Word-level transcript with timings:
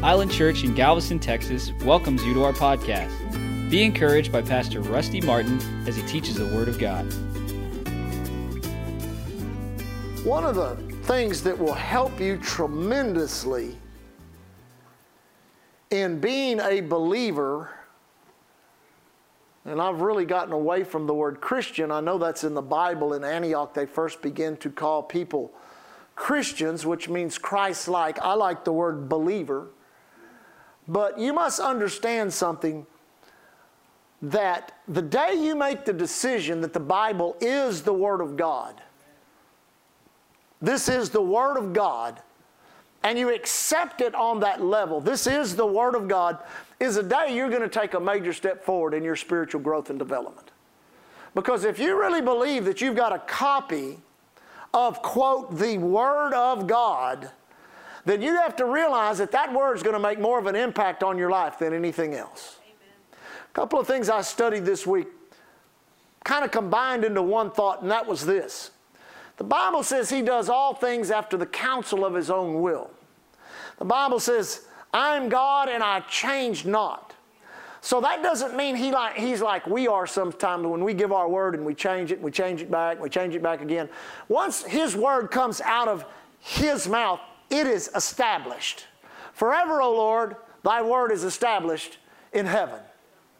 Island 0.00 0.30
Church 0.30 0.62
in 0.62 0.74
Galveston, 0.74 1.18
Texas 1.18 1.72
welcomes 1.84 2.24
you 2.24 2.32
to 2.34 2.44
our 2.44 2.52
podcast. 2.52 3.10
Be 3.68 3.82
encouraged 3.82 4.30
by 4.30 4.40
Pastor 4.42 4.80
Rusty 4.80 5.20
Martin 5.20 5.60
as 5.88 5.96
he 5.96 6.02
teaches 6.02 6.36
the 6.36 6.46
Word 6.46 6.68
of 6.68 6.78
God. 6.78 7.02
One 10.24 10.44
of 10.44 10.54
the 10.54 10.76
things 11.02 11.42
that 11.42 11.58
will 11.58 11.74
help 11.74 12.20
you 12.20 12.36
tremendously 12.36 13.76
in 15.90 16.20
being 16.20 16.60
a 16.60 16.80
believer, 16.80 17.68
and 19.64 19.82
I've 19.82 20.00
really 20.00 20.26
gotten 20.26 20.52
away 20.52 20.84
from 20.84 21.08
the 21.08 21.14
word 21.14 21.40
Christian. 21.40 21.90
I 21.90 21.98
know 21.98 22.18
that's 22.18 22.44
in 22.44 22.54
the 22.54 22.62
Bible. 22.62 23.14
In 23.14 23.24
Antioch, 23.24 23.74
they 23.74 23.84
first 23.84 24.22
begin 24.22 24.58
to 24.58 24.70
call 24.70 25.02
people 25.02 25.52
Christians, 26.14 26.86
which 26.86 27.08
means 27.08 27.36
Christ 27.36 27.88
like. 27.88 28.20
I 28.20 28.34
like 28.34 28.64
the 28.64 28.72
word 28.72 29.08
believer. 29.08 29.70
But 30.88 31.18
you 31.18 31.34
must 31.34 31.60
understand 31.60 32.32
something 32.32 32.86
that 34.22 34.72
the 34.88 35.02
day 35.02 35.34
you 35.34 35.54
make 35.54 35.84
the 35.84 35.92
decision 35.92 36.62
that 36.62 36.72
the 36.72 36.80
Bible 36.80 37.36
is 37.40 37.82
the 37.82 37.92
Word 37.92 38.20
of 38.20 38.36
God, 38.36 38.80
this 40.60 40.88
is 40.88 41.10
the 41.10 41.22
Word 41.22 41.56
of 41.56 41.72
God, 41.72 42.20
and 43.04 43.16
you 43.18 43.32
accept 43.32 44.00
it 44.00 44.14
on 44.14 44.40
that 44.40 44.60
level, 44.60 45.00
this 45.00 45.26
is 45.26 45.54
the 45.54 45.66
Word 45.66 45.94
of 45.94 46.08
God, 46.08 46.38
is 46.80 46.96
a 46.96 47.02
day 47.02 47.36
you're 47.36 47.50
going 47.50 47.62
to 47.62 47.68
take 47.68 47.94
a 47.94 48.00
major 48.00 48.32
step 48.32 48.64
forward 48.64 48.94
in 48.94 49.04
your 49.04 49.14
spiritual 49.14 49.60
growth 49.60 49.90
and 49.90 49.98
development. 49.98 50.50
Because 51.34 51.64
if 51.64 51.78
you 51.78 51.98
really 51.98 52.22
believe 52.22 52.64
that 52.64 52.80
you've 52.80 52.96
got 52.96 53.12
a 53.12 53.20
copy 53.20 53.98
of, 54.74 55.00
quote, 55.02 55.56
the 55.56 55.78
Word 55.78 56.32
of 56.34 56.66
God, 56.66 57.30
then 58.04 58.22
you 58.22 58.36
have 58.36 58.56
to 58.56 58.64
realize 58.64 59.18
that 59.18 59.32
that 59.32 59.52
word 59.52 59.76
is 59.76 59.82
going 59.82 59.94
to 59.94 60.00
make 60.00 60.18
more 60.18 60.38
of 60.38 60.46
an 60.46 60.56
impact 60.56 61.02
on 61.02 61.18
your 61.18 61.30
life 61.30 61.58
than 61.58 61.72
anything 61.72 62.14
else. 62.14 62.58
Amen. 62.62 63.20
A 63.50 63.54
couple 63.54 63.78
of 63.78 63.86
things 63.86 64.08
I 64.08 64.20
studied 64.22 64.64
this 64.64 64.86
week 64.86 65.08
kind 66.24 66.44
of 66.44 66.50
combined 66.50 67.04
into 67.04 67.22
one 67.22 67.50
thought, 67.50 67.82
and 67.82 67.90
that 67.90 68.06
was 68.06 68.24
this. 68.26 68.70
The 69.38 69.44
Bible 69.44 69.82
says 69.82 70.10
he 70.10 70.22
does 70.22 70.48
all 70.48 70.74
things 70.74 71.10
after 71.10 71.36
the 71.36 71.46
counsel 71.46 72.04
of 72.04 72.14
his 72.14 72.30
own 72.30 72.60
will. 72.60 72.90
The 73.78 73.84
Bible 73.84 74.18
says, 74.20 74.66
I 74.92 75.16
am 75.16 75.28
God 75.28 75.68
and 75.68 75.82
I 75.82 76.00
change 76.00 76.66
not. 76.66 77.14
So 77.80 78.00
that 78.00 78.22
doesn't 78.22 78.56
mean 78.56 78.74
he 78.74 78.90
like, 78.90 79.14
he's 79.14 79.40
like 79.40 79.66
we 79.66 79.86
are 79.86 80.06
sometimes 80.06 80.66
when 80.66 80.82
we 80.82 80.94
give 80.94 81.12
our 81.12 81.28
word 81.28 81.54
and 81.54 81.64
we 81.64 81.74
change 81.74 82.10
it, 82.10 82.16
and 82.16 82.24
we 82.24 82.32
change 82.32 82.60
it 82.60 82.70
back, 82.70 83.00
we 83.00 83.08
change 83.08 83.36
it 83.36 83.42
back 83.42 83.62
again. 83.62 83.88
Once 84.28 84.64
his 84.64 84.96
word 84.96 85.30
comes 85.30 85.60
out 85.60 85.86
of 85.86 86.04
his 86.40 86.88
mouth, 86.88 87.20
it 87.50 87.66
is 87.66 87.90
established. 87.94 88.86
Forever, 89.32 89.80
O 89.80 89.92
Lord, 89.92 90.36
thy 90.64 90.82
word 90.82 91.12
is 91.12 91.24
established 91.24 91.98
in 92.32 92.46
heaven. 92.46 92.80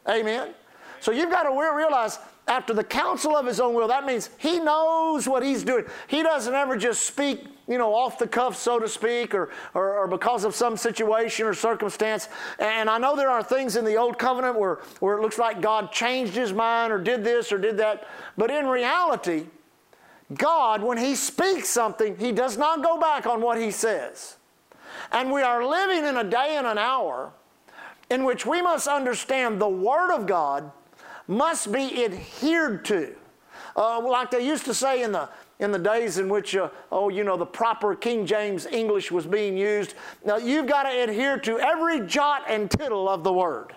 Amen. 0.08 0.54
So 1.00 1.12
you've 1.12 1.30
got 1.30 1.44
to 1.44 1.50
realize 1.50 2.18
after 2.48 2.72
the 2.72 2.82
counsel 2.82 3.36
of 3.36 3.46
his 3.46 3.60
own 3.60 3.74
will, 3.74 3.88
that 3.88 4.06
means 4.06 4.30
he 4.38 4.58
knows 4.58 5.28
what 5.28 5.42
he's 5.42 5.62
doing. 5.62 5.84
He 6.06 6.22
doesn't 6.22 6.54
ever 6.54 6.76
just 6.76 7.04
speak, 7.04 7.44
you 7.68 7.76
know, 7.76 7.94
off 7.94 8.18
the 8.18 8.26
cuff, 8.26 8.56
so 8.56 8.78
to 8.78 8.88
speak, 8.88 9.34
or, 9.34 9.50
or, 9.74 9.98
or, 9.98 10.08
because 10.08 10.44
of 10.44 10.54
some 10.54 10.76
situation 10.76 11.46
or 11.46 11.52
circumstance. 11.52 12.28
And 12.58 12.88
I 12.88 12.96
know 12.96 13.14
there 13.14 13.30
are 13.30 13.42
things 13.42 13.76
in 13.76 13.84
the 13.84 13.96
old 13.96 14.18
covenant 14.18 14.58
where, 14.58 14.76
where 15.00 15.18
it 15.18 15.20
looks 15.20 15.38
like 15.38 15.60
God 15.60 15.92
changed 15.92 16.32
his 16.32 16.52
mind 16.52 16.90
or 16.90 16.98
did 16.98 17.22
this 17.22 17.52
or 17.52 17.58
did 17.58 17.76
that. 17.76 18.08
But 18.38 18.50
in 18.50 18.66
reality, 18.66 19.46
God, 20.34 20.82
when 20.82 20.98
he 20.98 21.14
speaks 21.14 21.68
something, 21.68 22.16
he 22.16 22.32
does 22.32 22.58
not 22.58 22.82
go 22.82 23.00
back 23.00 23.26
on 23.26 23.40
what 23.40 23.58
he 23.58 23.70
says. 23.70 24.36
And 25.10 25.32
we 25.32 25.42
are 25.42 25.64
living 25.66 26.06
in 26.06 26.16
a 26.16 26.24
day 26.24 26.56
and 26.56 26.66
an 26.66 26.78
hour 26.78 27.32
in 28.10 28.24
which 28.24 28.44
we 28.44 28.60
must 28.60 28.86
understand 28.88 29.60
the 29.60 29.68
Word 29.68 30.14
of 30.14 30.26
God 30.26 30.70
must 31.26 31.72
be 31.72 32.04
adhered 32.04 32.84
to. 32.86 33.14
Uh, 33.76 34.00
like 34.00 34.30
they 34.30 34.44
used 34.44 34.64
to 34.64 34.74
say 34.74 35.02
in 35.02 35.12
the, 35.12 35.28
in 35.60 35.70
the 35.70 35.78
days 35.78 36.18
in 36.18 36.28
which, 36.28 36.56
uh, 36.56 36.68
oh, 36.90 37.08
you 37.08 37.22
know, 37.22 37.36
the 37.36 37.46
proper 37.46 37.94
King 37.94 38.26
James 38.26 38.66
English 38.66 39.10
was 39.10 39.26
being 39.26 39.56
used. 39.56 39.94
Now, 40.24 40.36
you've 40.36 40.66
got 40.66 40.84
to 40.84 41.02
adhere 41.02 41.38
to 41.40 41.58
every 41.58 42.00
jot 42.06 42.42
and 42.48 42.70
tittle 42.70 43.08
of 43.08 43.24
the 43.24 43.32
Word. 43.32 43.74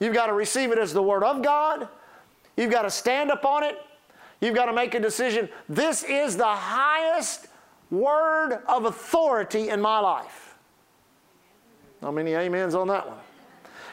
You've 0.00 0.14
got 0.14 0.26
to 0.26 0.32
receive 0.32 0.72
it 0.72 0.78
as 0.78 0.92
the 0.92 1.02
Word 1.02 1.22
of 1.22 1.42
God. 1.42 1.88
You've 2.56 2.70
got 2.70 2.82
to 2.82 2.90
stand 2.90 3.30
upon 3.30 3.64
it. 3.64 3.78
You've 4.40 4.54
got 4.54 4.66
to 4.66 4.72
make 4.72 4.94
a 4.94 5.00
decision. 5.00 5.48
This 5.68 6.02
is 6.02 6.36
the 6.36 6.44
highest 6.44 7.48
word 7.90 8.62
of 8.68 8.84
authority 8.84 9.68
in 9.68 9.80
my 9.80 9.98
life. 9.98 10.54
How 12.00 12.10
many 12.10 12.34
amens 12.34 12.74
on 12.74 12.88
that 12.88 13.06
one? 13.08 13.18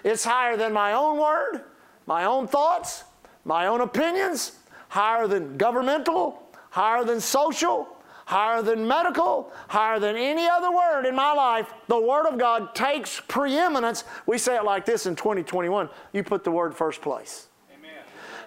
It's 0.03 0.23
higher 0.23 0.57
than 0.57 0.73
my 0.73 0.93
own 0.93 1.17
word 1.17 1.63
my 2.05 2.25
own 2.25 2.47
thoughts, 2.47 3.03
my 3.45 3.67
own 3.67 3.81
opinions, 3.81 4.53
higher 4.89 5.27
than 5.27 5.57
governmental, 5.57 6.41
higher 6.69 7.03
than 7.03 7.19
social, 7.19 7.87
higher 8.25 8.61
than 8.61 8.87
medical, 8.87 9.51
higher 9.67 9.99
than 9.99 10.15
any 10.15 10.47
other 10.47 10.71
word 10.71 11.05
in 11.05 11.15
my 11.15 11.33
life, 11.33 11.73
the 11.87 11.99
Word 11.99 12.25
of 12.25 12.37
God 12.37 12.73
takes 12.73 13.21
preeminence. 13.27 14.03
We 14.25 14.37
say 14.37 14.55
it 14.55 14.63
like 14.63 14.85
this 14.85 15.05
in 15.05 15.15
2021 15.15 15.89
you 16.13 16.23
put 16.23 16.43
the 16.43 16.51
Word 16.51 16.75
first 16.75 17.01
place. 17.01 17.47
Amen. 17.77 17.91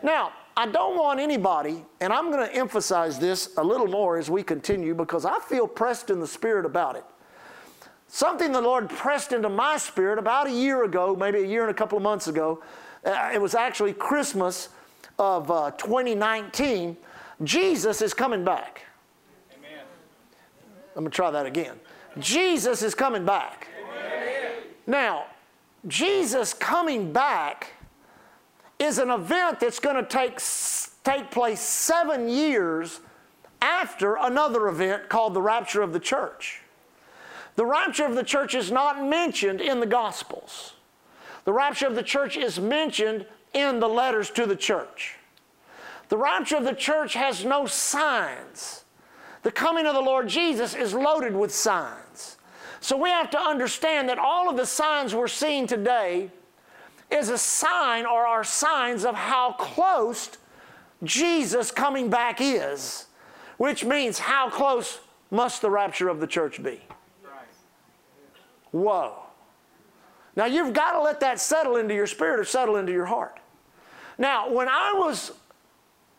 Now, 0.02 0.32
I 0.58 0.66
don't 0.66 0.96
want 0.96 1.20
anybody, 1.20 1.84
and 2.00 2.12
I'm 2.12 2.30
going 2.30 2.48
to 2.48 2.54
emphasize 2.54 3.18
this 3.18 3.50
a 3.58 3.62
little 3.62 3.86
more 3.86 4.16
as 4.16 4.30
we 4.30 4.42
continue 4.42 4.94
because 4.94 5.26
I 5.26 5.38
feel 5.40 5.68
pressed 5.68 6.08
in 6.08 6.18
the 6.18 6.26
Spirit 6.26 6.64
about 6.64 6.96
it. 6.96 7.04
Something 8.08 8.52
the 8.52 8.60
Lord 8.60 8.88
pressed 8.88 9.32
into 9.32 9.48
my 9.48 9.76
spirit 9.76 10.18
about 10.18 10.46
a 10.46 10.50
year 10.52 10.84
ago, 10.84 11.14
maybe 11.14 11.40
a 11.40 11.46
year 11.46 11.62
and 11.62 11.70
a 11.70 11.74
couple 11.74 11.98
of 11.98 12.02
months 12.02 12.28
ago, 12.28 12.62
uh, 13.04 13.30
it 13.34 13.40
was 13.40 13.54
actually 13.54 13.92
Christmas 13.92 14.70
of 15.18 15.50
uh, 15.50 15.72
2019. 15.72 16.96
Jesus 17.42 18.00
is 18.00 18.14
coming 18.14 18.44
back. 18.44 18.82
Amen. 19.58 19.84
I'm 20.94 21.02
going 21.02 21.10
to 21.10 21.14
try 21.14 21.30
that 21.30 21.46
again. 21.46 21.78
Jesus 22.18 22.82
is 22.82 22.94
coming 22.94 23.26
back. 23.26 23.68
Amen. 23.82 24.52
Now, 24.86 25.26
Jesus 25.86 26.54
coming 26.54 27.12
back 27.12 27.72
is 28.78 28.98
an 28.98 29.10
event 29.10 29.60
that's 29.60 29.78
going 29.78 29.96
to 29.96 30.02
take, 30.02 30.38
take 31.04 31.30
place 31.30 31.60
seven 31.60 32.28
years 32.28 33.00
after 33.62 34.16
another 34.16 34.68
event 34.68 35.08
called 35.08 35.34
the 35.34 35.42
rapture 35.42 35.82
of 35.82 35.92
the 35.92 36.00
church. 36.00 36.60
The 37.56 37.64
rapture 37.64 38.04
of 38.04 38.14
the 38.14 38.22
church 38.22 38.54
is 38.54 38.70
not 38.70 39.02
mentioned 39.02 39.60
in 39.60 39.80
the 39.80 39.86
Gospels. 39.86 40.74
The 41.44 41.52
rapture 41.52 41.86
of 41.86 41.94
the 41.94 42.02
church 42.02 42.36
is 42.36 42.60
mentioned 42.60 43.24
in 43.54 43.80
the 43.80 43.88
letters 43.88 44.30
to 44.32 44.46
the 44.46 44.56
church. 44.56 45.14
The 46.08 46.18
rapture 46.18 46.56
of 46.56 46.64
the 46.64 46.74
church 46.74 47.14
has 47.14 47.44
no 47.44 47.66
signs. 47.66 48.84
The 49.42 49.50
coming 49.50 49.86
of 49.86 49.94
the 49.94 50.00
Lord 50.00 50.28
Jesus 50.28 50.74
is 50.74 50.92
loaded 50.92 51.34
with 51.34 51.52
signs. 51.54 52.36
So 52.80 52.96
we 52.96 53.08
have 53.08 53.30
to 53.30 53.40
understand 53.40 54.08
that 54.08 54.18
all 54.18 54.50
of 54.50 54.56
the 54.56 54.66
signs 54.66 55.14
we're 55.14 55.28
seeing 55.28 55.66
today 55.66 56.30
is 57.10 57.28
a 57.28 57.38
sign 57.38 58.04
or 58.04 58.26
are 58.26 58.44
signs 58.44 59.04
of 59.04 59.14
how 59.14 59.52
close 59.52 60.30
Jesus 61.02 61.70
coming 61.70 62.10
back 62.10 62.38
is, 62.40 63.06
which 63.58 63.84
means 63.84 64.18
how 64.18 64.50
close 64.50 65.00
must 65.30 65.62
the 65.62 65.70
rapture 65.70 66.08
of 66.08 66.20
the 66.20 66.26
church 66.26 66.62
be? 66.62 66.80
Whoa. 68.72 69.14
Now 70.34 70.44
you've 70.44 70.74
got 70.74 70.92
to 70.92 71.00
let 71.00 71.20
that 71.20 71.40
settle 71.40 71.76
into 71.76 71.94
your 71.94 72.06
spirit 72.06 72.40
or 72.40 72.44
settle 72.44 72.76
into 72.76 72.92
your 72.92 73.06
heart. 73.06 73.38
Now, 74.18 74.50
when 74.50 74.68
I 74.68 74.92
was 74.94 75.32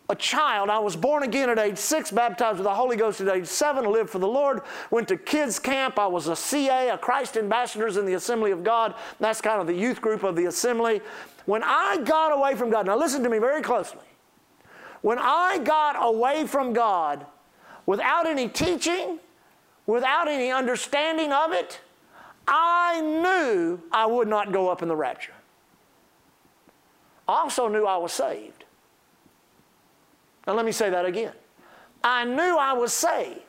a 0.09 0.15
child, 0.15 0.69
I 0.69 0.79
was 0.79 0.95
born 0.95 1.23
again 1.23 1.49
at 1.49 1.59
age 1.59 1.77
six, 1.77 2.11
baptized 2.11 2.59
with 2.59 2.63
the 2.63 2.73
Holy 2.73 2.95
Ghost 2.95 3.19
at 3.19 3.27
age 3.27 3.45
seven, 3.45 3.85
lived 3.91 4.09
for 4.09 4.19
the 4.19 4.27
Lord, 4.27 4.61
went 4.89 5.09
to 5.09 5.17
kids' 5.17 5.59
camp. 5.59 5.99
I 5.99 6.07
was 6.07 6.27
a 6.27 6.35
CA, 6.35 6.89
a 6.89 6.97
Christ 6.97 7.35
Ambassadors 7.35 7.97
in 7.97 8.05
the 8.05 8.13
Assembly 8.13 8.51
of 8.51 8.63
God. 8.63 8.95
That's 9.19 9.41
kind 9.41 9.59
of 9.59 9.67
the 9.67 9.73
youth 9.73 9.99
group 9.99 10.23
of 10.23 10.35
the 10.37 10.45
assembly. 10.45 11.01
When 11.45 11.61
I 11.63 11.97
got 11.97 12.31
away 12.31 12.55
from 12.55 12.69
God, 12.69 12.85
now 12.85 12.97
listen 12.97 13.21
to 13.23 13.29
me 13.29 13.37
very 13.37 13.61
closely. 13.61 14.01
When 15.01 15.19
I 15.19 15.59
got 15.59 15.95
away 15.99 16.47
from 16.47 16.73
God 16.73 17.25
without 17.85 18.25
any 18.25 18.47
teaching, 18.47 19.19
without 19.85 20.27
any 20.27 20.51
understanding 20.51 21.33
of 21.33 21.51
it, 21.51 21.81
I 22.47 23.01
knew 23.01 23.81
I 23.91 24.05
would 24.05 24.29
not 24.29 24.53
go 24.53 24.69
up 24.69 24.81
in 24.81 24.87
the 24.87 24.95
rapture. 24.95 25.33
I 27.27 27.39
also 27.39 27.67
knew 27.67 27.85
I 27.85 27.97
was 27.97 28.13
saved. 28.13 28.56
Now, 30.47 30.53
let 30.53 30.65
me 30.65 30.71
say 30.71 30.89
that 30.89 31.05
again. 31.05 31.33
I 32.03 32.23
knew 32.23 32.57
I 32.57 32.73
was 32.73 32.93
saved, 32.93 33.41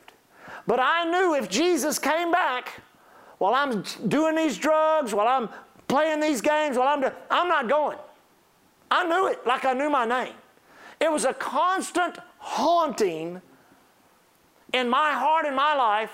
but 0.67 0.79
I 0.79 1.09
knew 1.09 1.35
if 1.35 1.49
Jesus 1.49 1.97
came 1.97 2.31
back 2.31 2.81
while 3.37 3.55
I'm 3.55 3.83
doing 4.07 4.35
these 4.35 4.57
drugs, 4.57 5.13
while 5.13 5.27
I'm 5.27 5.49
playing 5.87 6.19
these 6.19 6.41
games, 6.41 6.77
while 6.77 6.89
I'm 6.89 6.99
doing, 6.99 7.13
I'm 7.31 7.47
not 7.47 7.69
going. 7.69 7.97
I 8.91 9.07
knew 9.07 9.27
it 9.27 9.45
like 9.47 9.65
I 9.65 9.73
knew 9.73 9.89
my 9.89 10.05
name. 10.05 10.33
It 10.99 11.11
was 11.11 11.23
a 11.23 11.33
constant 11.33 12.17
haunting 12.39 13.41
in 14.73 14.89
my 14.89 15.13
heart 15.13 15.45
and 15.45 15.55
my 15.55 15.73
life 15.75 16.11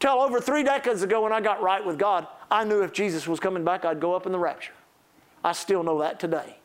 Till 0.00 0.20
over 0.20 0.40
three 0.40 0.62
decades 0.62 1.02
ago 1.02 1.22
when 1.22 1.32
I 1.32 1.40
got 1.40 1.60
right 1.60 1.84
with 1.84 1.98
God, 1.98 2.26
I 2.50 2.64
knew 2.64 2.82
if 2.82 2.92
Jesus 2.92 3.26
was 3.26 3.40
coming 3.40 3.64
back, 3.64 3.84
I'd 3.84 4.00
go 4.00 4.14
up 4.14 4.26
in 4.26 4.32
the 4.32 4.38
rapture. 4.38 4.72
I 5.42 5.52
still 5.52 5.82
know 5.82 5.98
that 6.00 6.20
today. 6.20 6.56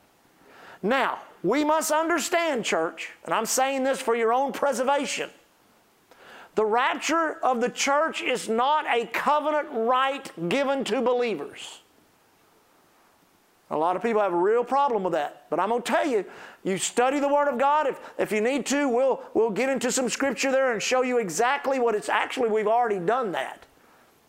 Now, 0.84 1.20
we 1.44 1.64
must 1.64 1.92
understand, 1.92 2.64
church, 2.64 3.12
and 3.26 3.34
I'm 3.34 3.46
saying 3.46 3.84
this 3.84 4.02
for 4.02 4.16
your 4.16 4.34
own 4.34 4.54
preservation. 4.54 5.30
The 6.56 6.66
rapture 6.66 7.34
of 7.44 7.62
the 7.62 7.70
church 7.70 8.22
is 8.22 8.48
not 8.48 8.86
a 8.88 9.06
covenant 9.08 9.68
right 9.72 10.50
given 10.50 10.84
to 10.86 11.02
believers. 11.02 11.82
A 13.72 13.78
lot 13.78 13.96
of 13.96 14.04
people 14.04 14.22
have 14.22 14.34
a 14.34 14.38
real 14.38 14.64
problem 14.64 15.04
with 15.04 15.14
that. 15.14 15.48
But 15.50 15.60
I'm 15.60 15.70
going 15.70 15.82
to 15.82 15.92
tell 15.92 16.06
you, 16.06 16.24
you 16.64 16.78
study 16.78 17.20
the 17.20 17.28
Word 17.28 17.48
of 17.48 17.58
God. 17.58 17.88
If, 17.88 18.00
if 18.20 18.32
you 18.32 18.40
need 18.40 18.68
to, 18.68 18.88
we'll, 18.88 19.24
we'll 19.34 19.50
get 19.50 19.68
into 19.68 19.92
some 19.92 20.10
scripture 20.10 20.52
there 20.52 20.74
and 20.74 20.82
show 20.82 21.02
you 21.02 21.18
exactly 21.18 21.80
what 21.80 21.96
it's 21.96 22.08
actually, 22.08 22.50
we've 22.50 22.68
already 22.68 23.00
done 23.00 23.32
that 23.32 23.66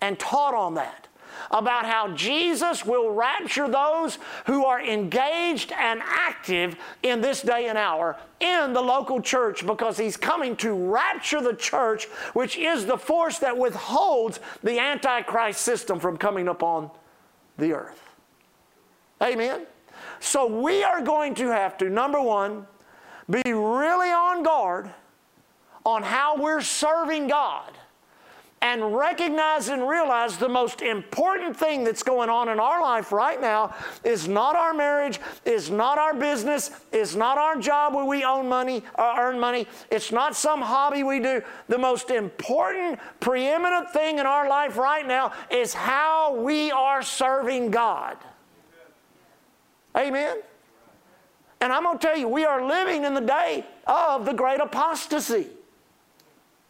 and 0.00 0.18
taught 0.18 0.54
on 0.54 0.74
that 0.74 1.08
about 1.50 1.86
how 1.86 2.08
Jesus 2.14 2.84
will 2.84 3.10
rapture 3.10 3.68
those 3.68 4.18
who 4.46 4.64
are 4.64 4.80
engaged 4.80 5.72
and 5.72 6.00
active 6.04 6.76
in 7.02 7.20
this 7.20 7.42
day 7.42 7.66
and 7.66 7.78
hour 7.78 8.16
in 8.40 8.72
the 8.72 8.80
local 8.80 9.20
church 9.20 9.66
because 9.66 9.96
he's 9.96 10.16
coming 10.16 10.56
to 10.56 10.72
rapture 10.74 11.40
the 11.40 11.54
church, 11.54 12.06
which 12.34 12.56
is 12.56 12.86
the 12.86 12.98
force 12.98 13.38
that 13.38 13.56
withholds 13.56 14.40
the 14.62 14.78
Antichrist 14.78 15.60
system 15.60 15.98
from 15.98 16.16
coming 16.16 16.48
upon 16.48 16.90
the 17.58 17.72
earth. 17.72 18.02
Amen? 19.22 19.66
So 20.20 20.46
we 20.46 20.82
are 20.82 21.02
going 21.02 21.34
to 21.36 21.48
have 21.48 21.78
to, 21.78 21.88
number 21.88 22.20
one, 22.20 22.66
be 23.30 23.42
really 23.44 24.10
on 24.10 24.42
guard 24.42 24.90
on 25.84 26.02
how 26.02 26.36
we're 26.36 26.60
serving 26.60 27.28
God 27.28 27.72
and 28.64 28.96
recognize 28.96 29.68
and 29.68 29.86
realize 29.86 30.38
the 30.38 30.48
most 30.48 30.80
important 30.80 31.54
thing 31.54 31.84
that's 31.84 32.02
going 32.02 32.30
on 32.30 32.48
in 32.48 32.58
our 32.58 32.80
life 32.80 33.12
right 33.12 33.38
now 33.38 33.74
is 34.04 34.26
not 34.26 34.56
our 34.56 34.72
marriage, 34.72 35.20
is 35.44 35.70
not 35.70 35.98
our 35.98 36.14
business, 36.14 36.70
is 36.90 37.14
not 37.14 37.36
our 37.36 37.58
job 37.58 37.94
where 37.94 38.06
we 38.06 38.24
own 38.24 38.48
money 38.48 38.82
or 38.94 39.04
uh, 39.04 39.20
earn 39.20 39.38
money, 39.38 39.66
it's 39.90 40.10
not 40.10 40.34
some 40.34 40.62
hobby 40.62 41.02
we 41.02 41.20
do. 41.20 41.42
The 41.68 41.76
most 41.76 42.08
important, 42.08 42.98
preeminent 43.20 43.90
thing 43.90 44.18
in 44.18 44.24
our 44.24 44.48
life 44.48 44.78
right 44.78 45.06
now 45.06 45.34
is 45.50 45.74
how 45.74 46.34
we 46.34 46.72
are 46.72 47.02
serving 47.02 47.70
God. 47.70 48.16
Amen. 49.94 50.38
And 51.60 51.70
I'm 51.70 51.82
going 51.82 51.98
to 51.98 52.06
tell 52.06 52.16
you, 52.16 52.28
we 52.28 52.46
are 52.46 52.66
living 52.66 53.04
in 53.04 53.12
the 53.12 53.20
day 53.20 53.66
of 53.86 54.24
the 54.24 54.32
great 54.32 54.60
apostasy. 54.60 55.48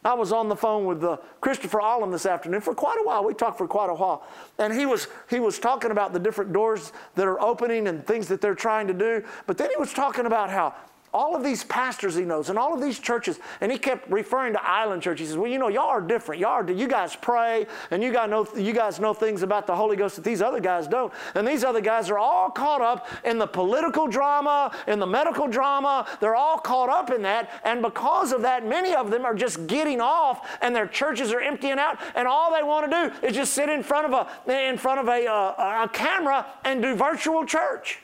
I 0.04 0.12
was 0.14 0.32
on 0.32 0.48
the 0.48 0.56
phone 0.56 0.84
with 0.84 1.02
uh, 1.02 1.16
Christopher 1.40 1.80
Allen 1.80 2.10
this 2.10 2.26
afternoon 2.26 2.60
for 2.60 2.74
quite 2.74 2.98
a 3.00 3.06
while. 3.06 3.24
We 3.24 3.32
talked 3.32 3.56
for 3.56 3.66
quite 3.66 3.88
a 3.88 3.94
while. 3.94 4.26
And 4.58 4.72
he 4.72 4.84
was, 4.84 5.08
he 5.30 5.40
was 5.40 5.58
talking 5.58 5.90
about 5.90 6.12
the 6.12 6.18
different 6.18 6.52
doors 6.52 6.92
that 7.14 7.26
are 7.26 7.40
opening 7.40 7.88
and 7.88 8.06
things 8.06 8.28
that 8.28 8.40
they're 8.42 8.54
trying 8.54 8.86
to 8.88 8.94
do. 8.94 9.24
But 9.46 9.56
then 9.56 9.70
he 9.70 9.76
was 9.76 9.92
talking 9.94 10.26
about 10.26 10.50
how 10.50 10.74
all 11.14 11.36
of 11.36 11.44
these 11.44 11.62
pastors 11.64 12.16
he 12.16 12.24
knows 12.24 12.50
and 12.50 12.58
all 12.58 12.74
of 12.74 12.82
these 12.82 12.98
churches, 12.98 13.38
and 13.60 13.70
he 13.70 13.78
kept 13.78 14.10
referring 14.10 14.52
to 14.52 14.62
Island 14.62 15.00
Church. 15.00 15.20
He 15.20 15.26
says, 15.26 15.36
Well, 15.36 15.50
you 15.50 15.58
know, 15.58 15.68
y'all 15.68 15.88
are 15.88 16.00
different. 16.00 16.40
Y'all 16.40 16.50
are, 16.50 16.70
you 16.70 16.88
guys 16.88 17.16
pray, 17.16 17.66
and 17.92 18.02
you 18.02 18.12
guys, 18.12 18.28
know, 18.28 18.46
you 18.56 18.72
guys 18.72 18.98
know 18.98 19.14
things 19.14 19.42
about 19.42 19.66
the 19.66 19.74
Holy 19.74 19.96
Ghost 19.96 20.16
that 20.16 20.24
these 20.24 20.42
other 20.42 20.58
guys 20.58 20.88
don't. 20.88 21.12
And 21.36 21.46
these 21.46 21.62
other 21.62 21.80
guys 21.80 22.10
are 22.10 22.18
all 22.18 22.50
caught 22.50 22.80
up 22.80 23.06
in 23.24 23.38
the 23.38 23.46
political 23.46 24.08
drama, 24.08 24.74
in 24.88 24.98
the 24.98 25.06
medical 25.06 25.46
drama. 25.46 26.06
They're 26.20 26.34
all 26.34 26.58
caught 26.58 26.88
up 26.88 27.10
in 27.10 27.22
that. 27.22 27.48
And 27.64 27.80
because 27.80 28.32
of 28.32 28.42
that, 28.42 28.66
many 28.66 28.94
of 28.94 29.12
them 29.12 29.24
are 29.24 29.34
just 29.34 29.68
getting 29.68 30.00
off, 30.00 30.58
and 30.60 30.74
their 30.74 30.88
churches 30.88 31.32
are 31.32 31.40
emptying 31.40 31.78
out, 31.78 31.98
and 32.16 32.26
all 32.26 32.52
they 32.52 32.64
want 32.64 32.90
to 32.90 33.10
do 33.10 33.26
is 33.26 33.34
just 33.34 33.52
sit 33.52 33.68
in 33.68 33.84
front 33.84 34.12
of 34.12 34.28
a, 34.48 34.68
in 34.68 34.76
front 34.76 34.98
of 34.98 35.08
a, 35.08 35.26
uh, 35.26 35.84
a 35.84 35.88
camera 35.92 36.44
and 36.64 36.82
do 36.82 36.96
virtual 36.96 37.46
church. 37.46 38.00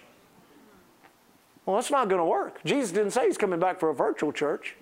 Well, 1.71 1.79
that's 1.79 1.93
not 1.93 2.09
going 2.09 2.19
to 2.19 2.25
work. 2.25 2.59
Jesus 2.65 2.91
didn't 2.91 3.13
say 3.13 3.27
he's 3.27 3.39
coming 3.39 3.61
back 3.61 3.79
for 3.79 3.91
a 3.91 3.95
virtual 3.95 4.33
church. 4.33 4.75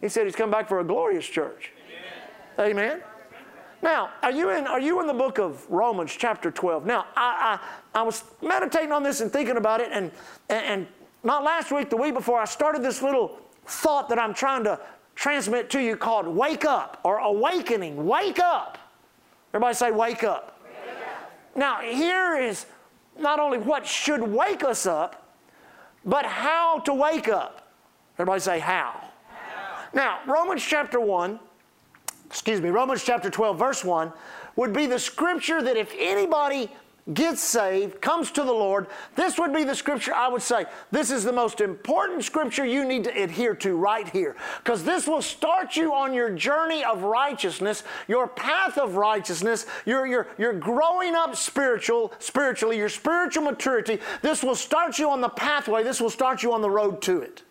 He 0.00 0.08
said 0.08 0.24
he's 0.24 0.34
coming 0.34 0.50
back 0.50 0.66
for 0.66 0.80
a 0.80 0.84
glorious 0.84 1.26
church. 1.26 1.72
Amen. 2.58 2.70
Amen. 2.70 3.02
Now, 3.82 4.12
are 4.22 4.30
you 4.30 4.48
in, 4.48 4.66
are 4.66 4.80
you 4.80 5.02
in 5.02 5.06
the 5.06 5.12
book 5.12 5.38
of 5.38 5.70
Romans, 5.70 6.16
chapter 6.18 6.50
12? 6.50 6.86
Now, 6.86 7.04
I, 7.14 7.58
I, 7.94 8.00
I 8.00 8.02
was 8.02 8.24
meditating 8.40 8.92
on 8.92 9.02
this 9.02 9.20
and 9.20 9.30
thinking 9.30 9.58
about 9.58 9.82
it, 9.82 9.90
and, 9.92 10.10
and, 10.48 10.64
and 10.64 10.86
not 11.22 11.44
last 11.44 11.70
week, 11.70 11.90
the 11.90 11.98
week 11.98 12.14
before, 12.14 12.40
I 12.40 12.46
started 12.46 12.82
this 12.82 13.02
little 13.02 13.38
thought 13.66 14.08
that 14.08 14.18
I'm 14.18 14.32
trying 14.32 14.64
to 14.64 14.80
transmit 15.16 15.68
to 15.70 15.82
you 15.82 15.98
called 15.98 16.26
wake 16.26 16.64
up 16.64 16.98
or 17.04 17.18
awakening. 17.18 18.06
Wake 18.06 18.38
up. 18.38 18.78
Everybody 19.52 19.74
say, 19.74 19.90
wake 19.90 20.24
up. 20.24 20.58
Wake 20.64 20.96
up. 20.96 21.32
Now, 21.54 21.80
here 21.82 22.38
is 22.38 22.64
not 23.18 23.38
only 23.40 23.58
what 23.58 23.86
should 23.86 24.22
wake 24.22 24.64
us 24.64 24.86
up, 24.86 25.32
but 26.04 26.24
how 26.24 26.80
to 26.80 26.92
wake 26.92 27.28
up. 27.28 27.68
Everybody 28.18 28.40
say 28.40 28.58
how. 28.58 29.00
how. 29.28 29.84
Now, 29.92 30.20
Romans 30.26 30.62
chapter 30.62 31.00
1, 31.00 31.38
excuse 32.26 32.60
me, 32.60 32.70
Romans 32.70 33.02
chapter 33.04 33.30
12, 33.30 33.58
verse 33.58 33.84
1, 33.84 34.12
would 34.56 34.72
be 34.72 34.86
the 34.86 34.98
scripture 34.98 35.62
that 35.62 35.76
if 35.76 35.92
anybody 35.98 36.70
gets 37.12 37.42
saved, 37.42 38.00
comes 38.00 38.30
to 38.30 38.42
the 38.42 38.52
Lord, 38.52 38.86
this 39.14 39.38
would 39.38 39.52
be 39.52 39.64
the 39.64 39.74
scripture 39.74 40.14
I 40.14 40.28
would 40.28 40.42
say. 40.42 40.64
This 40.90 41.10
is 41.10 41.22
the 41.22 41.32
most 41.32 41.60
important 41.60 42.24
scripture 42.24 42.64
you 42.64 42.84
need 42.84 43.04
to 43.04 43.22
adhere 43.22 43.54
to 43.56 43.76
right 43.76 44.08
here. 44.08 44.36
Because 44.58 44.84
this 44.84 45.06
will 45.06 45.20
start 45.20 45.76
you 45.76 45.92
on 45.92 46.14
your 46.14 46.30
journey 46.30 46.82
of 46.82 47.02
righteousness, 47.02 47.82
your 48.08 48.26
path 48.26 48.78
of 48.78 48.96
righteousness, 48.96 49.66
your, 49.84 50.06
your, 50.06 50.28
your 50.38 50.54
growing 50.54 51.14
up 51.14 51.36
spiritual, 51.36 52.12
spiritually, 52.18 52.78
your 52.78 52.88
spiritual 52.88 53.44
maturity. 53.44 54.00
This 54.22 54.42
will 54.42 54.56
start 54.56 54.98
you 54.98 55.10
on 55.10 55.20
the 55.20 55.28
pathway, 55.28 55.82
this 55.82 56.00
will 56.00 56.10
start 56.10 56.42
you 56.42 56.52
on 56.52 56.62
the 56.62 56.70
road 56.70 57.02
to 57.02 57.20
it. 57.20 57.43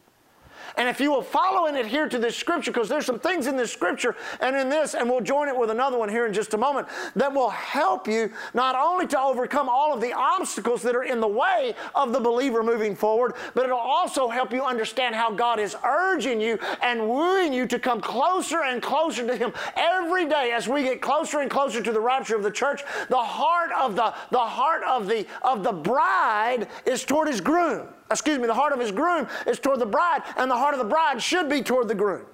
And 0.78 0.90
if 0.90 1.00
you 1.00 1.12
will 1.12 1.22
follow 1.22 1.68
and 1.68 1.78
adhere 1.78 2.08
to 2.10 2.18
this 2.18 2.36
scripture, 2.36 2.72
because 2.72 2.90
there's 2.90 3.06
some 3.06 3.20
things 3.20 3.48
in 3.48 3.56
this 3.56 3.72
scripture 3.72 4.16
and 4.40 4.56
in 4.56 4.70
this, 4.70 4.96
and 4.96 5.10
we'll 5.10 5.22
join 5.22 5.48
it 5.48 5.58
with 5.58 5.70
another 5.70 5.98
one 5.98 6.10
here 6.10 6.26
in 6.26 6.34
just 6.34 6.54
a 6.54 6.58
moment, 6.58 6.88
that 7.16 7.34
will 7.34 7.50
help 7.50 8.08
you 8.08 8.32
not 8.54 8.76
only 8.76 9.08
to 9.08 9.20
overcome 9.20 9.70
all 9.70 9.94
of 9.94 10.02
the 10.02 10.14
obstacles 10.14 10.82
that 10.82 10.96
are 10.96 11.04
in 11.04 11.20
the 11.20 11.28
way 11.28 11.76
of 11.96 12.14
the 12.14 12.20
believer 12.20 12.64
moving 12.64 12.96
forward, 12.96 13.34
but 13.54 13.66
it'll 13.66 13.78
also 13.78 14.28
help 14.28 14.52
you 14.52 14.64
understand 14.64 15.16
how 15.16 15.32
God 15.32 15.60
is 15.60 15.76
urging 15.86 16.42
you 16.42 16.58
and 16.82 17.08
wooing 17.08 17.54
you 17.54 17.68
to 17.68 17.80
come 17.80 18.02
closer 18.02 18.64
and 18.64 18.82
closer 18.82 19.26
to 19.28 19.36
Him 19.36 19.54
every 19.76 20.28
day 20.28 20.52
as 20.54 20.68
we 20.68 20.84
get 20.84 21.02
closer 21.02 21.40
and 21.40 21.50
closer 21.50 21.82
to 21.82 21.92
the 21.92 22.00
rapture 22.00 22.36
of 22.36 22.44
the 22.44 22.52
church. 22.52 22.84
The 23.10 23.16
heart 23.18 23.72
of 23.80 23.96
the, 23.96 24.14
the 24.32 24.40
heart 24.40 24.84
of 24.84 25.08
the 25.08 25.26
of 25.42 25.64
the 25.64 25.72
bride 25.72 26.68
is 26.86 27.04
toward 27.04 27.28
his 27.28 27.42
groom 27.42 27.88
excuse 28.12 28.40
me, 28.40 28.48
the 28.48 28.54
heart 28.54 28.74
of 28.74 28.80
his 28.80 28.92
groom 28.92 29.28
is 29.48 29.60
toward 29.60 29.80
the 29.80 29.86
bride, 29.86 30.22
and 30.38 30.50
the 30.50 30.58
heart 30.58 30.74
of 30.74 30.80
the 30.80 30.86
bride 30.86 31.22
should 31.22 31.50
be 31.50 31.62
toward 31.62 31.88
the 31.88 31.96
groom. 31.96 32.26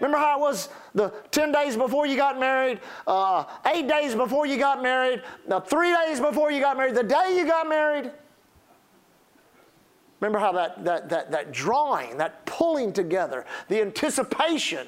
Remember 0.00 0.18
how 0.18 0.38
it 0.38 0.40
was 0.40 0.68
the 0.94 1.12
10 1.32 1.50
days 1.50 1.76
before 1.76 2.06
you 2.06 2.16
got 2.16 2.38
married, 2.38 2.80
uh, 3.06 3.44
eight 3.66 3.88
days 3.88 4.14
before 4.14 4.46
you 4.46 4.56
got 4.56 4.80
married, 4.82 5.22
the 5.48 5.60
three 5.60 5.92
days 5.92 6.20
before 6.20 6.52
you 6.52 6.60
got 6.60 6.76
married, 6.76 6.94
the 6.94 7.02
day 7.02 7.34
you 7.36 7.46
got 7.46 7.68
married? 7.68 8.12
Remember 10.20 10.38
how 10.38 10.52
that, 10.52 10.84
that, 10.84 11.08
that, 11.08 11.30
that 11.30 11.52
drawing, 11.52 12.16
that 12.18 12.44
pulling 12.46 12.92
together, 12.92 13.44
the 13.68 13.80
anticipation 13.80 14.86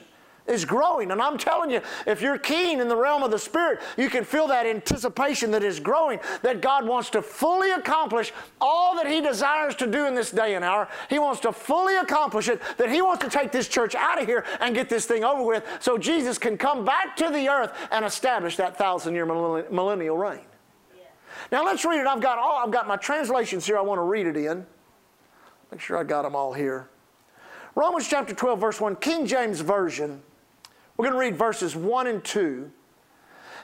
is 0.50 0.64
growing. 0.64 1.10
And 1.12 1.22
I'm 1.22 1.38
telling 1.38 1.70
you, 1.70 1.80
if 2.06 2.20
you're 2.20 2.38
keen 2.38 2.80
in 2.80 2.88
the 2.88 2.96
realm 2.96 3.22
of 3.22 3.30
the 3.30 3.38
Spirit, 3.38 3.80
you 3.96 4.10
can 4.10 4.24
feel 4.24 4.46
that 4.48 4.66
anticipation 4.66 5.50
that 5.52 5.62
is 5.62 5.80
growing, 5.80 6.18
that 6.42 6.60
God 6.60 6.86
wants 6.86 7.10
to 7.10 7.22
fully 7.22 7.70
accomplish 7.70 8.32
all 8.60 8.96
that 8.96 9.06
He 9.06 9.20
desires 9.20 9.74
to 9.76 9.86
do 9.86 10.06
in 10.06 10.14
this 10.14 10.30
day 10.30 10.54
and 10.54 10.64
hour. 10.64 10.88
He 11.08 11.18
wants 11.18 11.40
to 11.40 11.52
fully 11.52 11.96
accomplish 11.96 12.48
it, 12.48 12.60
that 12.76 12.90
He 12.90 13.00
wants 13.00 13.24
to 13.24 13.30
take 13.30 13.52
this 13.52 13.68
church 13.68 13.94
out 13.94 14.20
of 14.20 14.26
here 14.26 14.44
and 14.60 14.74
get 14.74 14.88
this 14.88 15.06
thing 15.06 15.24
over 15.24 15.42
with 15.42 15.64
so 15.80 15.96
Jesus 15.96 16.36
can 16.38 16.58
come 16.58 16.84
back 16.84 17.16
to 17.16 17.30
the 17.30 17.48
earth 17.48 17.72
and 17.90 18.04
establish 18.04 18.56
that 18.56 18.76
thousand 18.76 19.14
year 19.14 19.26
millennial 19.26 20.18
reign. 20.18 20.40
Now 21.52 21.64
let's 21.64 21.84
read 21.84 22.00
it. 22.00 22.06
I've 22.06 22.20
got 22.20 22.38
all 22.38 22.58
I've 22.64 22.70
got 22.70 22.86
my 22.86 22.96
translations 22.96 23.66
here 23.66 23.78
I 23.78 23.80
want 23.80 23.98
to 23.98 24.02
read 24.02 24.26
it 24.26 24.36
in. 24.36 24.66
Make 25.70 25.80
sure 25.80 25.96
I 25.96 26.04
got 26.04 26.22
them 26.22 26.34
all 26.34 26.52
here. 26.52 26.88
Romans 27.74 28.08
chapter 28.08 28.34
12, 28.34 28.60
verse 28.60 28.80
1, 28.80 28.96
King 28.96 29.26
James 29.26 29.60
Version. 29.60 30.20
We're 31.00 31.08
going 31.08 31.14
to 31.14 31.30
read 31.30 31.38
verses 31.38 31.74
1 31.74 32.08
and 32.08 32.22
2. 32.22 32.70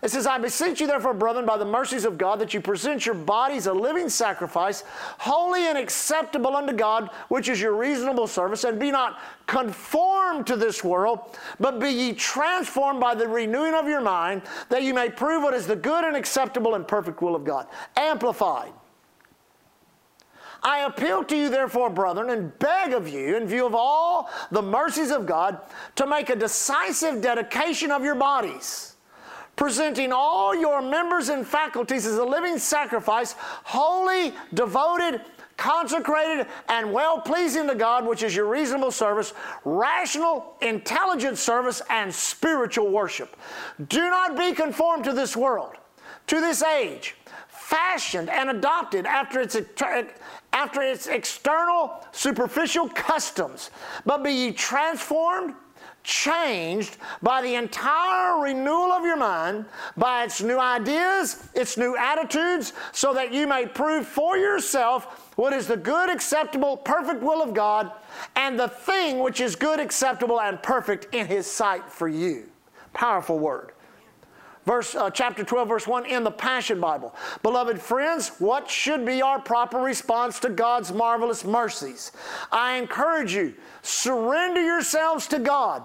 It 0.03 0.11
says, 0.11 0.27
I 0.27 0.39
beseech 0.39 0.81
you, 0.81 0.87
therefore, 0.87 1.13
brethren, 1.13 1.45
by 1.45 1.59
the 1.59 1.67
mercies 1.67 2.07
of 2.07 2.17
God, 2.17 2.39
that 2.39 2.55
you 2.55 2.63
present 2.63 3.05
your 3.05 3.15
bodies 3.15 3.67
a 3.67 3.75
living 3.75 4.09
sacrifice, 4.09 4.85
holy 5.19 5.67
and 5.67 5.77
acceptable 5.77 6.57
unto 6.57 6.73
God, 6.73 7.11
which 7.29 7.51
is 7.51 7.61
your 7.61 7.77
reasonable 7.77 8.27
service, 8.27 8.65
and 8.65 8.81
be 8.81 8.91
not 8.91 9.21
conformed 9.47 10.47
to 10.47 10.57
this 10.57 10.83
world, 10.83 11.37
but 11.61 11.79
be 11.79 11.91
ye 11.91 12.15
transformed 12.15 13.01
by 13.01 13.15
the 13.15 13.29
renewing 13.29 13.75
of 13.75 13.87
your 13.87 14.01
mind, 14.01 14.41
that 14.71 14.83
you 14.83 14.95
may 14.95 15.11
prove 15.11 15.43
what 15.43 15.53
is 15.53 15.67
the 15.67 15.77
good 15.77 16.05
and 16.05 16.17
acceptable 16.17 16.75
and 16.75 16.89
perfect 16.89 17.21
will 17.21 17.37
of 17.37 17.45
God. 17.45 17.67
Amplified. 17.97 18.73
I 20.67 20.81
appeal 20.81 21.23
to 21.23 21.37
you, 21.37 21.49
therefore, 21.49 21.91
brethren, 21.91 22.31
and 22.31 22.59
beg 22.59 22.93
of 22.93 23.09
you, 23.09 23.37
in 23.37 23.47
view 23.47 23.67
of 23.67 23.75
all 23.77 24.29
the 24.51 24.61
mercies 24.61 25.13
of 25.13 25.25
God, 25.25 25.61
to 25.95 26.09
make 26.09 26.29
a 26.29 26.35
decisive 26.35 27.23
dedication 27.23 27.93
of 27.93 28.03
your 28.03 28.17
bodies 28.17 28.97
presenting 29.55 30.13
all 30.13 30.55
your 30.55 30.83
members 30.83 31.31
and 31.31 31.47
faculties 31.47 32.05
as 32.05 32.19
a 32.19 32.25
living 32.25 32.59
sacrifice, 32.59 33.35
holy, 33.39 34.35
devoted, 34.53 35.23
consecrated, 35.57 36.47
and 36.69 36.93
well 36.93 37.21
pleasing 37.21 37.67
to 37.67 37.75
God, 37.75 38.05
which 38.05 38.23
is 38.23 38.37
your 38.37 38.47
reasonable 38.47 38.91
service, 38.91 39.33
rational, 39.65 40.57
intelligent 40.61 41.39
service, 41.39 41.81
and 41.89 42.15
spiritual 42.15 42.91
worship. 42.91 43.37
Do 43.89 44.11
not 44.11 44.37
be 44.37 44.53
conformed 44.53 45.05
to 45.05 45.13
this 45.13 45.37
world, 45.37 45.77
to 46.27 46.41
this 46.41 46.63
age, 46.63 47.15
fashioned 47.67 48.31
and 48.31 48.49
adopted 48.51 49.07
after 49.07 49.41
its, 49.41 49.57
after 50.53 50.83
its 50.83 51.09
external, 51.09 51.93
superficial 52.13 52.89
customs, 52.91 53.71
but 54.05 54.23
be 54.23 54.31
ye 54.31 54.53
transformed 54.53 55.53
changed 56.05 56.97
by 57.23 57.43
the 57.43 57.57
entire 57.57 58.41
renewal 58.41 58.93
of 58.93 59.05
your 59.05 59.17
mind, 59.17 59.65
by 59.97 60.23
its 60.23 60.41
new 60.41 60.61
ideas, 60.61 61.49
its 61.55 61.77
new 61.77 61.97
attitudes, 61.97 62.73
so 62.93 63.13
that 63.13 63.35
you 63.35 63.49
may 63.49 63.67
prove 63.67 64.07
for 64.07 64.37
yourself 64.37 65.33
what 65.35 65.53
is 65.53 65.67
the 65.67 65.77
good, 65.77 66.09
acceptable, 66.09 66.77
perfect 66.77 67.21
will 67.21 67.43
of 67.43 67.53
God, 67.53 67.91
and 68.37 68.57
the 68.57 68.69
thing 68.69 69.19
which 69.19 69.41
is 69.41 69.57
good, 69.57 69.81
acceptable, 69.81 70.41
and 70.41 70.63
perfect 70.63 71.13
in 71.13 71.27
His 71.27 71.51
sight 71.51 71.91
for 71.91 72.07
you. 72.07 72.47
Powerful 72.93 73.41
word. 73.41 73.73
Verse, 74.67 74.97
uh, 74.97 75.09
chapter 75.11 75.45
12, 75.45 75.69
verse 75.69 75.87
1 75.87 76.07
in 76.07 76.25
the 76.25 76.31
Passion 76.31 76.81
Bible. 76.81 77.15
Beloved 77.43 77.81
friends, 77.81 78.31
what 78.41 78.69
should 78.69 79.07
be 79.07 79.23
our 79.23 79.41
proper 79.41 79.79
response 79.79 80.41
to 80.41 80.51
God's 80.51 80.93
marvelous 80.93 81.45
mercies? 81.45 82.11
I 82.51 82.77
encourage 82.77 83.33
you, 83.33 83.55
surrender 83.83 84.63
yourselves 84.63 85.29
to 85.29 85.39
God 85.39 85.85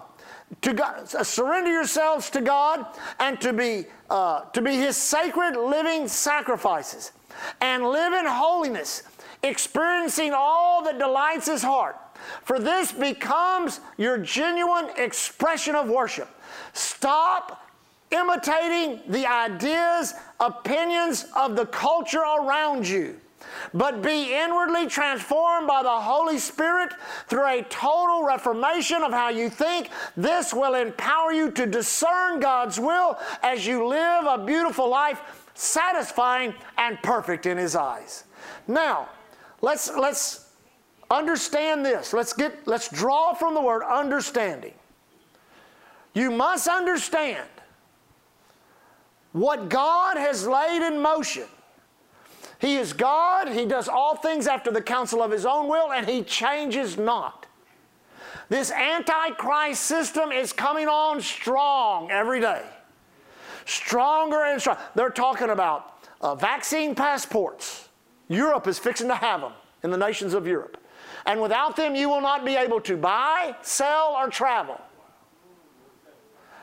to 0.62 0.74
God, 0.74 1.14
uh, 1.16 1.24
surrender 1.24 1.72
yourselves 1.72 2.30
to 2.32 2.42
God 2.42 2.86
and 3.20 3.40
to 3.42 3.54
be, 3.54 3.86
uh, 4.10 4.42
to 4.52 4.62
be 4.62 4.76
His 4.76 4.98
sacred 4.98 5.56
living 5.56 6.08
sacrifices 6.08 7.14
and 7.62 7.84
live 7.84 8.14
in 8.14 8.26
holiness, 8.26 9.04
experiencing 9.44 10.34
all 10.36 10.84
that 10.84 11.00
delights 11.00 11.48
His 11.48 11.64
heart. 11.64 11.98
For 12.44 12.60
this 12.60 12.92
becomes 12.92 13.80
your 13.98 14.18
genuine 14.18 14.90
expression 14.98 15.76
of 15.76 15.90
worship. 15.90 16.30
Stop 16.74 17.66
imitating 18.12 19.02
the 19.08 19.26
ideas, 19.26 20.14
opinions 20.40 21.26
of 21.36 21.56
the 21.56 21.66
culture 21.66 22.22
around 22.22 22.88
you 22.88 23.16
but 23.74 24.02
be 24.02 24.34
inwardly 24.34 24.88
transformed 24.88 25.68
by 25.68 25.84
the 25.84 25.90
Holy 25.90 26.38
Spirit 26.38 26.94
through 27.28 27.48
a 27.48 27.64
total 27.64 28.24
reformation 28.24 29.04
of 29.04 29.12
how 29.12 29.30
you 29.30 29.50
think. 29.50 29.90
This 30.16 30.54
will 30.54 30.76
empower 30.76 31.32
you 31.32 31.52
to 31.52 31.66
discern 31.66 32.40
God's 32.40 32.80
will 32.80 33.18
as 33.44 33.66
you 33.66 33.88
live 33.88 34.26
a 34.26 34.44
beautiful 34.44 34.90
life, 34.90 35.50
satisfying 35.54 36.54
and 36.78 37.02
perfect 37.02 37.46
in 37.46 37.58
His 37.58 37.76
eyes. 37.76 38.26
Now, 38.68 39.10
let's, 39.62 39.92
let's 39.96 40.50
understand 41.10 41.86
this. 41.86 42.14
Let's, 42.14 42.34
get, 42.34 42.68
let's 42.68 42.90
draw 42.90 43.34
from 43.34 43.54
the 43.54 43.62
word 43.62 43.84
understanding. 43.84 44.74
You 46.14 46.32
must 46.32 46.68
understand 46.68 47.48
what 49.32 49.70
God 49.70 50.18
has 50.18 50.48
laid 50.48 50.86
in 50.86 51.02
motion 51.02 51.46
he 52.62 52.76
is 52.76 52.94
God. 52.94 53.50
He 53.50 53.66
does 53.66 53.90
all 53.90 54.16
things 54.16 54.46
after 54.46 54.72
the 54.72 54.84
counsel 54.84 55.24
of 55.24 55.32
His 55.32 55.48
own 55.48 55.68
will, 55.68 55.92
and 55.92 56.08
He 56.08 56.22
changes 56.22 56.96
not. 56.96 57.48
This 58.50 58.72
antichrist 58.72 59.82
system 59.82 60.32
is 60.32 60.54
coming 60.54 60.88
on 60.88 61.22
strong 61.22 62.12
every 62.12 62.40
day. 62.40 62.64
Stronger 63.66 64.44
and 64.44 64.62
stronger. 64.62 64.80
They're 64.94 65.10
talking 65.10 65.50
about 65.50 66.06
uh, 66.22 66.36
vaccine 66.36 66.94
passports. 66.94 67.90
Europe 68.28 68.68
is 68.68 68.78
fixing 68.78 69.08
to 69.08 69.16
have 69.16 69.42
them 69.42 69.54
in 69.84 69.90
the 69.90 69.98
nations 69.98 70.36
of 70.36 70.46
Europe. 70.46 70.78
And 71.26 71.42
without 71.42 71.76
them, 71.76 71.96
you 71.96 72.10
will 72.10 72.22
not 72.22 72.46
be 72.46 72.56
able 72.56 72.82
to 72.82 72.96
buy, 72.96 73.56
sell, 73.64 74.16
or 74.16 74.30
travel. 74.30 74.80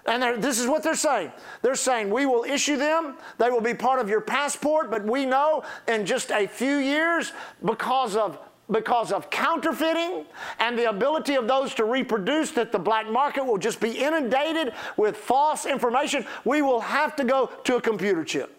And 0.08 0.42
this 0.42 0.58
is 0.58 0.66
what 0.66 0.82
they're 0.82 0.94
saying. 0.94 1.30
They're 1.60 1.74
saying, 1.74 2.10
we 2.10 2.24
will 2.24 2.44
issue 2.44 2.78
them, 2.78 3.16
they 3.36 3.50
will 3.50 3.60
be 3.60 3.74
part 3.74 4.00
of 4.00 4.08
your 4.08 4.22
passport, 4.22 4.90
but 4.90 5.04
we 5.04 5.26
know 5.26 5.64
in 5.86 6.06
just 6.06 6.30
a 6.30 6.46
few 6.46 6.78
years, 6.78 7.32
because 7.64 8.16
of 8.16 8.38
because 8.70 9.12
of 9.12 9.30
counterfeiting 9.30 10.26
and 10.58 10.78
the 10.78 10.90
ability 10.90 11.36
of 11.36 11.48
those 11.48 11.74
to 11.74 11.86
reproduce 11.86 12.50
that 12.50 12.70
the 12.70 12.78
black 12.78 13.10
market 13.10 13.42
will 13.42 13.56
just 13.56 13.80
be 13.80 13.92
inundated 13.92 14.74
with 14.98 15.16
false 15.16 15.64
information, 15.64 16.26
we 16.44 16.60
will 16.60 16.80
have 16.80 17.16
to 17.16 17.24
go 17.24 17.50
to 17.64 17.76
a 17.76 17.80
computer 17.80 18.22
chip. 18.24 18.54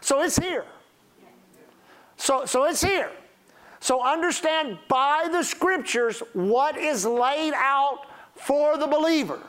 So 0.00 0.22
it's 0.22 0.38
here. 0.38 0.64
So, 2.18 2.44
so 2.44 2.66
it's 2.66 2.80
here. 2.80 3.10
So 3.80 4.04
understand 4.04 4.78
by 4.86 5.28
the 5.28 5.42
scriptures 5.42 6.22
what 6.32 6.76
is 6.76 7.04
laid 7.04 7.54
out 7.54 8.06
for 8.36 8.78
the 8.78 8.86
believer. 8.86 9.40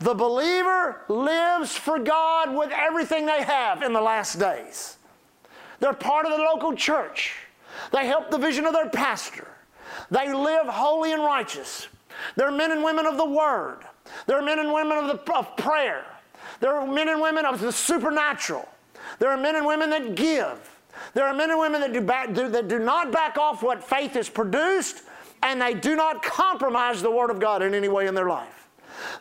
The 0.00 0.14
believer 0.14 1.02
lives 1.08 1.76
for 1.76 1.98
God 1.98 2.54
with 2.54 2.70
everything 2.70 3.26
they 3.26 3.42
have 3.42 3.82
in 3.82 3.92
the 3.92 4.00
last 4.00 4.38
days. 4.38 4.96
They're 5.80 5.92
part 5.92 6.26
of 6.26 6.32
the 6.32 6.38
local 6.38 6.74
church. 6.74 7.34
They 7.92 8.06
help 8.06 8.30
the 8.30 8.38
vision 8.38 8.64
of 8.64 8.72
their 8.72 8.90
pastor. 8.90 9.48
They 10.10 10.32
live 10.32 10.66
holy 10.66 11.12
and 11.12 11.22
righteous. 11.22 11.88
They're 12.36 12.50
men 12.50 12.72
and 12.72 12.82
women 12.82 13.06
of 13.06 13.16
the 13.16 13.24
Word. 13.24 13.80
They're 14.26 14.42
men 14.42 14.58
and 14.58 14.72
women 14.72 14.98
of, 14.98 15.06
the, 15.06 15.34
of 15.34 15.56
prayer. 15.56 16.04
They're 16.60 16.86
men 16.86 17.08
and 17.08 17.20
women 17.20 17.44
of 17.44 17.60
the 17.60 17.72
supernatural. 17.72 18.68
There 19.18 19.30
are 19.30 19.36
men 19.36 19.56
and 19.56 19.66
women 19.66 19.90
that 19.90 20.14
give. 20.14 20.58
There 21.14 21.24
are 21.24 21.34
men 21.34 21.50
and 21.50 21.60
women 21.60 21.80
that 21.80 21.92
do, 21.92 22.00
back, 22.00 22.34
do, 22.34 22.48
that 22.48 22.68
do 22.68 22.78
not 22.78 23.12
back 23.12 23.38
off 23.38 23.62
what 23.62 23.82
faith 23.82 24.14
has 24.14 24.28
produced, 24.28 25.02
and 25.42 25.60
they 25.60 25.74
do 25.74 25.94
not 25.96 26.22
compromise 26.22 27.02
the 27.02 27.10
Word 27.10 27.30
of 27.30 27.40
God 27.40 27.62
in 27.62 27.74
any 27.74 27.88
way 27.88 28.06
in 28.06 28.14
their 28.14 28.28
life. 28.28 28.67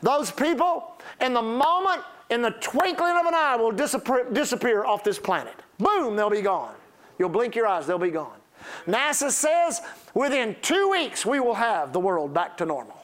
Those 0.02 0.32
people, 0.32 0.94
in 1.22 1.34
the 1.34 1.42
moment, 1.42 2.02
in 2.30 2.42
the 2.42 2.52
twinkling 2.52 3.18
of 3.18 3.26
an 3.26 3.34
eye, 3.34 3.56
will 3.56 3.72
disappear, 3.72 4.30
disappear 4.32 4.86
off 4.86 5.04
this 5.04 5.20
planet. 5.20 5.56
Boom, 5.78 6.16
they'll 6.16 6.30
be 6.30 6.42
gone. 6.42 6.76
You'll 7.20 7.30
blink 7.30 7.56
your 7.56 7.68
eyes, 7.68 7.88
they'll 7.88 7.98
be 7.98 8.12
gone. 8.12 8.38
NASA 8.86 9.32
says 9.32 9.82
within 10.14 10.56
two 10.62 10.90
weeks 10.90 11.26
we 11.26 11.40
will 11.40 11.54
have 11.54 11.94
the 11.94 12.00
world 12.00 12.34
back 12.34 12.58
to 12.58 12.66
normal. 12.66 12.98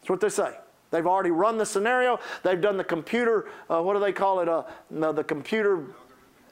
That's 0.00 0.10
what 0.10 0.20
they 0.20 0.28
say. 0.28 0.56
They've 0.90 1.06
already 1.06 1.30
run 1.30 1.56
the 1.56 1.64
scenario. 1.64 2.20
They've 2.42 2.60
done 2.60 2.76
the 2.76 2.84
computer, 2.84 3.48
uh, 3.70 3.82
what 3.82 3.94
do 3.94 4.00
they 4.00 4.12
call 4.12 4.40
it? 4.40 4.48
Uh, 4.48 4.64
the 4.90 5.24
computer 5.24 5.86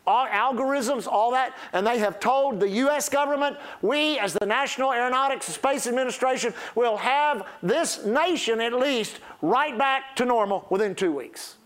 algorithms, 0.07 1.07
all 1.07 1.33
that, 1.33 1.55
and 1.73 1.87
they 1.87 1.99
have 1.99 2.21
told 2.21 2.61
the 2.61 2.69
U.S. 2.69 3.09
government, 3.09 3.57
we 3.83 4.19
as 4.19 4.35
the 4.35 4.47
National 4.47 4.93
Aeronautics 4.93 5.47
and 5.47 5.55
Space 5.55 5.87
Administration 5.87 6.55
will 6.75 6.97
have 6.97 7.47
this 7.63 8.05
nation 8.05 8.61
at 8.61 8.73
least 8.73 9.21
right 9.43 9.77
back 9.77 10.17
to 10.17 10.25
normal 10.25 10.67
within 10.71 10.95
two 10.95 11.13
weeks. 11.13 11.57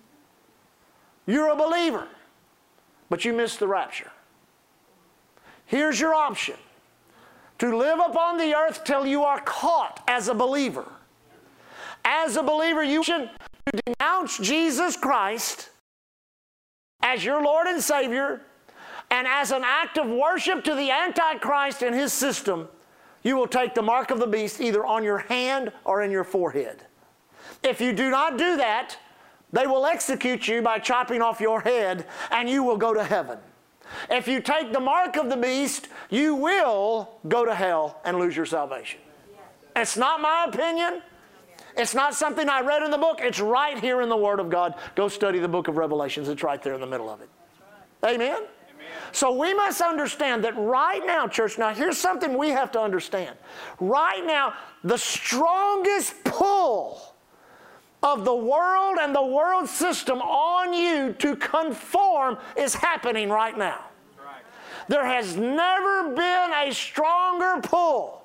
You're 1.27 1.53
a 1.53 1.57
believer, 1.57 2.07
but 3.09 3.25
you 3.25 3.33
missed 3.33 3.61
the 3.61 3.69
rapture. 3.69 4.11
Here's 5.67 5.99
your 5.99 6.15
option 6.15 6.57
to 7.59 7.77
live 7.77 7.99
upon 7.99 8.37
the 8.37 8.55
earth 8.55 8.85
till 8.85 9.07
you 9.07 9.23
are 9.23 9.41
caught 9.41 10.03
as 10.09 10.29
a 10.29 10.35
believer. 10.35 10.85
As 12.05 12.37
a 12.37 12.43
believer, 12.43 12.83
you 12.83 13.03
should 13.03 13.31
denounce 13.87 14.39
Jesus 14.39 14.97
Christ 14.97 15.71
as 17.05 17.23
your 17.23 17.45
Lord 17.45 17.67
and 17.67 17.81
Savior, 17.81 18.41
and 19.11 19.29
as 19.29 19.51
an 19.51 19.63
act 19.63 19.99
of 19.99 20.09
worship 20.09 20.65
to 20.65 20.75
the 20.75 20.91
Antichrist 20.91 21.83
and 21.83 21.95
his 21.95 22.13
system, 22.13 22.67
you 23.23 23.37
will 23.37 23.47
take 23.47 23.75
the 23.75 23.83
mark 23.83 24.11
of 24.11 24.19
the 24.19 24.27
beast 24.27 24.61
either 24.61 24.85
on 24.85 25.05
your 25.05 25.19
hand 25.19 25.71
or 25.85 26.03
in 26.03 26.11
your 26.11 26.25
forehead. 26.25 26.83
If 27.63 27.81
you 27.81 27.93
do 27.93 28.11
not 28.11 28.39
do 28.39 28.57
that, 28.57 28.97
they 29.53 29.67
will 29.67 29.85
execute 29.87 30.49
you 30.49 30.63
by 30.63 30.79
chopping 30.79 31.21
off 31.21 31.41
your 31.41 31.61
head, 31.61 32.07
and 32.31 32.49
you 32.49 32.63
will 32.63 32.79
go 32.79 32.95
to 32.95 33.05
heaven. 33.05 33.39
If 34.11 34.27
you 34.27 34.41
take 34.41 34.73
the 34.73 34.81
mark 34.81 35.17
of 35.17 35.29
the 35.29 35.37
beast, 35.37 35.89
you 36.09 36.35
will 36.35 37.21
go 37.29 37.45
to 37.45 37.55
hell 37.55 38.01
and 38.05 38.19
lose 38.19 38.35
your 38.35 38.47
salvation. 38.47 38.99
It's 39.77 39.97
not 39.97 40.23
my 40.23 40.47
opinion. 40.49 41.03
It's 41.77 41.95
not 41.95 42.15
something 42.15 42.49
I 42.49 42.61
read 42.61 42.83
in 42.83 42.91
the 42.91 42.99
book. 42.99 43.19
It's 43.21 43.41
right 43.41 43.79
here 43.79 44.01
in 44.01 44.09
the 44.09 44.17
Word 44.17 44.39
of 44.39 44.49
God. 44.49 44.75
Go 44.95 45.09
study 45.09 45.39
the 45.39 45.49
book 45.49 45.69
of 45.69 45.77
Revelations. 45.77 46.29
It's 46.29 46.43
right 46.43 46.63
there 46.63 46.75
in 46.75 46.81
the 46.81 46.87
middle 46.87 47.11
of 47.11 47.21
it. 47.21 47.29
Right. 48.03 48.15
Amen? 48.15 48.37
Amen? 48.37 48.49
So 49.13 49.33
we 49.33 49.55
must 49.55 49.81
understand 49.81 50.45
that 50.45 50.57
right 50.57 51.05
now, 51.05 51.27
church, 51.27 51.59
now 51.59 51.75
here's 51.75 51.99
something 51.99 52.39
we 52.39 52.51
have 52.51 52.71
to 52.73 52.81
understand. 52.81 53.37
Right 53.81 54.25
now, 54.25 54.55
the 54.85 54.99
strongest 54.99 56.23
pull 56.25 57.15
of 58.03 58.25
the 58.25 58.35
world 58.35 58.99
and 59.01 59.15
the 59.15 59.25
world 59.25 59.69
system 59.69 60.21
on 60.21 60.75
you 60.75 61.13
to 61.15 61.35
conform 61.37 62.39
is 62.57 62.75
happening 62.75 63.31
right 63.31 63.57
now. 63.57 63.81
There 64.89 65.07
has 65.07 65.37
never 65.37 66.11
been 66.11 66.53
a 66.53 66.71
stronger 66.73 67.61
pull 67.63 68.24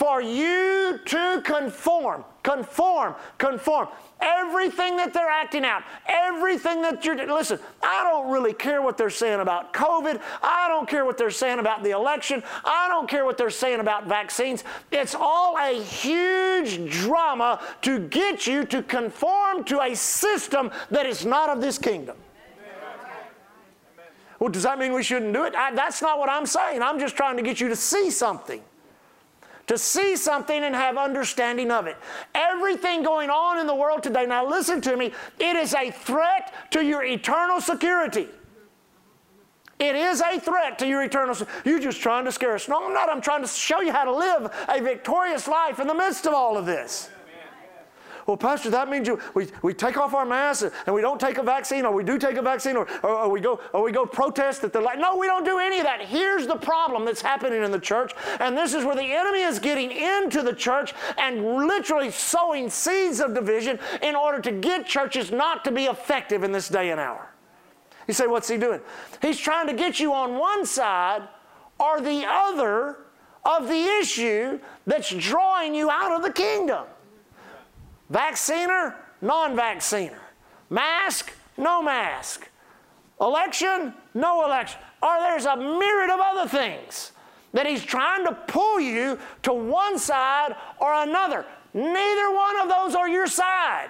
for 0.00 0.22
you 0.22 0.98
to 1.04 1.42
conform, 1.44 2.24
conform, 2.42 3.14
conform. 3.36 3.86
Everything 4.18 4.96
that 4.96 5.12
they're 5.12 5.28
acting 5.28 5.62
out, 5.62 5.82
everything 6.08 6.80
that 6.80 7.04
you're, 7.04 7.16
listen, 7.26 7.58
I 7.82 8.02
don't 8.10 8.32
really 8.32 8.54
care 8.54 8.80
what 8.80 8.96
they're 8.96 9.10
saying 9.10 9.40
about 9.40 9.74
COVID. 9.74 10.18
I 10.42 10.68
don't 10.68 10.88
care 10.88 11.04
what 11.04 11.18
they're 11.18 11.30
saying 11.30 11.58
about 11.58 11.82
the 11.82 11.90
election. 11.90 12.42
I 12.64 12.88
don't 12.88 13.10
care 13.10 13.26
what 13.26 13.36
they're 13.36 13.50
saying 13.50 13.80
about 13.80 14.06
vaccines. 14.06 14.64
It's 14.90 15.14
all 15.14 15.58
a 15.58 15.82
huge 15.82 16.90
drama 16.90 17.60
to 17.82 17.98
get 18.08 18.46
you 18.46 18.64
to 18.64 18.82
conform 18.82 19.64
to 19.64 19.82
a 19.82 19.94
system 19.94 20.70
that 20.90 21.04
is 21.04 21.26
not 21.26 21.50
of 21.50 21.60
this 21.60 21.76
kingdom. 21.76 22.16
Well, 24.38 24.48
does 24.48 24.62
that 24.62 24.78
mean 24.78 24.94
we 24.94 25.02
shouldn't 25.02 25.34
do 25.34 25.44
it? 25.44 25.54
I, 25.54 25.74
that's 25.74 26.00
not 26.00 26.18
what 26.18 26.30
I'm 26.30 26.46
saying. 26.46 26.80
I'm 26.80 26.98
just 26.98 27.18
trying 27.18 27.36
to 27.36 27.42
get 27.42 27.60
you 27.60 27.68
to 27.68 27.76
see 27.76 28.10
something 28.10 28.62
to 29.66 29.78
see 29.78 30.16
something 30.16 30.64
and 30.64 30.74
have 30.74 30.96
understanding 30.96 31.70
of 31.70 31.86
it. 31.86 31.96
Everything 32.34 33.02
going 33.02 33.30
on 33.30 33.58
in 33.58 33.66
the 33.66 33.74
world 33.74 34.02
today, 34.02 34.26
now 34.26 34.46
listen 34.46 34.80
to 34.80 34.96
me, 34.96 35.12
it 35.38 35.56
is 35.56 35.74
a 35.74 35.90
threat 35.90 36.52
to 36.70 36.84
your 36.84 37.04
eternal 37.04 37.60
security. 37.60 38.28
It 39.78 39.94
is 39.94 40.20
a 40.20 40.38
threat 40.38 40.78
to 40.80 40.86
your 40.86 41.02
eternal. 41.02 41.34
You're 41.64 41.80
just 41.80 42.02
trying 42.02 42.26
to 42.26 42.32
scare 42.32 42.54
us. 42.54 42.68
No, 42.68 42.84
I'm 42.84 42.92
not. 42.92 43.08
I'm 43.08 43.22
trying 43.22 43.40
to 43.40 43.48
show 43.48 43.80
you 43.80 43.92
how 43.92 44.04
to 44.04 44.14
live 44.14 44.52
a 44.68 44.80
victorious 44.82 45.48
life 45.48 45.80
in 45.80 45.86
the 45.86 45.94
midst 45.94 46.26
of 46.26 46.34
all 46.34 46.58
of 46.58 46.66
this. 46.66 47.08
Well, 48.26 48.36
Pastor, 48.36 48.70
that 48.70 48.88
means 48.88 49.08
you, 49.08 49.18
we, 49.34 49.48
we 49.62 49.74
take 49.74 49.96
off 49.96 50.14
our 50.14 50.24
masks 50.24 50.70
and 50.86 50.94
we 50.94 51.00
don't 51.00 51.20
take 51.20 51.38
a 51.38 51.42
vaccine, 51.42 51.84
or 51.84 51.92
we 51.92 52.04
do 52.04 52.18
take 52.18 52.36
a 52.36 52.42
vaccine, 52.42 52.76
or, 52.76 52.86
or, 53.02 53.10
or 53.10 53.28
we, 53.30 53.40
go, 53.40 53.60
or 53.72 53.82
we 53.82 53.92
go 53.92 54.06
protest 54.06 54.64
at 54.64 54.72
the 54.72 54.80
light. 54.80 54.98
No, 54.98 55.16
we 55.16 55.26
don't 55.26 55.44
do 55.44 55.58
any 55.58 55.78
of 55.78 55.84
that. 55.84 56.02
Here's 56.02 56.46
the 56.46 56.56
problem 56.56 57.04
that's 57.04 57.22
happening 57.22 57.62
in 57.62 57.70
the 57.70 57.78
church, 57.78 58.12
and 58.40 58.56
this 58.56 58.74
is 58.74 58.84
where 58.84 58.96
the 58.96 59.02
enemy 59.02 59.40
is 59.40 59.58
getting 59.58 59.90
into 59.90 60.42
the 60.42 60.54
church 60.54 60.94
and 61.18 61.44
literally 61.44 62.10
sowing 62.10 62.70
seeds 62.70 63.20
of 63.20 63.34
division 63.34 63.78
in 64.02 64.14
order 64.14 64.40
to 64.40 64.52
get 64.52 64.86
churches 64.86 65.30
not 65.30 65.64
to 65.64 65.70
be 65.70 65.84
effective 65.84 66.44
in 66.44 66.52
this 66.52 66.68
day 66.68 66.90
and 66.90 67.00
hour. 67.00 67.28
You 68.06 68.14
say, 68.14 68.26
what's 68.26 68.48
he 68.48 68.56
doing? 68.56 68.80
He's 69.22 69.38
trying 69.38 69.68
to 69.68 69.72
get 69.72 70.00
you 70.00 70.12
on 70.12 70.36
one 70.36 70.66
side 70.66 71.22
or 71.78 72.00
the 72.00 72.24
other 72.26 72.98
of 73.44 73.68
the 73.68 73.84
issue 74.00 74.58
that's 74.86 75.14
drawing 75.14 75.74
you 75.74 75.90
out 75.90 76.12
of 76.12 76.22
the 76.22 76.32
kingdom. 76.32 76.86
Vacciner, 78.10 78.94
non 79.20 79.56
vacciner. 79.56 80.18
Mask, 80.68 81.32
no 81.56 81.82
mask. 81.82 82.48
Election, 83.20 83.94
no 84.14 84.44
election. 84.44 84.80
Or 85.02 85.18
there's 85.20 85.46
a 85.46 85.56
myriad 85.56 86.10
of 86.10 86.20
other 86.20 86.48
things 86.48 87.12
that 87.52 87.66
he's 87.66 87.84
trying 87.84 88.24
to 88.24 88.32
pull 88.32 88.80
you 88.80 89.18
to 89.42 89.52
one 89.52 89.98
side 89.98 90.54
or 90.80 90.92
another. 91.02 91.44
Neither 91.74 92.34
one 92.34 92.60
of 92.60 92.68
those 92.68 92.94
are 92.94 93.08
your 93.08 93.26
side. 93.26 93.88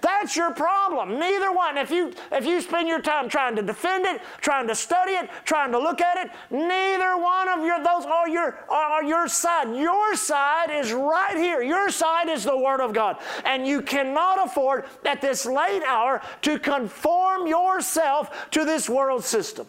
That's 0.00 0.36
your 0.36 0.52
problem. 0.52 1.18
Neither 1.18 1.52
one. 1.52 1.76
If 1.78 1.90
you 1.90 2.12
if 2.32 2.46
you 2.46 2.60
spend 2.60 2.88
your 2.88 3.00
time 3.00 3.28
trying 3.28 3.56
to 3.56 3.62
defend 3.62 4.06
it, 4.06 4.20
trying 4.40 4.68
to 4.68 4.74
study 4.74 5.12
it, 5.12 5.30
trying 5.44 5.72
to 5.72 5.78
look 5.78 6.00
at 6.00 6.16
it, 6.18 6.32
neither 6.50 7.16
one 7.16 7.48
of 7.48 7.64
your 7.64 7.78
those 7.78 8.04
are 8.04 8.28
your 8.28 8.58
are 8.68 9.04
your 9.04 9.28
side. 9.28 9.74
Your 9.76 10.14
side 10.16 10.70
is 10.70 10.92
right 10.92 11.36
here. 11.36 11.62
Your 11.62 11.90
side 11.90 12.28
is 12.28 12.44
the 12.44 12.56
Word 12.56 12.80
of 12.80 12.92
God, 12.92 13.18
and 13.44 13.66
you 13.66 13.82
cannot 13.82 14.44
afford 14.46 14.84
at 15.04 15.20
this 15.20 15.46
late 15.46 15.82
hour 15.82 16.22
to 16.42 16.58
conform 16.58 17.46
yourself 17.46 18.50
to 18.50 18.64
this 18.64 18.88
world 18.88 19.24
system. 19.24 19.66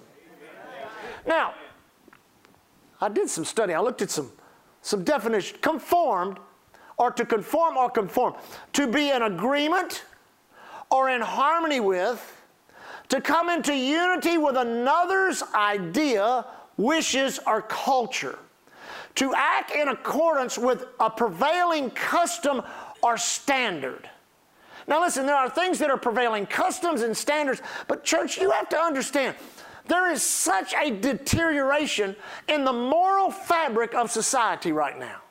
Now, 1.26 1.54
I 3.02 3.10
did 3.10 3.30
some 3.30 3.46
study. 3.46 3.74
I 3.74 3.80
looked 3.80 4.02
at 4.02 4.10
some 4.10 4.32
some 4.82 5.04
definition. 5.04 5.58
Conformed 5.62 6.40
or 6.98 7.12
to 7.12 7.26
conform 7.26 7.78
or 7.78 7.90
conform. 7.90 8.36
To 8.74 8.88
be 8.88 9.10
in 9.10 9.22
agreement 9.24 10.04
or 10.91 11.10
in 11.10 11.22
harmony 11.22 11.79
with, 11.79 12.36
to 13.10 13.21
come 13.21 13.49
into 13.49 13.75
unity 13.75 14.38
with 14.38 14.56
another's 14.56 15.43
idea, 15.54 16.45
wishes, 16.78 17.39
or 17.45 17.62
culture, 17.62 18.38
to 19.15 19.34
act 19.36 19.71
in 19.71 19.88
accordance 19.88 20.58
with 20.58 20.86
a 20.99 21.10
prevailing 21.10 21.89
custom 21.91 22.62
or 23.02 23.17
standard. 23.17 24.10
Now, 24.88 25.02
listen, 25.02 25.25
there 25.25 25.36
are 25.36 25.49
things 25.49 25.80
that 25.80 25.91
are 25.91 25.97
prevailing 25.97 26.45
customs 26.45 27.02
and 27.02 27.15
standards, 27.15 27.62
but, 27.88 28.04
church, 28.04 28.38
you 28.38 28.49
have 28.52 28.69
to 28.69 28.78
understand 28.78 29.36
there 29.88 30.12
is 30.12 30.23
such 30.23 30.73
a 30.75 30.91
deterioration 30.91 32.15
in 32.47 32.63
the 32.63 32.73
moral 32.73 33.32
fabric 33.32 33.93
of 33.95 34.12
society 34.12 34.71
right 34.71 34.97
now. 34.97 35.21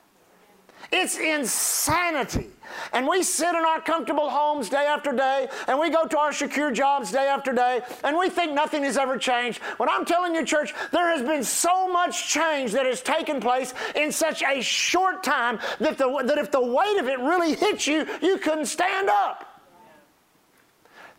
It's 0.91 1.17
insanity. 1.17 2.49
And 2.93 3.07
we 3.07 3.23
sit 3.23 3.49
in 3.49 3.63
our 3.65 3.81
comfortable 3.81 4.29
homes 4.29 4.69
day 4.69 4.85
after 4.85 5.11
day, 5.11 5.47
and 5.67 5.79
we 5.79 5.89
go 5.89 6.05
to 6.05 6.17
our 6.17 6.31
secure 6.31 6.71
jobs 6.71 7.11
day 7.11 7.27
after 7.27 7.53
day, 7.53 7.81
and 8.03 8.17
we 8.17 8.29
think 8.29 8.53
nothing 8.53 8.83
has 8.83 8.97
ever 8.97 9.17
changed. 9.17 9.59
When 9.77 9.89
I'm 9.89 10.05
telling 10.05 10.33
you, 10.33 10.45
church, 10.45 10.73
there 10.91 11.09
has 11.09 11.21
been 11.21 11.43
so 11.43 11.91
much 11.91 12.29
change 12.29 12.71
that 12.71 12.85
has 12.85 13.01
taken 13.01 13.39
place 13.39 13.73
in 13.95 14.11
such 14.11 14.41
a 14.43 14.61
short 14.61 15.23
time 15.23 15.59
that, 15.79 15.97
the, 15.97 16.23
that 16.25 16.37
if 16.37 16.51
the 16.51 16.61
weight 16.61 16.97
of 16.99 17.07
it 17.07 17.19
really 17.19 17.55
hits 17.55 17.85
you, 17.85 18.07
you 18.21 18.37
couldn't 18.37 18.65
stand 18.65 19.09
up. 19.09 19.45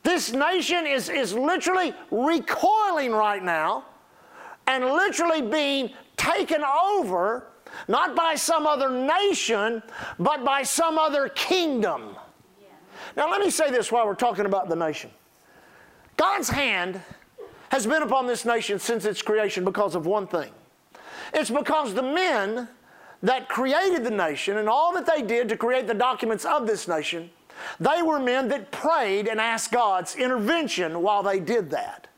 This 0.02 0.32
nation 0.32 0.86
is, 0.86 1.08
is 1.08 1.34
literally 1.34 1.94
recoiling 2.10 3.12
right 3.12 3.42
now 3.42 3.84
and 4.66 4.84
literally 4.84 5.42
being 5.42 5.90
taken 6.16 6.62
over 6.64 7.46
not 7.88 8.14
by 8.16 8.34
some 8.34 8.66
other 8.66 8.90
nation, 8.90 9.82
but 10.18 10.44
by 10.44 10.62
some 10.62 10.98
other 10.98 11.28
kingdom. 11.28 12.16
Now, 13.16 13.30
let 13.30 13.40
me 13.40 13.50
say 13.50 13.70
this 13.70 13.90
while 13.90 14.06
we're 14.06 14.14
talking 14.14 14.46
about 14.46 14.68
the 14.68 14.76
nation. 14.76 15.10
God's 16.16 16.48
hand 16.48 17.00
has 17.70 17.86
been 17.86 18.02
upon 18.02 18.26
this 18.26 18.44
nation 18.44 18.78
since 18.78 19.04
its 19.04 19.22
creation 19.22 19.64
because 19.64 19.94
of 19.94 20.06
one 20.06 20.26
thing 20.26 20.50
it's 21.32 21.50
because 21.50 21.94
the 21.94 22.02
men 22.02 22.68
that 23.22 23.48
created 23.48 24.04
the 24.04 24.10
nation 24.10 24.58
and 24.58 24.68
all 24.68 24.92
that 24.94 25.06
they 25.06 25.22
did 25.22 25.48
to 25.48 25.56
create 25.56 25.86
the 25.86 25.94
documents 25.94 26.44
of 26.44 26.66
this 26.66 26.88
nation, 26.88 27.30
they 27.78 28.02
were 28.02 28.18
men 28.18 28.48
that 28.48 28.70
prayed 28.70 29.28
and 29.28 29.40
asked 29.40 29.70
God's 29.70 30.16
intervention 30.16 31.02
while 31.02 31.22
they 31.22 31.38
did 31.38 31.70
that. 31.70 32.08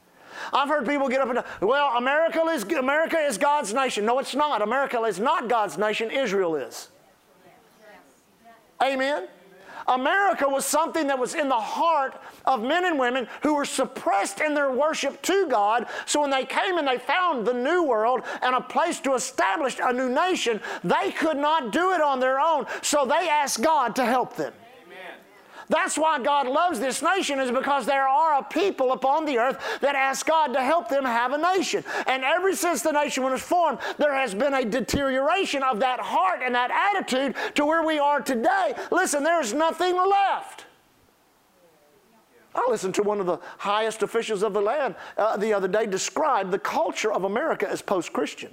I've 0.52 0.68
heard 0.68 0.86
people 0.86 1.08
get 1.08 1.20
up 1.20 1.30
and 1.30 1.42
well, 1.66 1.96
America 1.96 2.40
is 2.42 2.64
America 2.64 3.18
is 3.18 3.38
God's 3.38 3.72
nation. 3.72 4.04
No, 4.04 4.18
it's 4.18 4.34
not. 4.34 4.62
America 4.62 5.00
is 5.02 5.18
not 5.18 5.48
God's 5.48 5.78
nation. 5.78 6.10
Israel 6.10 6.56
is. 6.56 6.88
Amen. 8.82 9.28
America 9.88 10.48
was 10.48 10.64
something 10.64 11.06
that 11.08 11.18
was 11.18 11.34
in 11.34 11.48
the 11.48 11.54
heart 11.54 12.20
of 12.44 12.62
men 12.62 12.84
and 12.84 12.98
women 12.98 13.26
who 13.42 13.54
were 13.54 13.64
suppressed 13.64 14.40
in 14.40 14.54
their 14.54 14.70
worship 14.70 15.20
to 15.22 15.48
God. 15.48 15.86
So 16.06 16.20
when 16.20 16.30
they 16.30 16.44
came 16.44 16.78
and 16.78 16.86
they 16.86 16.98
found 16.98 17.46
the 17.46 17.52
new 17.52 17.82
world 17.82 18.22
and 18.42 18.54
a 18.54 18.60
place 18.60 19.00
to 19.00 19.14
establish 19.14 19.78
a 19.82 19.92
new 19.92 20.08
nation, 20.08 20.60
they 20.84 21.10
could 21.12 21.36
not 21.36 21.72
do 21.72 21.92
it 21.92 22.00
on 22.00 22.20
their 22.20 22.38
own. 22.38 22.66
So 22.82 23.04
they 23.04 23.28
asked 23.28 23.62
God 23.62 23.96
to 23.96 24.04
help 24.04 24.36
them. 24.36 24.52
That's 25.72 25.96
why 25.96 26.18
God 26.18 26.46
loves 26.46 26.78
this 26.78 27.00
nation, 27.00 27.40
is 27.40 27.50
because 27.50 27.86
there 27.86 28.06
are 28.06 28.38
a 28.38 28.42
people 28.42 28.92
upon 28.92 29.24
the 29.24 29.38
earth 29.38 29.58
that 29.80 29.94
ask 29.94 30.26
God 30.26 30.52
to 30.52 30.60
help 30.60 30.90
them 30.90 31.02
have 31.02 31.32
a 31.32 31.38
nation. 31.38 31.82
And 32.06 32.22
ever 32.22 32.54
since 32.54 32.82
the 32.82 32.92
nation 32.92 33.24
was 33.24 33.40
formed, 33.40 33.78
there 33.96 34.14
has 34.14 34.34
been 34.34 34.52
a 34.52 34.66
deterioration 34.66 35.62
of 35.62 35.80
that 35.80 35.98
heart 35.98 36.40
and 36.44 36.54
that 36.54 36.70
attitude 36.70 37.34
to 37.54 37.64
where 37.64 37.82
we 37.82 37.98
are 37.98 38.20
today. 38.20 38.74
Listen, 38.90 39.24
there's 39.24 39.54
nothing 39.54 39.96
left. 39.96 40.66
I 42.54 42.66
listened 42.68 42.94
to 42.96 43.02
one 43.02 43.18
of 43.18 43.24
the 43.24 43.38
highest 43.56 44.02
officials 44.02 44.42
of 44.42 44.52
the 44.52 44.60
land 44.60 44.94
uh, 45.16 45.38
the 45.38 45.54
other 45.54 45.68
day 45.68 45.86
describe 45.86 46.50
the 46.50 46.58
culture 46.58 47.10
of 47.10 47.24
America 47.24 47.66
as 47.66 47.80
post 47.80 48.12
Christian. 48.12 48.52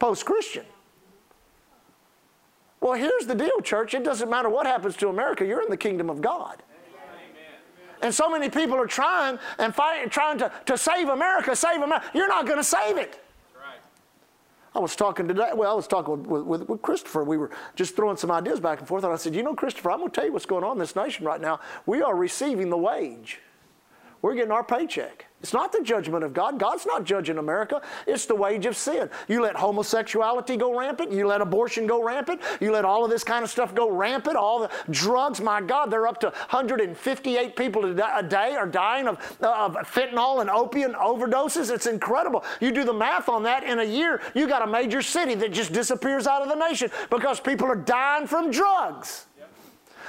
Post 0.00 0.24
Christian. 0.24 0.64
Well, 2.80 2.94
here's 2.94 3.26
the 3.26 3.34
deal, 3.34 3.60
church. 3.62 3.94
It 3.94 4.04
doesn't 4.04 4.30
matter 4.30 4.48
what 4.48 4.66
happens 4.66 4.96
to 4.96 5.08
America, 5.08 5.44
you're 5.44 5.62
in 5.62 5.70
the 5.70 5.76
kingdom 5.76 6.10
of 6.10 6.20
God. 6.20 6.62
And 8.02 8.14
so 8.14 8.30
many 8.30 8.48
people 8.48 8.76
are 8.76 8.86
trying 8.86 9.38
and 9.58 9.74
fighting, 9.74 10.08
trying 10.08 10.38
to, 10.38 10.50
to 10.64 10.78
save 10.78 11.08
America, 11.08 11.54
save 11.54 11.82
America. 11.82 12.10
You're 12.14 12.28
not 12.28 12.46
going 12.46 12.56
to 12.56 12.64
save 12.64 12.96
it. 12.96 13.22
I 14.74 14.78
was 14.78 14.94
talking 14.94 15.26
today, 15.26 15.50
well, 15.54 15.72
I 15.72 15.74
was 15.74 15.88
talking 15.88 16.22
with, 16.22 16.44
with, 16.44 16.68
with, 16.68 16.80
Christopher. 16.80 17.24
We 17.24 17.36
were 17.36 17.50
just 17.74 17.96
throwing 17.96 18.16
some 18.16 18.30
ideas 18.30 18.60
back 18.60 18.78
and 18.78 18.86
forth. 18.86 19.02
And 19.02 19.12
I 19.12 19.16
said, 19.16 19.34
You 19.34 19.42
know, 19.42 19.54
Christopher, 19.54 19.90
I'm 19.90 19.98
going 19.98 20.10
to 20.10 20.14
tell 20.14 20.24
you 20.24 20.32
what's 20.32 20.46
going 20.46 20.62
on 20.62 20.72
in 20.72 20.78
this 20.78 20.94
nation 20.94 21.26
right 21.26 21.40
now. 21.40 21.58
We 21.86 22.02
are 22.02 22.14
receiving 22.14 22.70
the 22.70 22.78
wage. 22.78 23.40
We're 24.22 24.34
getting 24.34 24.52
our 24.52 24.62
paycheck. 24.62 25.26
It's 25.42 25.54
not 25.54 25.72
the 25.72 25.82
judgment 25.82 26.22
of 26.22 26.34
God. 26.34 26.58
God's 26.58 26.84
not 26.84 27.04
judging 27.04 27.38
America. 27.38 27.80
It's 28.06 28.26
the 28.26 28.34
wage 28.34 28.66
of 28.66 28.76
sin. 28.76 29.08
You 29.26 29.40
let 29.42 29.56
homosexuality 29.56 30.58
go 30.58 30.78
rampant. 30.78 31.12
You 31.12 31.26
let 31.26 31.40
abortion 31.40 31.86
go 31.86 32.02
rampant. 32.02 32.42
You 32.60 32.72
let 32.72 32.84
all 32.84 33.04
of 33.04 33.10
this 33.10 33.24
kind 33.24 33.42
of 33.42 33.50
stuff 33.50 33.74
go 33.74 33.90
rampant. 33.90 34.36
All 34.36 34.60
the 34.60 34.70
drugs, 34.90 35.40
my 35.40 35.62
God, 35.62 35.90
they're 35.90 36.06
up 36.06 36.20
to 36.20 36.26
158 36.26 37.56
people 37.56 37.84
a 38.00 38.22
day 38.22 38.54
are 38.54 38.66
dying 38.66 39.08
of, 39.08 39.16
of 39.40 39.76
fentanyl 39.88 40.42
and 40.42 40.50
opium 40.50 40.92
overdoses. 40.92 41.72
It's 41.72 41.86
incredible. 41.86 42.44
You 42.60 42.70
do 42.70 42.84
the 42.84 42.92
math 42.92 43.30
on 43.30 43.42
that 43.44 43.64
in 43.64 43.78
a 43.78 43.84
year, 43.84 44.20
you 44.34 44.46
got 44.46 44.62
a 44.62 44.66
major 44.66 45.00
city 45.00 45.34
that 45.36 45.52
just 45.52 45.72
disappears 45.72 46.26
out 46.26 46.42
of 46.42 46.48
the 46.48 46.54
nation 46.54 46.90
because 47.08 47.40
people 47.40 47.66
are 47.66 47.76
dying 47.76 48.26
from 48.26 48.50
drugs. 48.50 49.26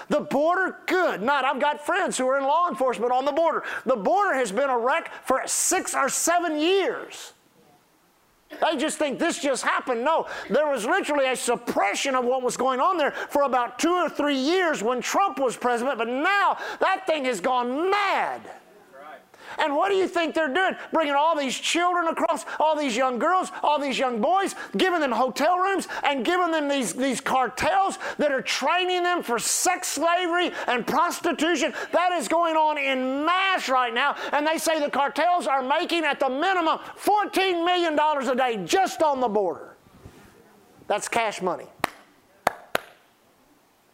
The 0.09 0.21
border, 0.21 0.77
good. 0.85 1.21
Not, 1.21 1.45
I've 1.45 1.59
got 1.59 1.85
friends 1.85 2.17
who 2.17 2.27
are 2.27 2.37
in 2.37 2.43
law 2.43 2.69
enforcement 2.69 3.11
on 3.11 3.25
the 3.25 3.31
border. 3.31 3.63
The 3.85 3.95
border 3.95 4.33
has 4.35 4.51
been 4.51 4.69
a 4.69 4.77
wreck 4.77 5.11
for 5.25 5.41
six 5.45 5.95
or 5.95 6.09
seven 6.09 6.59
years. 6.59 7.33
They 8.59 8.77
just 8.77 8.97
think 8.97 9.17
this 9.17 9.39
just 9.39 9.63
happened. 9.63 10.03
No, 10.03 10.27
there 10.49 10.67
was 10.67 10.85
literally 10.85 11.27
a 11.27 11.35
suppression 11.35 12.15
of 12.15 12.25
what 12.25 12.41
was 12.41 12.57
going 12.57 12.79
on 12.79 12.97
there 12.97 13.11
for 13.11 13.43
about 13.43 13.79
two 13.79 13.93
or 13.93 14.09
three 14.09 14.37
years 14.37 14.83
when 14.83 15.01
Trump 15.01 15.39
was 15.39 15.55
president, 15.55 15.97
but 15.97 16.07
now 16.07 16.57
that 16.79 17.07
thing 17.07 17.25
has 17.25 17.39
gone 17.39 17.89
mad. 17.89 18.41
And 19.57 19.75
what 19.75 19.89
do 19.89 19.95
you 19.95 20.07
think 20.07 20.33
they're 20.33 20.53
doing? 20.53 20.75
Bringing 20.91 21.13
all 21.13 21.37
these 21.37 21.57
children 21.57 22.07
across, 22.07 22.45
all 22.59 22.77
these 22.77 22.95
young 22.95 23.19
girls, 23.19 23.51
all 23.63 23.79
these 23.79 23.97
young 23.97 24.21
boys, 24.21 24.55
giving 24.77 24.99
them 24.99 25.11
hotel 25.11 25.57
rooms 25.57 25.87
and 26.03 26.25
giving 26.25 26.51
them 26.51 26.67
these, 26.67 26.93
these 26.93 27.21
cartels 27.21 27.97
that 28.17 28.31
are 28.31 28.41
training 28.41 29.03
them 29.03 29.23
for 29.23 29.39
sex 29.39 29.87
slavery 29.87 30.51
and 30.67 30.85
prostitution. 30.85 31.73
That 31.91 32.11
is 32.13 32.27
going 32.27 32.55
on 32.55 32.77
in 32.77 33.25
mass 33.25 33.69
right 33.69 33.93
now. 33.93 34.15
And 34.31 34.45
they 34.45 34.57
say 34.57 34.79
the 34.79 34.89
cartels 34.89 35.47
are 35.47 35.61
making 35.61 36.03
at 36.03 36.19
the 36.19 36.29
minimum 36.29 36.79
$14 37.03 37.65
million 37.65 37.97
a 37.99 38.35
day 38.35 38.63
just 38.65 39.01
on 39.01 39.19
the 39.19 39.27
border. 39.27 39.75
That's 40.87 41.07
cash 41.07 41.41
money. 41.41 41.67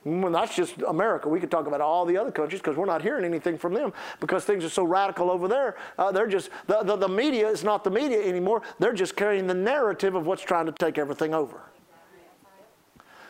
Well, 0.07 0.31
that's 0.31 0.55
just 0.55 0.75
America. 0.87 1.27
We 1.27 1.41
could 1.41 1.51
talk 1.51 1.67
about 1.67 1.81
all 1.81 2.05
the 2.05 2.15
other 2.15 2.31
countries 2.31 2.61
because 2.61 2.77
we're 2.77 2.85
not 2.85 3.01
hearing 3.01 3.25
anything 3.25 3.57
from 3.57 3.73
them 3.73 3.91
because 4.21 4.45
things 4.45 4.63
are 4.63 4.69
so 4.69 4.85
radical 4.85 5.29
over 5.29 5.49
there. 5.49 5.75
Uh, 5.97 6.13
they're 6.13 6.27
just, 6.27 6.49
the, 6.65 6.81
the, 6.81 6.95
the 6.95 7.09
media 7.09 7.45
is 7.49 7.61
not 7.61 7.83
the 7.83 7.89
media 7.89 8.25
anymore. 8.25 8.61
They're 8.79 8.93
just 8.93 9.17
carrying 9.17 9.47
the 9.47 9.53
narrative 9.53 10.15
of 10.15 10.25
what's 10.25 10.41
trying 10.41 10.65
to 10.67 10.71
take 10.71 10.97
everything 10.97 11.33
over. 11.33 11.59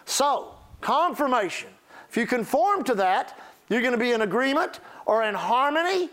So, 0.06 0.54
confirmation. 0.80 1.70
If 2.12 2.16
you 2.16 2.28
conform 2.28 2.84
to 2.84 2.94
that, 2.94 3.40
you're 3.70 3.82
going 3.82 3.94
to 3.94 3.98
be 3.98 4.12
in 4.12 4.22
agreement 4.22 4.80
or 5.08 5.24
in 5.24 5.34
harmony. 5.34 6.12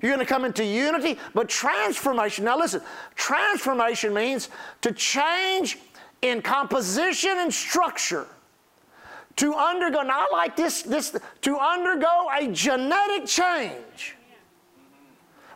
You're 0.00 0.14
going 0.14 0.24
to 0.24 0.32
come 0.32 0.44
into 0.44 0.64
unity. 0.64 1.18
But 1.34 1.48
transformation, 1.48 2.44
now 2.44 2.56
listen, 2.56 2.82
transformation 3.16 4.14
means 4.14 4.48
to 4.82 4.92
change 4.92 5.78
in 6.22 6.40
composition 6.40 7.32
and 7.38 7.52
structure 7.52 8.28
to 9.36 9.54
undergo, 9.54 10.02
not 10.02 10.32
like 10.32 10.56
this, 10.56 10.82
this, 10.82 11.16
to 11.42 11.58
undergo 11.58 12.28
a 12.32 12.48
genetic 12.48 13.26
change. 13.26 14.16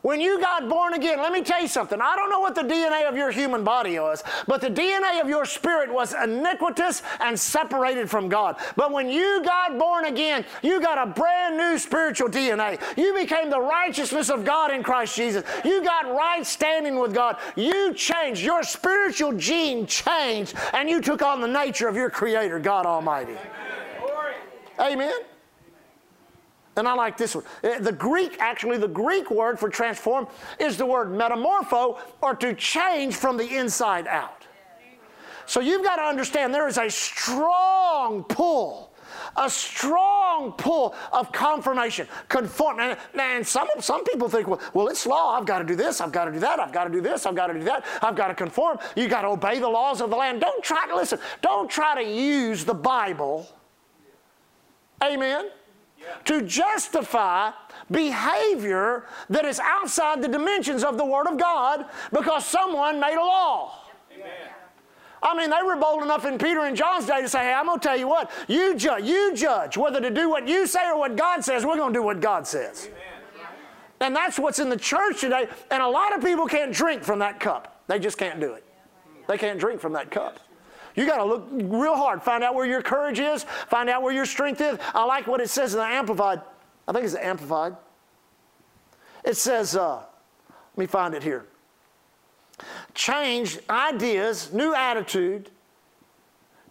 When 0.02 0.20
you 0.20 0.40
got 0.40 0.68
born 0.68 0.94
again, 0.94 1.18
let 1.18 1.32
me 1.32 1.42
tell 1.42 1.60
you 1.60 1.68
something. 1.68 2.00
I 2.00 2.14
don't 2.14 2.30
know 2.30 2.40
what 2.40 2.54
the 2.54 2.62
DNA 2.62 3.08
of 3.08 3.16
your 3.16 3.30
human 3.30 3.64
body 3.64 3.98
was, 3.98 4.22
but 4.46 4.60
the 4.60 4.70
DNA 4.70 5.20
of 5.20 5.28
your 5.28 5.44
spirit 5.44 5.92
was 5.92 6.14
iniquitous 6.14 7.02
and 7.20 7.38
separated 7.38 8.08
from 8.08 8.28
God. 8.28 8.56
But 8.76 8.92
when 8.92 9.08
you 9.08 9.42
got 9.44 9.78
born 9.78 10.04
again, 10.04 10.44
you 10.62 10.80
got 10.80 10.98
a 11.04 11.10
brand 11.10 11.56
new 11.56 11.78
spiritual 11.78 12.28
DNA. 12.28 12.80
You 12.96 13.12
became 13.14 13.50
the 13.50 13.60
righteousness 13.60 14.30
of 14.30 14.44
God 14.44 14.70
in 14.70 14.82
Christ 14.82 15.16
Jesus. 15.16 15.44
You 15.64 15.82
got 15.82 16.06
right 16.06 16.46
standing 16.46 16.98
with 16.98 17.12
God. 17.12 17.36
You 17.56 17.92
changed. 17.94 18.42
Your 18.42 18.62
spiritual 18.62 19.32
gene 19.32 19.86
changed, 19.86 20.54
and 20.72 20.88
you 20.88 21.00
took 21.00 21.22
on 21.22 21.40
the 21.40 21.48
nature 21.48 21.88
of 21.88 21.96
your 21.96 22.10
Creator, 22.10 22.60
God 22.60 22.86
Almighty. 22.86 23.36
Amen? 24.80 25.20
And 26.78 26.86
I 26.86 26.94
like 26.94 27.16
this 27.16 27.34
one. 27.34 27.44
Uh, 27.64 27.80
the 27.80 27.92
Greek, 27.92 28.36
actually, 28.38 28.78
the 28.78 28.88
Greek 28.88 29.30
word 29.30 29.58
for 29.58 29.68
transform 29.68 30.28
is 30.60 30.76
the 30.76 30.86
word 30.86 31.08
metamorpho, 31.08 31.98
or 32.20 32.34
to 32.36 32.54
change 32.54 33.16
from 33.16 33.36
the 33.36 33.56
inside 33.56 34.06
out. 34.06 34.46
So 35.44 35.60
you've 35.60 35.82
got 35.82 35.96
to 35.96 36.02
understand 36.02 36.54
there 36.54 36.68
is 36.68 36.78
a 36.78 36.88
strong 36.88 38.22
pull, 38.22 38.92
a 39.36 39.50
strong 39.50 40.52
pull 40.52 40.94
of 41.10 41.32
confirmation, 41.32 42.06
conform. 42.28 42.78
And, 42.78 42.98
and 43.18 43.44
some, 43.44 43.66
some 43.80 44.04
people 44.04 44.28
think, 44.28 44.46
well, 44.46 44.60
well, 44.74 44.88
it's 44.88 45.04
law. 45.06 45.36
I've 45.36 45.46
got 45.46 45.58
to 45.58 45.64
do 45.64 45.74
this. 45.74 46.00
I've 46.00 46.12
got 46.12 46.26
to 46.26 46.32
do 46.32 46.38
that. 46.40 46.60
I've 46.60 46.72
got 46.72 46.84
to 46.84 46.90
do 46.90 47.00
this. 47.00 47.26
I've 47.26 47.34
got 47.34 47.48
to 47.48 47.54
do 47.54 47.64
that. 47.64 47.84
I've 48.02 48.14
got 48.14 48.28
to 48.28 48.34
conform. 48.34 48.78
You've 48.94 49.10
got 49.10 49.22
to 49.22 49.28
obey 49.28 49.58
the 49.58 49.68
laws 49.68 50.00
of 50.00 50.10
the 50.10 50.16
land. 50.16 50.40
Don't 50.40 50.62
try 50.62 50.86
to 50.86 50.94
listen. 50.94 51.18
Don't 51.40 51.68
try 51.68 52.00
to 52.00 52.08
use 52.08 52.64
the 52.64 52.74
Bible 52.74 53.48
Amen? 55.02 55.50
Yeah. 55.98 56.14
To 56.26 56.42
justify 56.42 57.50
behavior 57.90 59.06
that 59.30 59.44
is 59.44 59.58
outside 59.60 60.22
the 60.22 60.28
dimensions 60.28 60.84
of 60.84 60.96
the 60.96 61.04
Word 61.04 61.26
of 61.26 61.38
God 61.38 61.86
because 62.12 62.46
someone 62.46 63.00
made 63.00 63.16
a 63.16 63.20
law. 63.20 63.84
Amen. 64.12 64.30
I 65.22 65.36
mean, 65.36 65.50
they 65.50 65.62
were 65.64 65.76
bold 65.76 66.02
enough 66.02 66.24
in 66.24 66.38
Peter 66.38 66.60
and 66.60 66.76
John's 66.76 67.06
day 67.06 67.20
to 67.20 67.28
say, 67.28 67.40
hey, 67.40 67.52
I'm 67.52 67.66
going 67.66 67.80
to 67.80 67.88
tell 67.88 67.96
you 67.96 68.06
what, 68.06 68.30
you 68.46 68.76
judge, 68.76 69.04
you 69.04 69.34
judge 69.34 69.76
whether 69.76 70.00
to 70.00 70.10
do 70.10 70.30
what 70.30 70.46
you 70.46 70.66
say 70.66 70.86
or 70.86 70.98
what 70.98 71.16
God 71.16 71.44
says. 71.44 71.64
We're 71.64 71.76
going 71.76 71.92
to 71.92 71.98
do 71.98 72.04
what 72.04 72.20
God 72.20 72.46
says. 72.46 72.86
Amen. 72.86 73.02
And 74.00 74.14
that's 74.14 74.38
what's 74.38 74.60
in 74.60 74.68
the 74.68 74.76
church 74.76 75.20
today. 75.20 75.48
And 75.70 75.82
a 75.82 75.88
lot 75.88 76.16
of 76.16 76.22
people 76.22 76.46
can't 76.46 76.72
drink 76.72 77.02
from 77.02 77.18
that 77.18 77.40
cup. 77.40 77.82
They 77.88 77.98
just 77.98 78.16
can't 78.16 78.38
do 78.38 78.52
it. 78.52 78.64
They 79.26 79.36
can't 79.36 79.58
drink 79.58 79.80
from 79.80 79.92
that 79.94 80.10
cup. 80.10 80.38
You 80.98 81.06
got 81.06 81.18
to 81.18 81.24
look 81.24 81.46
real 81.52 81.94
hard, 81.94 82.24
find 82.24 82.42
out 82.42 82.56
where 82.56 82.66
your 82.66 82.82
courage 82.82 83.20
is, 83.20 83.44
find 83.68 83.88
out 83.88 84.02
where 84.02 84.12
your 84.12 84.26
strength 84.26 84.60
is. 84.60 84.80
I 84.92 85.04
like 85.04 85.28
what 85.28 85.40
it 85.40 85.48
says 85.48 85.72
in 85.72 85.78
the 85.78 85.86
Amplified. 85.86 86.40
I 86.88 86.92
think 86.92 87.04
it's 87.04 87.14
Amplified. 87.14 87.76
It 89.24 89.36
says, 89.36 89.76
uh, 89.76 89.98
let 89.98 90.76
me 90.76 90.86
find 90.86 91.14
it 91.14 91.22
here. 91.22 91.46
Change 92.94 93.60
ideas, 93.70 94.52
new 94.52 94.74
attitude. 94.74 95.52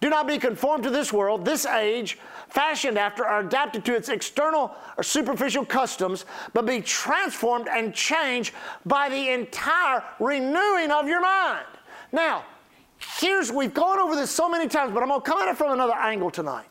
Do 0.01 0.09
not 0.09 0.27
be 0.27 0.37
conformed 0.37 0.83
to 0.83 0.89
this 0.89 1.13
world, 1.13 1.45
this 1.45 1.65
age, 1.65 2.17
fashioned 2.49 2.97
after 2.97 3.25
or 3.25 3.39
adapted 3.39 3.85
to 3.85 3.95
its 3.95 4.09
external 4.09 4.75
or 4.97 5.03
superficial 5.03 5.65
customs, 5.65 6.25
but 6.53 6.65
be 6.65 6.81
transformed 6.81 7.69
and 7.69 7.93
changed 7.93 8.53
by 8.85 9.07
the 9.07 9.29
entire 9.29 10.03
renewing 10.19 10.91
of 10.91 11.07
your 11.07 11.21
mind. 11.21 11.65
Now, 12.11 12.43
Here's, 12.99 13.51
we've 13.51 13.73
gone 13.73 13.99
over 13.99 14.15
this 14.15 14.31
so 14.31 14.49
many 14.49 14.67
times, 14.67 14.93
but 14.93 15.03
I'm 15.03 15.09
going 15.09 15.21
to 15.21 15.29
come 15.29 15.39
at 15.39 15.47
it 15.47 15.57
from 15.57 15.71
another 15.71 15.95
angle 15.95 16.31
tonight. 16.31 16.67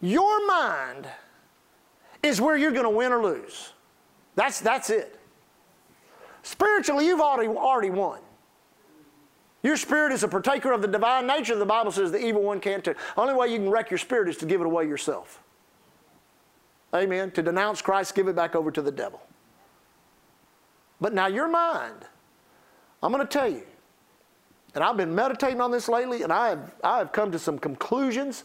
Your 0.00 0.46
mind 0.46 1.06
is 2.22 2.40
where 2.40 2.56
you're 2.56 2.72
going 2.72 2.84
to 2.84 2.90
win 2.90 3.12
or 3.12 3.22
lose. 3.22 3.72
That's, 4.34 4.60
that's 4.60 4.90
it. 4.90 5.18
Spiritually, 6.42 7.06
you've 7.06 7.20
already, 7.20 7.48
already 7.48 7.90
won. 7.90 8.20
Your 9.62 9.78
spirit 9.78 10.12
is 10.12 10.22
a 10.22 10.28
partaker 10.28 10.72
of 10.72 10.82
the 10.82 10.88
divine 10.88 11.26
nature. 11.26 11.56
The 11.56 11.64
Bible 11.64 11.90
says 11.90 12.12
the 12.12 12.22
evil 12.22 12.42
one 12.42 12.60
can't 12.60 12.84
take. 12.84 12.96
Only 13.16 13.32
way 13.32 13.48
you 13.48 13.56
can 13.56 13.70
wreck 13.70 13.90
your 13.90 13.98
spirit 13.98 14.28
is 14.28 14.36
to 14.38 14.46
give 14.46 14.60
it 14.60 14.66
away 14.66 14.86
yourself. 14.86 15.42
Amen. 16.94 17.30
To 17.30 17.42
denounce 17.42 17.80
Christ, 17.80 18.14
give 18.14 18.28
it 18.28 18.36
back 18.36 18.54
over 18.54 18.70
to 18.70 18.82
the 18.82 18.92
devil. 18.92 19.22
But 21.00 21.14
now 21.14 21.28
your 21.28 21.48
mind 21.48 22.04
I'm 23.04 23.12
going 23.12 23.24
to 23.24 23.30
tell 23.30 23.48
you, 23.48 23.62
and 24.74 24.82
I've 24.82 24.96
been 24.96 25.14
meditating 25.14 25.60
on 25.60 25.70
this 25.70 25.90
lately, 25.90 26.22
and 26.22 26.32
I 26.32 26.48
have, 26.48 26.74
I 26.82 26.98
have 26.98 27.12
come 27.12 27.30
to 27.32 27.38
some 27.38 27.58
conclusions 27.58 28.44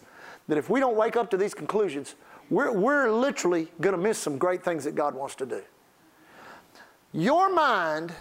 that 0.50 0.58
if 0.58 0.70
we 0.70 0.82
don't 0.82 0.98
wake 0.98 1.16
up 1.16 1.30
to 1.30 1.38
these 1.38 1.54
conclusions, 1.54 2.16
we're, 2.50 2.70
we're 2.74 3.10
literally 3.10 3.70
going 3.80 3.96
to 3.96 4.02
miss 4.02 4.18
some 4.18 4.38
great 4.38 4.62
things 4.62 4.84
that 4.84 4.96
God 4.96 5.16
wants 5.16 5.36
to 5.36 5.46
do. 5.46 5.62
Your 7.14 7.50
mind, 7.54 8.12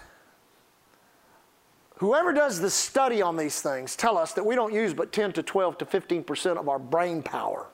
whoever 1.97 2.33
does 2.33 2.61
the 2.61 2.71
study 2.71 3.21
on 3.21 3.37
these 3.37 3.61
things, 3.61 3.97
tell 3.97 4.17
us 4.17 4.33
that 4.35 4.47
we 4.47 4.55
don't 4.55 4.73
use 4.73 4.95
but 4.95 5.13
10 5.13 5.33
to 5.33 5.43
12 5.43 5.79
to 5.79 5.85
15% 5.87 6.57
of 6.57 6.69
our 6.69 6.79
brain 6.79 7.21
power. 7.21 7.67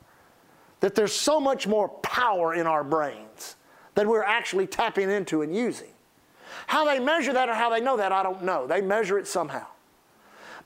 That 0.80 0.94
there's 0.94 1.12
so 1.12 1.38
much 1.38 1.66
more 1.66 1.90
power 1.90 2.54
in 2.54 2.66
our 2.66 2.82
brains 2.82 3.56
than 3.94 4.08
we're 4.08 4.24
actually 4.24 4.66
tapping 4.66 5.10
into 5.10 5.42
and 5.42 5.54
using. 5.54 5.93
How 6.66 6.84
they 6.84 6.98
measure 6.98 7.32
that 7.32 7.48
or 7.48 7.54
how 7.54 7.70
they 7.70 7.80
know 7.80 7.96
that, 7.96 8.12
I 8.12 8.22
don't 8.22 8.42
know. 8.42 8.66
They 8.66 8.80
measure 8.80 9.18
it 9.18 9.26
somehow. 9.26 9.66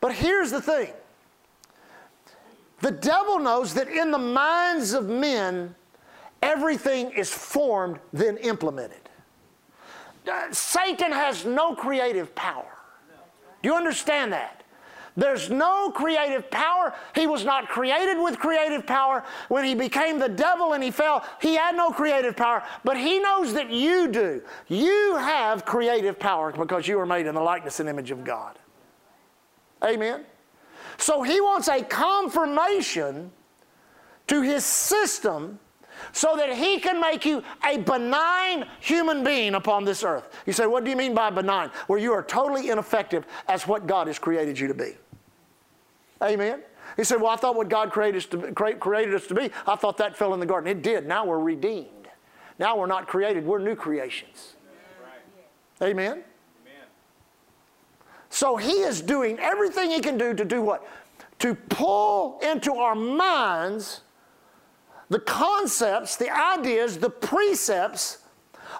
But 0.00 0.12
here's 0.12 0.50
the 0.50 0.60
thing 0.60 0.92
the 2.80 2.92
devil 2.92 3.38
knows 3.38 3.74
that 3.74 3.88
in 3.88 4.10
the 4.10 4.18
minds 4.18 4.92
of 4.92 5.08
men, 5.08 5.74
everything 6.42 7.10
is 7.10 7.30
formed, 7.30 7.98
then 8.12 8.36
implemented. 8.38 9.00
Uh, 10.30 10.52
Satan 10.52 11.10
has 11.10 11.44
no 11.44 11.74
creative 11.74 12.34
power. 12.34 12.76
Do 13.62 13.68
you 13.68 13.74
understand 13.74 14.32
that? 14.32 14.57
There's 15.18 15.50
no 15.50 15.90
creative 15.90 16.48
power. 16.48 16.94
He 17.12 17.26
was 17.26 17.44
not 17.44 17.68
created 17.68 18.22
with 18.22 18.38
creative 18.38 18.86
power. 18.86 19.24
When 19.48 19.64
he 19.64 19.74
became 19.74 20.20
the 20.20 20.28
devil 20.28 20.74
and 20.74 20.84
he 20.84 20.92
fell, 20.92 21.24
he 21.42 21.56
had 21.56 21.74
no 21.74 21.90
creative 21.90 22.36
power. 22.36 22.62
But 22.84 22.96
he 22.96 23.18
knows 23.18 23.52
that 23.54 23.68
you 23.68 24.06
do. 24.06 24.40
You 24.68 25.16
have 25.16 25.64
creative 25.64 26.20
power 26.20 26.52
because 26.52 26.86
you 26.86 27.00
are 27.00 27.06
made 27.06 27.26
in 27.26 27.34
the 27.34 27.40
likeness 27.40 27.80
and 27.80 27.88
image 27.88 28.12
of 28.12 28.22
God. 28.22 28.60
Amen. 29.84 30.24
So 30.98 31.24
he 31.24 31.40
wants 31.40 31.66
a 31.66 31.82
confirmation 31.82 33.32
to 34.28 34.42
his 34.42 34.64
system 34.64 35.58
so 36.12 36.36
that 36.36 36.54
he 36.54 36.78
can 36.78 37.00
make 37.00 37.26
you 37.26 37.42
a 37.64 37.78
benign 37.78 38.68
human 38.78 39.24
being 39.24 39.56
upon 39.56 39.84
this 39.84 40.04
earth. 40.04 40.28
You 40.46 40.52
say, 40.52 40.68
what 40.68 40.84
do 40.84 40.90
you 40.90 40.96
mean 40.96 41.12
by 41.12 41.30
benign? 41.30 41.70
Where 41.88 41.98
you 41.98 42.12
are 42.12 42.22
totally 42.22 42.70
ineffective 42.70 43.26
as 43.48 43.66
what 43.66 43.88
God 43.88 44.06
has 44.06 44.20
created 44.20 44.56
you 44.56 44.68
to 44.68 44.74
be. 44.74 44.92
Amen. 46.22 46.62
He 46.96 47.04
said, 47.04 47.20
Well, 47.20 47.30
I 47.30 47.36
thought 47.36 47.54
what 47.54 47.68
God 47.68 47.90
created 47.90 48.18
us, 48.18 48.26
to, 48.26 48.52
created 48.52 49.14
us 49.14 49.26
to 49.28 49.34
be, 49.34 49.50
I 49.66 49.76
thought 49.76 49.96
that 49.98 50.16
fell 50.16 50.34
in 50.34 50.40
the 50.40 50.46
garden. 50.46 50.70
It 50.70 50.82
did. 50.82 51.06
Now 51.06 51.24
we're 51.24 51.38
redeemed. 51.38 52.08
Now 52.58 52.76
we're 52.76 52.86
not 52.86 53.06
created, 53.06 53.46
we're 53.46 53.60
new 53.60 53.76
creations. 53.76 54.54
Amen. 55.80 56.12
Amen. 56.12 56.24
So 58.30 58.56
he 58.56 58.80
is 58.80 59.00
doing 59.00 59.38
everything 59.38 59.90
he 59.90 60.00
can 60.00 60.18
do 60.18 60.34
to 60.34 60.44
do 60.44 60.60
what? 60.60 60.86
To 61.38 61.54
pull 61.54 62.40
into 62.40 62.74
our 62.74 62.96
minds 62.96 64.00
the 65.08 65.20
concepts, 65.20 66.16
the 66.16 66.30
ideas, 66.30 66.98
the 66.98 67.10
precepts 67.10 68.18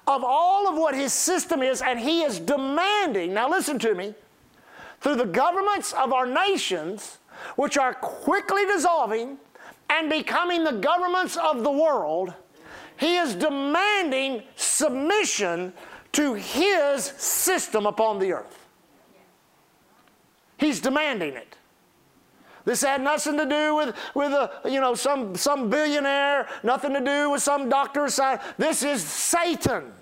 of 0.07 0.23
all 0.25 0.69
of 0.69 0.77
what 0.77 0.95
his 0.95 1.13
system 1.13 1.63
is, 1.63 1.81
and 1.81 1.99
he 1.99 2.23
is 2.23 2.39
demanding. 2.39 3.33
Now, 3.33 3.49
listen 3.49 3.79
to 3.81 3.95
me. 3.95 4.15
Through 5.01 5.17
the 5.17 5.27
governments 5.27 5.93
of 5.93 6.13
our 6.13 6.27
nations, 6.27 7.18
which 7.57 7.77
are 7.79 7.95
quickly 7.95 8.65
dissolving 8.67 9.39
and 9.91 10.11
becoming 10.11 10.65
the 10.65 10.73
governments 10.73 11.37
of 11.37 11.63
the 11.65 11.71
world, 11.71 12.35
he 12.97 13.17
is 13.17 13.35
demanding 13.35 14.43
submission 14.57 15.73
to 16.13 16.35
his 16.35 17.05
system 17.05 17.87
upon 17.87 18.19
the 18.19 18.33
earth. 18.33 18.67
He's 20.57 20.81
demanding 20.81 21.35
it. 21.35 21.57
This 22.65 22.83
had 22.83 23.01
nothing 23.01 23.39
to 23.39 23.47
do 23.47 23.77
with, 23.77 23.97
with 24.15 24.33
a, 24.33 24.51
you 24.67 24.81
know, 24.81 24.95
some, 24.95 25.35
some 25.37 25.71
billionaire, 25.71 26.49
nothing 26.63 26.93
to 26.93 27.01
do 27.01 27.31
with 27.31 27.43
some 27.43 27.69
doctor. 27.69 28.09
This 28.59 28.83
is 28.83 29.03
Satan. 29.03 29.93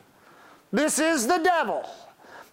This 0.73 0.99
is 0.99 1.27
the 1.27 1.39
devil. 1.39 1.89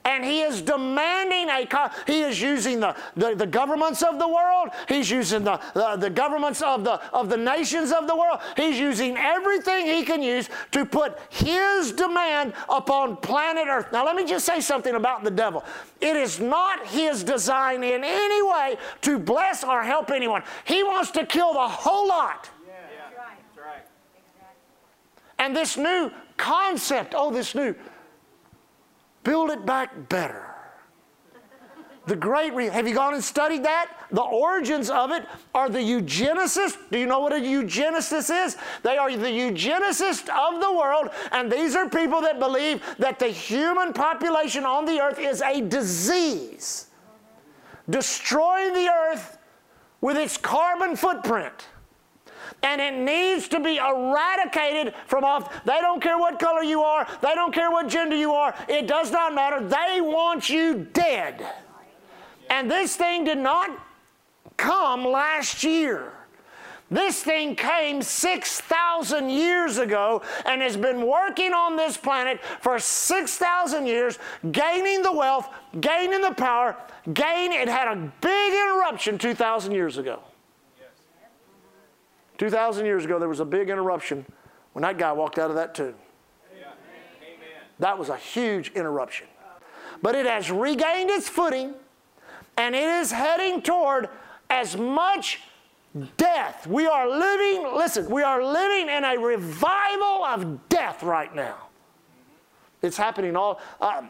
And 0.06 0.26
he 0.26 0.42
is 0.42 0.62
demanding 0.62 1.50
a, 1.50 1.92
he 2.06 2.22
is 2.22 2.42
using 2.42 2.82
the, 2.82 2.96
the, 3.16 3.36
the, 3.36 3.48
governments 3.48 4.02
of 4.02 4.20
the 4.20 4.28
world. 4.28 4.70
He's 4.90 5.10
using 5.10 5.46
the, 5.46 5.60
the, 5.74 5.96
the 5.96 6.10
governments 6.10 6.62
of 6.62 6.84
the, 6.84 7.02
of 7.14 7.30
the 7.30 7.38
nations 7.38 7.94
of 7.94 8.06
the 8.08 8.16
world. 8.16 8.40
He's 8.58 8.78
using 8.78 9.16
everything 9.16 9.86
he 9.86 10.04
can 10.04 10.22
use 10.22 10.50
to 10.72 10.86
put 10.86 11.18
his 11.30 11.94
demand 11.94 12.54
upon 12.68 13.16
planet 13.18 13.68
Earth. 13.70 13.94
Now, 13.94 14.06
let 14.06 14.18
me 14.18 14.26
just 14.26 14.46
say 14.46 14.60
something 14.60 14.96
about 14.96 15.24
the 15.24 15.32
devil. 15.32 15.64
It 16.02 16.18
is 16.18 16.38
not 16.38 16.86
his 16.88 17.24
design 17.24 17.82
in 17.84 18.04
any 18.04 18.44
way 18.44 18.76
to 19.02 19.18
bless 19.18 19.64
or 19.64 19.84
help 19.84 20.12
anyone. 20.12 20.44
He 20.66 20.84
wants 20.84 21.12
to 21.12 21.26
kill 21.26 21.54
the 21.54 21.68
whole 21.68 22.10
lot. 22.10 22.50
Yeah. 22.68 22.74
Yeah. 22.92 23.20
That's 23.56 23.66
right. 23.66 23.86
And 25.40 25.56
this 25.56 25.78
new 25.78 26.12
concept, 26.36 27.14
oh, 27.16 27.32
this 27.32 27.56
new 27.56 27.74
build 29.24 29.50
it 29.50 29.66
back 29.66 30.10
better. 30.10 30.54
The 32.06 32.16
great, 32.18 32.54
re- 32.54 32.68
have 32.68 32.86
you 32.86 32.94
gone 32.94 33.14
and 33.14 33.24
studied 33.24 33.64
that? 33.64 33.90
The 34.12 34.22
origins 34.22 34.90
of 34.90 35.12
it 35.12 35.26
are 35.56 35.70
the 35.70 35.80
eugenicists. 35.80 36.78
Do 36.92 37.00
you 37.00 37.06
know 37.06 37.20
what 37.20 37.32
a 37.32 37.38
eugenicist 37.38 38.46
is? 38.46 38.58
They 38.84 38.98
are 38.98 39.10
the 39.16 39.28
eugenicists 39.28 40.28
of 40.30 40.60
the 40.60 40.72
world, 40.72 41.10
and 41.32 41.50
these 41.50 41.76
are 41.76 41.90
people 41.90 42.20
that 42.22 42.40
believe 42.40 42.84
that 43.00 43.20
the 43.20 43.28
human 43.28 43.94
population 43.94 44.66
on 44.66 44.84
the 44.84 45.00
earth 45.00 45.18
is 45.18 45.42
a 45.42 45.62
disease, 45.62 46.88
destroying 47.90 48.74
the 48.74 48.90
earth 48.90 49.38
with 50.02 50.18
its 50.18 50.36
carbon 50.36 50.98
footprint 50.98 51.68
and 52.64 52.82
it 52.82 52.94
needs 52.94 53.48
to 53.50 53.60
be 53.60 53.78
eradicated 53.78 54.94
from 55.06 55.24
off. 55.24 55.64
They 55.66 55.80
don't 55.82 56.02
care 56.02 56.18
what 56.18 56.40
color 56.40 56.64
you 56.64 56.82
are, 56.82 57.08
they 57.22 57.36
don't 57.36 57.54
care 57.54 57.70
what 57.70 57.88
gender 57.88 58.16
you 58.16 58.34
are, 58.34 58.56
it 58.68 58.88
does 58.88 59.12
not 59.12 59.36
matter. 59.36 59.62
They 59.62 60.02
want 60.02 60.50
you 60.50 60.88
dead. 60.94 61.46
And 62.50 62.72
this 62.72 62.96
thing 62.96 63.26
did 63.26 63.38
not 63.38 63.70
come 64.58 65.06
last 65.06 65.64
year. 65.64 66.14
This 66.92 67.24
thing 67.24 67.56
came 67.56 68.04
6,000 68.04 69.30
years 69.30 69.80
ago 69.80 70.22
and 70.46 70.62
has 70.62 70.78
been 70.78 71.08
working 71.08 71.52
on 71.52 71.76
this 71.76 71.98
planet 71.98 72.40
for 72.62 72.78
6,000 72.78 73.88
years, 73.88 74.20
gaining 74.52 75.02
the 75.02 75.12
wealth, 75.12 75.50
gaining 75.82 76.22
the 76.22 76.34
power, 76.34 76.76
gain. 77.14 77.52
It 77.52 77.68
had 77.68 77.88
a 77.88 78.12
big 78.22 78.54
interruption 78.54 79.18
2,000 79.18 79.72
years 79.72 79.98
ago. 79.98 80.20
2,000 82.44 82.86
years 82.86 83.06
ago, 83.06 83.20
there 83.20 83.30
was 83.30 83.40
a 83.40 83.46
big 83.46 83.70
interruption 83.70 84.26
when 84.74 84.82
that 84.82 84.98
guy 84.98 85.14
walked 85.14 85.40
out 85.40 85.50
of 85.50 85.56
that 85.56 85.74
tomb. 85.74 85.96
That 87.80 87.98
was 87.98 88.10
a 88.10 88.18
huge 88.18 88.74
interruption. 88.74 89.28
But 90.02 90.14
it 90.16 90.26
has 90.26 90.52
regained 90.52 91.10
its 91.10 91.30
footing 91.30 91.74
and 92.58 92.76
it 92.76 92.84
is 92.84 93.14
heading 93.14 93.62
toward 93.62 94.10
as 94.50 94.76
much 94.76 95.40
death. 96.18 96.68
We 96.68 96.86
are 96.86 97.10
living, 97.10 97.78
listen, 97.78 98.10
we 98.10 98.24
are 98.24 98.44
living 98.44 98.90
in 98.90 99.06
a 99.06 99.18
revival 99.18 100.26
of 100.26 100.68
death 100.68 101.02
right 101.02 101.34
now. 101.34 101.70
It's 102.84 102.98
happening 102.98 103.38
all. 103.38 103.62
Uh, 103.80 104.02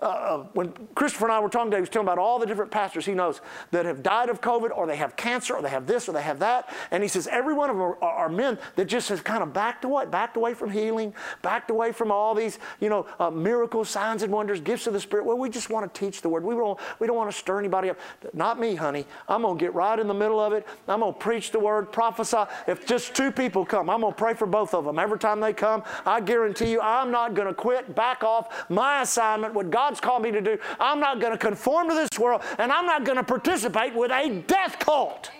uh, 0.00 0.04
uh, 0.04 0.38
when 0.52 0.72
Christopher 0.94 1.26
and 1.26 1.32
I 1.32 1.40
were 1.40 1.48
talking 1.48 1.72
today, 1.72 1.78
he 1.78 1.82
was 1.82 1.88
telling 1.88 2.06
about 2.06 2.18
all 2.18 2.38
the 2.38 2.46
different 2.46 2.70
pastors 2.70 3.04
he 3.04 3.14
knows 3.14 3.40
that 3.72 3.84
have 3.84 4.02
died 4.02 4.30
of 4.30 4.40
COVID, 4.40 4.70
or 4.76 4.86
they 4.86 4.96
have 4.96 5.16
cancer, 5.16 5.56
or 5.56 5.62
they 5.62 5.68
have 5.68 5.88
this, 5.88 6.08
or 6.08 6.12
they 6.12 6.22
have 6.22 6.38
that. 6.38 6.72
And 6.92 7.02
he 7.02 7.08
says 7.08 7.26
every 7.26 7.52
one 7.52 7.68
of 7.68 7.74
them 7.74 7.82
are, 7.82 8.02
are 8.02 8.28
men 8.28 8.58
that 8.76 8.84
just 8.84 9.08
has 9.08 9.20
kind 9.20 9.42
of 9.42 9.52
backed 9.52 9.84
away, 9.84 10.06
backed 10.06 10.36
away 10.36 10.54
from 10.54 10.70
healing, 10.70 11.12
backed 11.42 11.70
away 11.70 11.90
from 11.90 12.12
all 12.12 12.32
these, 12.32 12.60
you 12.80 12.88
know, 12.88 13.06
uh, 13.18 13.28
miracles, 13.28 13.90
signs, 13.90 14.22
and 14.22 14.32
wonders, 14.32 14.60
gifts 14.60 14.86
of 14.86 14.92
the 14.92 15.00
Spirit. 15.00 15.26
Well, 15.26 15.36
we 15.36 15.50
just 15.50 15.68
want 15.68 15.92
to 15.92 16.00
teach 16.00 16.22
the 16.22 16.28
word. 16.28 16.44
We 16.44 16.54
don't, 16.54 16.78
we 17.00 17.08
don't 17.08 17.16
want 17.16 17.30
to 17.30 17.36
stir 17.36 17.58
anybody 17.58 17.90
up. 17.90 17.98
Not 18.34 18.60
me, 18.60 18.76
honey. 18.76 19.04
I'm 19.28 19.42
going 19.42 19.58
to 19.58 19.64
get 19.64 19.74
right 19.74 19.98
in 19.98 20.06
the 20.06 20.14
middle 20.14 20.38
of 20.38 20.52
it. 20.52 20.64
I'm 20.86 21.00
going 21.00 21.12
to 21.12 21.18
preach 21.18 21.50
the 21.50 21.58
word, 21.58 21.90
prophesy. 21.90 22.44
If 22.68 22.86
just 22.86 23.16
two 23.16 23.32
people 23.32 23.64
come, 23.64 23.90
I'm 23.90 24.02
going 24.02 24.12
to 24.12 24.18
pray 24.18 24.34
for 24.34 24.46
both 24.46 24.74
of 24.74 24.84
them. 24.84 25.00
Every 25.00 25.18
time 25.18 25.40
they 25.40 25.52
come, 25.52 25.82
I 26.06 26.20
guarantee 26.20 26.70
you, 26.70 26.80
I'm 26.80 27.10
not 27.10 27.34
going 27.34 27.48
to 27.48 27.54
quit. 27.54 27.96
Back 27.96 28.11
back 28.12 28.24
off 28.24 28.68
my 28.68 29.02
assignment, 29.02 29.54
what 29.54 29.70
God's 29.70 30.00
called 30.00 30.22
me 30.22 30.30
to 30.30 30.40
do. 30.40 30.58
I'm 30.78 31.00
not 31.00 31.20
going 31.20 31.32
to 31.32 31.38
conform 31.38 31.88
to 31.88 31.94
this 31.94 32.18
world, 32.18 32.42
and 32.58 32.70
I'm 32.70 32.86
not 32.86 33.04
going 33.04 33.16
to 33.16 33.24
participate 33.24 33.94
with 33.94 34.10
a 34.10 34.42
death 34.46 34.78
cult. 34.78 35.30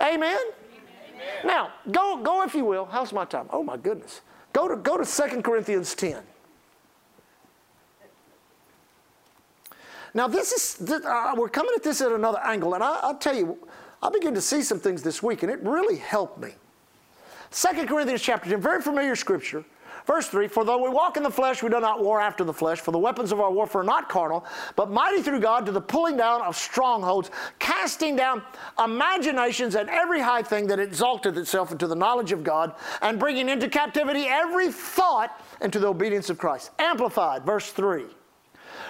Amen. 0.00 0.36
Amen. 0.36 0.38
Now, 1.44 1.72
go, 1.90 2.22
go 2.22 2.42
if 2.42 2.54
you 2.54 2.64
will. 2.64 2.86
How's 2.86 3.12
my 3.12 3.24
time? 3.24 3.46
Oh 3.50 3.62
my 3.62 3.76
goodness. 3.76 4.22
Go 4.52 4.68
to 4.68 4.76
go 4.76 4.96
to 4.96 5.04
2 5.04 5.42
Corinthians 5.42 5.94
10. 5.94 6.22
Now, 10.14 10.26
this 10.26 10.52
is, 10.52 10.90
uh, 10.90 11.34
we're 11.36 11.50
coming 11.50 11.72
at 11.76 11.82
this 11.82 12.00
at 12.00 12.10
another 12.12 12.40
angle, 12.42 12.74
and 12.74 12.82
I, 12.82 13.06
will 13.06 13.18
tell 13.18 13.36
you, 13.36 13.58
I 14.02 14.08
began 14.08 14.32
to 14.34 14.40
see 14.40 14.62
some 14.62 14.80
things 14.80 15.02
this 15.02 15.22
week, 15.22 15.42
and 15.42 15.52
it 15.52 15.60
really 15.62 15.96
helped 15.96 16.38
me. 16.40 16.54
2 17.50 17.86
Corinthians 17.86 18.22
chapter 18.22 18.50
10, 18.50 18.60
very 18.60 18.82
familiar 18.82 19.16
scripture. 19.16 19.64
Verse 20.06 20.26
3 20.28 20.48
For 20.48 20.64
though 20.64 20.82
we 20.82 20.88
walk 20.88 21.18
in 21.18 21.22
the 21.22 21.30
flesh, 21.30 21.62
we 21.62 21.68
do 21.68 21.80
not 21.80 22.02
war 22.02 22.18
after 22.20 22.42
the 22.42 22.52
flesh, 22.52 22.80
for 22.80 22.92
the 22.92 22.98
weapons 22.98 23.30
of 23.30 23.40
our 23.40 23.50
warfare 23.50 23.82
are 23.82 23.84
not 23.84 24.08
carnal, 24.08 24.44
but 24.74 24.90
mighty 24.90 25.22
through 25.22 25.40
God 25.40 25.66
to 25.66 25.72
the 25.72 25.80
pulling 25.80 26.16
down 26.16 26.40
of 26.40 26.56
strongholds, 26.56 27.30
casting 27.58 28.16
down 28.16 28.42
imaginations 28.82 29.74
and 29.74 29.88
every 29.90 30.20
high 30.20 30.42
thing 30.42 30.66
that 30.68 30.80
exalteth 30.80 31.36
itself 31.36 31.72
into 31.72 31.86
the 31.86 31.94
knowledge 31.94 32.32
of 32.32 32.42
God, 32.42 32.74
and 33.02 33.18
bringing 33.18 33.50
into 33.50 33.68
captivity 33.68 34.24
every 34.26 34.72
thought 34.72 35.42
into 35.60 35.78
the 35.78 35.88
obedience 35.88 36.30
of 36.30 36.38
Christ. 36.38 36.70
Amplified, 36.78 37.44
verse 37.44 37.70
3 37.70 38.06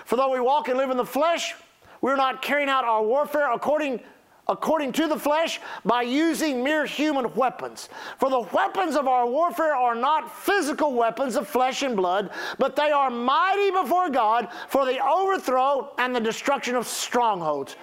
For 0.05 0.15
though 0.15 0.33
we 0.33 0.41
walk 0.41 0.69
and 0.69 0.79
live 0.79 0.91
in 0.91 0.97
the 0.97 1.05
flesh, 1.05 1.55
we're 2.01 2.17
not 2.17 2.43
carrying 2.43 2.69
out 2.69 2.85
our 2.85 3.03
warfare 3.03 3.53
according 3.53 4.01
according 4.49 4.93
to 4.93 5.07
the 5.07 5.19
flesh 5.19 5.61
by 5.85 6.03
using 6.03 6.65
mere 6.65 6.87
human 6.87 7.33
weapons. 7.35 7.89
For 8.19 8.31
the 8.31 8.41
weapons 8.53 8.97
of 8.97 9.07
our 9.07 9.27
warfare 9.27 9.75
are 9.75 9.95
not 9.95 10.35
physical 10.35 10.95
weapons 10.95 11.37
of 11.37 11.47
flesh 11.47 11.83
and 11.83 11.95
blood, 11.95 12.31
but 12.59 12.75
they 12.75 12.91
are 12.91 13.11
mighty 13.11 13.71
before 13.71 14.09
God 14.09 14.49
for 14.69 14.87
the 14.87 15.05
overthrow 15.05 15.93
and 15.99 16.15
the 16.15 16.21
destruction 16.21 16.77
of 16.77 16.87
strongholds. 16.87 17.77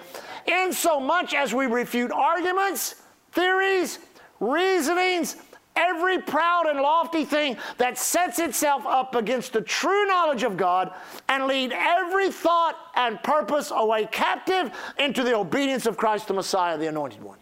In 0.46 0.72
so 0.72 0.98
much 0.98 1.34
as 1.34 1.54
we 1.54 1.66
refute 1.66 2.10
arguments, 2.10 2.96
theories, 3.32 4.00
reasonings, 4.40 5.36
every 5.76 6.20
proud 6.20 6.66
and 6.66 6.80
lofty 6.80 7.24
thing 7.24 7.56
that 7.78 7.98
sets 7.98 8.38
itself 8.38 8.84
up 8.86 9.14
against 9.14 9.52
the 9.52 9.60
true 9.60 10.06
knowledge 10.06 10.42
of 10.42 10.56
God, 10.56 10.92
and 11.28 11.46
lead 11.46 11.72
every 11.72 12.30
thought 12.30 12.76
and 12.94 13.22
purpose 13.22 13.70
away 13.74 14.08
captive 14.10 14.70
into 14.98 15.22
the 15.22 15.34
obedience 15.34 15.86
of 15.86 15.96
Christ 15.96 16.28
the 16.28 16.34
Messiah, 16.34 16.76
the 16.78 16.88
Anointed 16.88 17.22
One. 17.22 17.38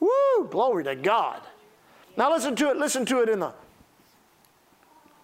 Woo! 0.00 0.48
Glory 0.50 0.84
to 0.84 0.96
God. 0.96 1.40
Now 2.16 2.32
listen 2.32 2.54
to 2.56 2.70
it. 2.70 2.76
Listen 2.76 3.04
to 3.06 3.22
it 3.22 3.28
in 3.28 3.40
the. 3.40 3.52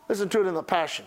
Listen 0.08 0.28
to 0.28 0.40
it 0.40 0.46
in 0.46 0.54
the 0.54 0.62
passion. 0.62 1.04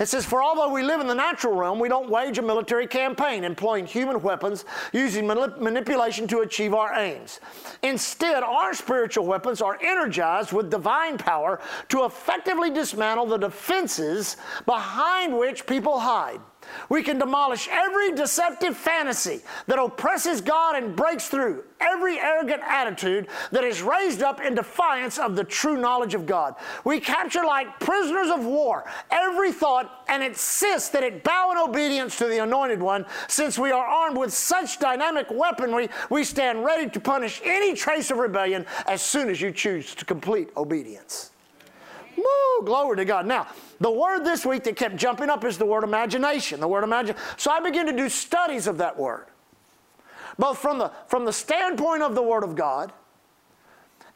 It 0.00 0.08
says, 0.08 0.24
For 0.24 0.42
although 0.42 0.72
we 0.72 0.82
live 0.82 1.02
in 1.02 1.06
the 1.06 1.14
natural 1.14 1.54
realm, 1.54 1.78
we 1.78 1.90
don't 1.90 2.08
wage 2.08 2.38
a 2.38 2.42
military 2.42 2.86
campaign 2.86 3.44
employing 3.44 3.84
human 3.84 4.22
weapons 4.22 4.64
using 4.94 5.26
manip- 5.26 5.60
manipulation 5.60 6.26
to 6.28 6.40
achieve 6.40 6.72
our 6.72 6.94
aims. 6.94 7.38
Instead, 7.82 8.42
our 8.42 8.72
spiritual 8.72 9.26
weapons 9.26 9.60
are 9.60 9.78
energized 9.82 10.52
with 10.52 10.70
divine 10.70 11.18
power 11.18 11.60
to 11.90 12.06
effectively 12.06 12.70
dismantle 12.70 13.26
the 13.26 13.36
defenses 13.36 14.38
behind 14.64 15.36
which 15.36 15.66
people 15.66 16.00
hide. 16.00 16.40
We 16.88 17.02
can 17.02 17.18
demolish 17.18 17.68
every 17.70 18.12
deceptive 18.12 18.76
fantasy 18.76 19.40
that 19.66 19.78
oppresses 19.78 20.40
God 20.40 20.76
and 20.76 20.94
breaks 20.96 21.28
through 21.28 21.64
every 21.80 22.18
arrogant 22.18 22.62
attitude 22.66 23.28
that 23.52 23.64
is 23.64 23.82
raised 23.82 24.22
up 24.22 24.40
in 24.40 24.54
defiance 24.54 25.18
of 25.18 25.36
the 25.36 25.44
true 25.44 25.76
knowledge 25.76 26.14
of 26.14 26.26
God. 26.26 26.54
We 26.84 27.00
capture 27.00 27.44
like 27.44 27.80
prisoners 27.80 28.28
of 28.28 28.44
war 28.44 28.84
every 29.10 29.52
thought 29.52 30.04
and 30.08 30.22
insist 30.22 30.92
that 30.92 31.02
it 31.02 31.24
bow 31.24 31.52
in 31.52 31.58
obedience 31.58 32.18
to 32.18 32.26
the 32.26 32.42
Anointed 32.42 32.80
One. 32.80 33.06
Since 33.28 33.58
we 33.58 33.70
are 33.70 33.86
armed 33.86 34.18
with 34.18 34.32
such 34.32 34.78
dynamic 34.78 35.26
weaponry, 35.30 35.88
we 36.10 36.24
stand 36.24 36.64
ready 36.64 36.90
to 36.90 37.00
punish 37.00 37.40
any 37.44 37.74
trace 37.74 38.10
of 38.10 38.18
rebellion 38.18 38.66
as 38.86 39.02
soon 39.02 39.28
as 39.28 39.40
you 39.40 39.50
choose 39.50 39.94
to 39.94 40.04
complete 40.04 40.50
obedience. 40.56 41.30
Woo, 42.20 42.66
glory 42.66 42.96
to 42.96 43.04
God. 43.04 43.26
Now, 43.26 43.46
the 43.80 43.90
word 43.90 44.24
this 44.24 44.44
week 44.44 44.64
that 44.64 44.76
kept 44.76 44.96
jumping 44.96 45.30
up 45.30 45.44
is 45.44 45.58
the 45.58 45.66
word 45.66 45.84
imagination. 45.84 46.60
The 46.60 46.68
word 46.68 46.84
imagine. 46.84 47.16
So 47.36 47.50
I 47.50 47.60
began 47.60 47.86
to 47.86 47.92
do 47.92 48.08
studies 48.08 48.66
of 48.66 48.78
that 48.78 48.98
word, 48.98 49.26
both 50.38 50.58
from 50.58 50.78
the, 50.78 50.92
from 51.06 51.24
the 51.24 51.32
standpoint 51.32 52.02
of 52.02 52.14
the 52.14 52.22
Word 52.22 52.44
of 52.44 52.54
God 52.54 52.92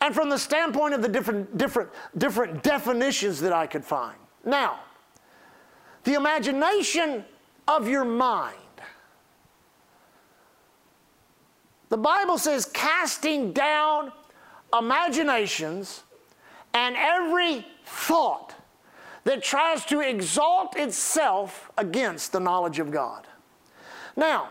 and 0.00 0.14
from 0.14 0.28
the 0.28 0.38
standpoint 0.38 0.94
of 0.94 1.02
the 1.02 1.08
different, 1.08 1.56
different, 1.56 1.90
different 2.18 2.62
definitions 2.62 3.40
that 3.40 3.52
I 3.52 3.66
could 3.66 3.84
find. 3.84 4.16
Now, 4.44 4.80
the 6.04 6.14
imagination 6.14 7.24
of 7.66 7.88
your 7.88 8.04
mind. 8.04 8.58
The 11.88 11.96
Bible 11.96 12.38
says, 12.38 12.66
casting 12.66 13.52
down 13.52 14.12
imaginations 14.76 16.02
and 16.74 16.96
every 16.96 17.66
thought 17.84 18.54
that 19.24 19.42
tries 19.42 19.84
to 19.86 20.00
exalt 20.00 20.76
itself 20.76 21.70
against 21.78 22.32
the 22.32 22.40
knowledge 22.40 22.78
of 22.78 22.90
God. 22.90 23.26
Now, 24.16 24.50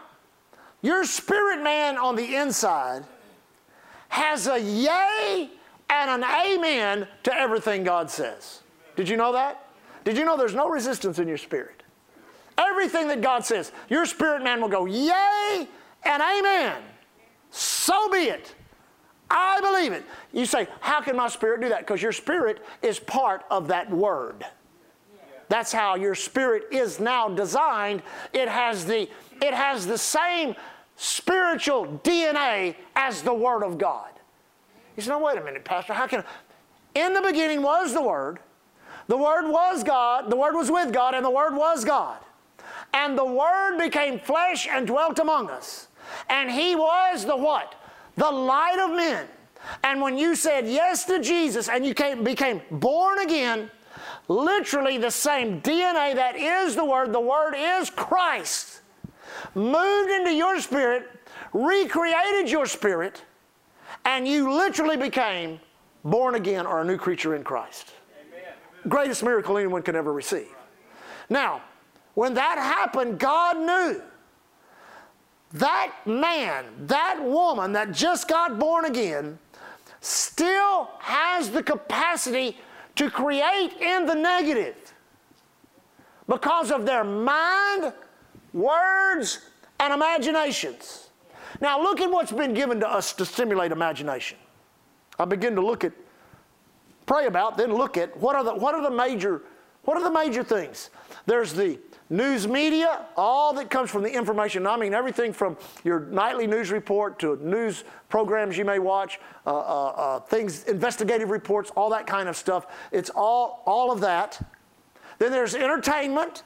your 0.82 1.06
spirit 1.06 1.63
man 1.63 1.98
on 1.98 2.15
the 2.15 2.36
inside 2.36 3.04
has 4.10 4.48
a 4.48 4.60
yay 4.60 5.50
and 5.89 6.24
an 6.24 6.24
amen 6.24 7.08
to 7.24 7.34
everything 7.34 7.84
God 7.84 8.10
says. 8.10 8.62
Did 8.96 9.08
you 9.08 9.17
know 9.17 9.34
that? 9.34 9.67
Did 10.04 10.17
you 10.17 10.26
know 10.26 10.38
there's 10.38 10.56
no 10.56 10.69
resistance 10.69 11.19
in 11.19 11.28
your 11.28 11.38
spirit? 11.38 11.84
Everything 12.58 13.08
that 13.08 13.22
God 13.22 13.46
says, 13.46 13.72
your 13.89 14.06
spirit 14.06 14.43
man 14.43 14.62
will 14.62 14.69
go, 14.69 14.86
yay 14.86 15.67
and 16.04 16.22
amen. 16.22 16.82
So 17.50 18.10
be 18.10 18.26
it. 18.26 18.54
I 19.34 19.60
believe 19.62 19.91
it. 19.91 20.04
You 20.32 20.46
say, 20.46 20.67
How 20.80 21.02
can 21.02 21.17
my 21.17 21.28
spirit 21.28 21.62
do 21.62 21.69
that? 21.69 21.80
Because 21.80 22.02
your 22.02 22.12
spirit 22.12 22.63
is 22.82 23.00
part 23.00 23.43
of 23.50 23.67
that 23.67 23.89
word. 23.89 24.46
That's 25.50 25.72
how 25.72 25.96
your 25.96 26.15
spirit 26.15 26.67
is 26.72 27.00
now 27.00 27.30
designed. 27.30 28.02
It 28.32 28.48
has 28.48 28.86
the, 28.86 29.10
it 29.41 29.54
has 29.54 29.86
the 29.86 29.98
same 29.98 30.56
spiritual 30.96 32.00
DNA 32.04 32.76
as 32.96 33.22
the 33.22 33.34
Word 33.34 33.63
of 33.63 33.78
God. 33.78 34.10
You 34.96 35.04
say, 35.04 35.10
no, 35.10 35.19
wait 35.19 35.38
a 35.38 35.43
minute, 35.43 35.65
Pastor. 35.65 35.93
How 35.93 36.08
can. 36.08 36.24
In 36.96 37.13
the 37.13 37.22
beginning 37.22 37.62
was 37.62 37.93
the 37.93 38.02
Word. 38.02 38.39
The 39.08 39.17
Word 39.17 39.50
was 39.50 39.84
God. 39.84 40.30
The 40.30 40.36
Word 40.36 40.56
was 40.56 40.72
with 40.72 40.93
God, 40.93 41.13
and 41.13 41.26
the 41.26 41.30
Word 41.30 41.56
was 41.56 41.84
God. 41.84 42.17
And 42.93 43.17
the 43.17 43.26
Word 43.26 43.78
became 43.78 44.19
flesh 44.19 44.67
and 44.67 44.88
dwelt 44.88 45.19
among 45.19 45.50
us. 45.50 45.88
And 46.30 46.50
He 46.50 46.76
was 46.76 47.26
the 47.26 47.36
what? 47.36 47.76
The 48.17 48.30
light 48.30 48.80
of 48.80 48.95
men. 48.95 49.28
And 49.84 50.02
when 50.02 50.17
you 50.17 50.36
said 50.36 50.67
yes 50.67 51.06
to 51.06 51.21
Jesus 51.21 51.69
and 51.69 51.86
you 51.86 51.93
came, 51.93 52.23
became 52.23 52.62
born 52.69 53.19
again, 53.19 53.71
literally 54.28 54.97
the 54.97 55.12
same 55.12 55.62
DNA 55.62 56.15
that 56.15 56.36
is 56.36 56.76
the 56.76 56.86
Word, 56.86 57.13
the 57.13 57.19
Word 57.19 57.54
is 57.56 57.89
Christ, 57.89 58.82
moved 59.56 60.12
into 60.12 60.34
your 60.34 60.60
spirit, 60.60 61.10
recreated 61.54 62.49
your 62.49 62.65
spirit, 62.65 63.23
and 64.06 64.28
you 64.28 64.52
literally 64.52 64.97
became 64.97 65.60
born 66.04 66.36
again 66.36 66.65
or 66.65 66.82
a 66.82 66.86
new 66.86 66.97
creature 66.97 67.36
in 67.36 67.43
Christ. 67.43 67.93
Amen. 68.30 68.54
Greatest 68.89 69.23
miracle 69.23 69.58
anyone 69.58 69.82
can 69.82 69.95
ever 69.95 70.12
receive. 70.12 70.49
Now, 71.30 71.62
when 72.15 72.34
that 72.34 72.58
happened, 72.58 73.17
God 73.17 73.58
knew 73.58 74.02
that 75.54 75.94
man, 76.06 76.66
that 76.88 77.24
woman 77.24 77.74
that 77.74 77.92
just 77.92 78.28
got 78.28 78.60
born 78.60 78.86
again, 78.86 79.38
still 80.02 80.89
has 81.00 81.52
the 81.52 81.63
capacity 81.63 82.58
to 82.96 83.10
create 83.10 83.74
in 83.80 84.06
the 84.06 84.16
negative 84.16 84.76
because 86.28 86.72
of 86.72 86.86
their 86.86 87.04
mind, 87.04 87.94
words, 88.54 89.39
and 89.80 89.94
imaginations. 89.94 91.10
Now, 91.62 91.82
look 91.82 92.02
at 92.02 92.10
what's 92.10 92.32
been 92.32 92.54
given 92.54 92.80
to 92.80 92.89
us 92.89 93.13
to 93.13 93.26
stimulate 93.26 93.72
imagination. 93.72 94.38
I 95.20 95.26
begin 95.26 95.56
to 95.56 95.62
look 95.62 95.84
at, 95.84 95.94
pray 97.06 97.28
about, 97.28 97.58
then 97.58 97.74
look 97.74 97.98
at 97.98 98.16
what 98.18 98.36
are 98.36 98.44
the, 98.44 98.54
what 98.56 98.74
are 98.74 98.82
the 98.82 98.96
major, 98.96 99.44
what 99.84 99.98
are 99.98 100.04
the 100.04 100.12
major 100.12 100.44
things? 100.44 100.89
There's 101.26 101.54
the 101.54 101.80
news 102.10 102.48
media, 102.48 103.06
all 103.16 103.54
that 103.54 103.70
comes 103.70 103.89
from 103.89 104.04
the 104.04 104.12
information. 104.12 104.68
I 104.68 104.78
mean, 104.78 104.94
everything 104.94 105.34
from 105.34 105.58
your 105.84 106.02
nightly 106.02 106.48
news 106.48 106.72
report 106.72 107.20
to 107.20 107.38
news 107.38 107.84
programs 108.10 108.58
you 108.58 108.66
may 108.66 108.80
watch, 108.80 109.20
uh, 109.46 109.58
uh, 109.58 109.62
uh, 109.62 110.20
things, 110.20 110.63
investigative 110.66 111.30
reports, 111.30 111.72
all 111.76 111.89
that 111.89 112.08
kind 112.08 112.30
of 112.30 112.38
stuff. 112.38 112.68
It's 112.92 113.10
all, 113.10 113.63
all 113.66 113.92
of 113.92 114.02
that. 114.02 114.39
Then 115.20 115.32
there's 115.32 115.56
entertainment. 115.56 116.44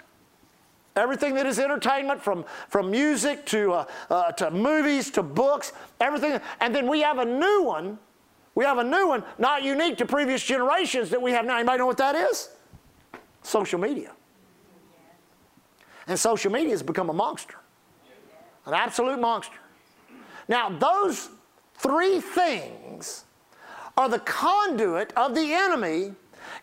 Everything 0.96 1.36
that 1.36 1.46
is 1.46 1.60
entertainment, 1.60 2.24
from, 2.24 2.44
from 2.70 2.90
music 2.90 3.46
to, 3.48 3.72
uh, 3.72 3.86
uh, 4.10 4.32
to 4.32 4.50
movies 4.50 5.12
to 5.12 5.22
books, 5.22 5.74
everything. 6.00 6.40
And 6.60 6.74
then 6.74 6.88
we 6.88 7.02
have 7.02 7.20
a 7.20 7.26
new 7.26 7.64
one. 7.64 8.00
We 8.56 8.66
have 8.66 8.80
a 8.80 8.84
new 8.84 9.08
one, 9.08 9.24
not 9.38 9.62
unique 9.62 10.00
to 10.00 10.08
previous 10.08 10.44
generations 10.44 11.12
that 11.12 11.22
we 11.22 11.32
have 11.34 11.46
now. 11.46 11.58
Anybody 11.58 11.78
know 11.78 11.86
what 11.86 11.98
that 11.98 12.16
is? 12.16 12.50
Social 13.44 13.80
media. 13.80 14.12
And 16.08 16.18
social 16.18 16.52
media 16.52 16.72
has 16.72 16.84
become 16.84 17.10
a 17.10 17.14
monster, 17.14 17.58
an 18.66 18.74
absolute 18.74 19.20
monster. 19.20 19.58
Now, 20.48 20.70
those 20.70 21.30
three 21.76 22.22
things 22.22 23.26
are 23.98 24.08
the 24.08 24.20
conduit 24.20 25.12
of 25.14 25.36
the 25.36 25.54
enemy 25.54 26.14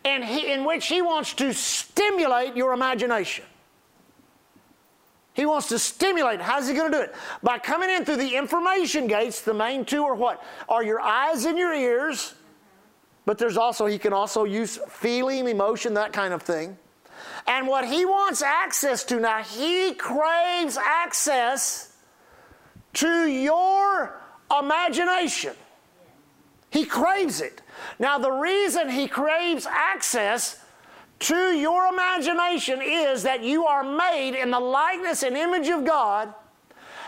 in, 0.04 0.22
he, 0.22 0.50
in 0.52 0.64
which 0.64 0.86
he 0.86 1.02
wants 1.02 1.34
to 1.34 1.52
stimulate 1.52 2.56
your 2.56 2.72
imagination. 2.72 3.44
He 5.34 5.46
wants 5.46 5.68
to 5.68 5.78
stimulate. 5.80 6.40
How's 6.40 6.68
he 6.68 6.74
going 6.74 6.92
to 6.92 6.96
do 6.96 7.02
it? 7.02 7.14
By 7.42 7.58
coming 7.58 7.90
in 7.90 8.04
through 8.04 8.18
the 8.18 8.36
information 8.36 9.08
gates. 9.08 9.40
The 9.40 9.52
main 9.52 9.84
two 9.84 10.04
are 10.04 10.14
what? 10.14 10.42
Are 10.68 10.84
your 10.84 11.00
eyes 11.00 11.44
and 11.44 11.58
your 11.58 11.74
ears. 11.74 12.34
But 13.26 13.38
there's 13.38 13.56
also, 13.56 13.86
he 13.86 13.98
can 13.98 14.12
also 14.12 14.44
use 14.44 14.78
feeling, 14.88 15.48
emotion, 15.48 15.94
that 15.94 16.12
kind 16.12 16.32
of 16.32 16.42
thing. 16.42 16.78
And 17.46 17.68
what 17.68 17.86
he 17.86 18.06
wants 18.06 18.42
access 18.42 19.04
to 19.04 19.20
now, 19.20 19.42
he 19.42 19.94
craves 19.94 20.78
access 20.78 21.92
to 22.94 23.26
your 23.26 24.20
imagination. 24.58 25.54
He 26.70 26.84
craves 26.84 27.40
it. 27.40 27.60
Now, 27.98 28.18
the 28.18 28.30
reason 28.30 28.88
he 28.88 29.06
craves 29.08 29.66
access 29.66 30.58
to 31.20 31.52
your 31.52 31.86
imagination 31.86 32.80
is 32.82 33.22
that 33.22 33.42
you 33.42 33.66
are 33.66 33.84
made 33.84 34.34
in 34.34 34.50
the 34.50 34.60
likeness 34.60 35.22
and 35.22 35.36
image 35.36 35.68
of 35.68 35.84
God, 35.84 36.34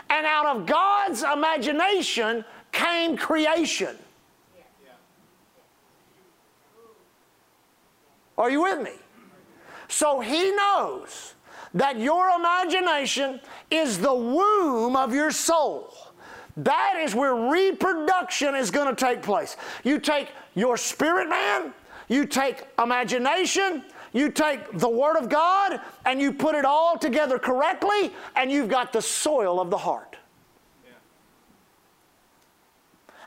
and 0.09 0.25
out 0.25 0.45
of 0.45 0.65
God's 0.65 1.23
imagination 1.23 2.45
came 2.71 3.17
creation. 3.17 3.97
Are 8.37 8.51
you 8.51 8.61
with 8.61 8.81
me? 8.81 8.93
So 9.87 10.19
he 10.19 10.51
knows 10.51 11.33
that 11.73 11.99
your 11.99 12.29
imagination 12.31 13.39
is 13.69 13.99
the 13.99 14.13
womb 14.13 14.95
of 14.95 15.13
your 15.13 15.31
soul. 15.31 15.93
That 16.57 16.99
is 17.03 17.13
where 17.13 17.35
reproduction 17.35 18.55
is 18.55 18.71
going 18.71 18.93
to 18.93 19.05
take 19.05 19.21
place. 19.21 19.57
You 19.83 19.99
take 19.99 20.29
your 20.55 20.75
spirit 20.75 21.29
man, 21.29 21.73
you 22.07 22.25
take 22.25 22.63
imagination, 22.79 23.83
you 24.11 24.31
take 24.31 24.79
the 24.79 24.89
Word 24.89 25.17
of 25.17 25.29
God, 25.29 25.79
and 26.05 26.19
you 26.19 26.33
put 26.33 26.55
it 26.55 26.65
all 26.65 26.97
together 26.97 27.37
correctly, 27.37 28.11
and 28.35 28.51
you've 28.51 28.69
got 28.69 28.91
the 28.91 29.01
soil 29.01 29.59
of 29.59 29.69
the 29.69 29.77
heart. 29.77 30.15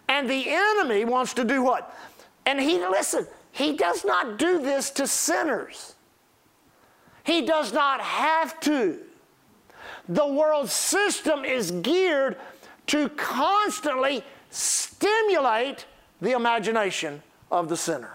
And 0.09 0.29
the 0.29 0.45
enemy 0.49 1.05
wants 1.05 1.35
to 1.35 1.45
do 1.45 1.63
what? 1.63 1.97
And 2.47 2.61
he, 2.61 2.79
listen, 2.79 3.29
he 3.53 3.77
does 3.77 4.05
not 4.05 4.39
do 4.39 4.61
this 4.61 4.91
to 4.93 5.07
sinners. 5.07 5.95
He 7.25 7.43
does 7.43 7.73
not 7.73 8.01
have 8.01 8.59
to. 8.61 8.99
The 10.09 10.27
world 10.27 10.69
system 10.69 11.45
is 11.45 11.71
geared 11.71 12.37
to 12.89 13.09
constantly 13.11 14.25
stimulate 14.51 15.87
the 16.21 16.33
imagination 16.33 17.23
of 17.51 17.69
the 17.69 17.77
sinner. 17.77 18.11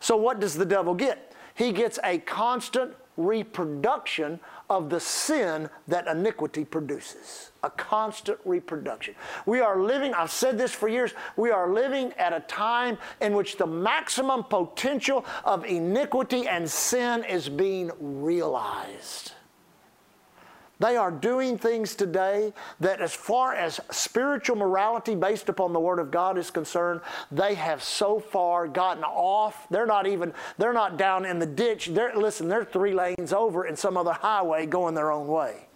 So, 0.00 0.16
what 0.16 0.40
does 0.40 0.54
the 0.54 0.64
devil 0.66 0.94
get? 0.94 1.32
He 1.54 1.72
gets 1.72 1.98
a 2.02 2.18
constant 2.18 2.94
reproduction 3.16 4.40
of 4.72 4.88
the 4.88 4.98
sin 4.98 5.68
that 5.86 6.06
iniquity 6.06 6.64
produces. 6.64 7.52
A 7.62 7.70
constant 7.70 8.38
reproduction. 8.46 9.14
We 9.44 9.60
are 9.60 9.80
living, 9.80 10.14
I've 10.14 10.30
said 10.30 10.56
this 10.56 10.72
for 10.72 10.88
years, 10.88 11.12
we 11.36 11.50
are 11.50 11.70
living 11.70 12.12
at 12.14 12.32
a 12.32 12.40
time 12.40 12.96
in 13.20 13.34
which 13.34 13.58
the 13.58 13.66
maximum 13.66 14.44
potential 14.44 15.24
of 15.44 15.64
iniquity 15.66 16.48
and 16.48 16.68
sin 16.68 17.22
is 17.24 17.48
being 17.48 17.92
realized. 18.00 19.32
They 20.82 20.96
are 20.96 21.12
doing 21.12 21.58
things 21.58 21.94
today 21.94 22.52
that, 22.80 23.00
as 23.00 23.14
far 23.14 23.54
as 23.54 23.78
spiritual 23.92 24.56
morality 24.56 25.14
based 25.14 25.48
upon 25.48 25.72
the 25.72 25.78
Word 25.78 26.00
of 26.00 26.10
God 26.10 26.36
is 26.36 26.50
concerned, 26.50 27.02
they 27.30 27.54
have 27.54 27.84
so 27.84 28.18
far 28.18 28.66
gotten 28.66 29.04
off. 29.04 29.68
They're 29.70 29.86
not 29.86 30.08
even, 30.08 30.34
they're 30.58 30.72
not 30.72 30.96
down 30.96 31.24
in 31.24 31.38
the 31.38 31.46
ditch. 31.46 31.86
They're, 31.92 32.16
listen, 32.16 32.48
they're 32.48 32.64
three 32.64 32.94
lanes 32.94 33.32
over 33.32 33.64
in 33.64 33.76
some 33.76 33.96
other 33.96 34.12
highway 34.12 34.66
going 34.66 34.96
their 34.96 35.12
own 35.12 35.28
way. 35.28 35.68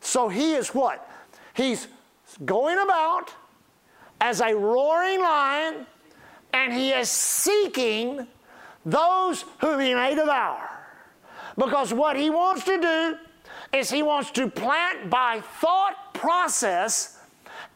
So 0.00 0.28
he 0.28 0.52
is 0.52 0.74
what? 0.74 1.10
He's 1.54 1.88
going 2.44 2.78
about 2.78 3.32
as 4.20 4.42
a 4.42 4.54
roaring 4.54 5.22
lion, 5.22 5.86
and 6.52 6.74
he 6.74 6.90
is 6.90 7.10
seeking 7.10 8.26
those 8.84 9.46
whom 9.62 9.80
he 9.80 9.94
may 9.94 10.14
devour. 10.14 10.68
Because 11.56 11.94
what 11.94 12.18
he 12.18 12.28
wants 12.28 12.64
to 12.64 12.78
do 12.78 13.16
is 13.72 13.90
he 13.90 14.02
wants 14.02 14.30
to 14.32 14.48
plant 14.48 15.10
by 15.10 15.40
thought 15.40 16.14
process 16.14 17.18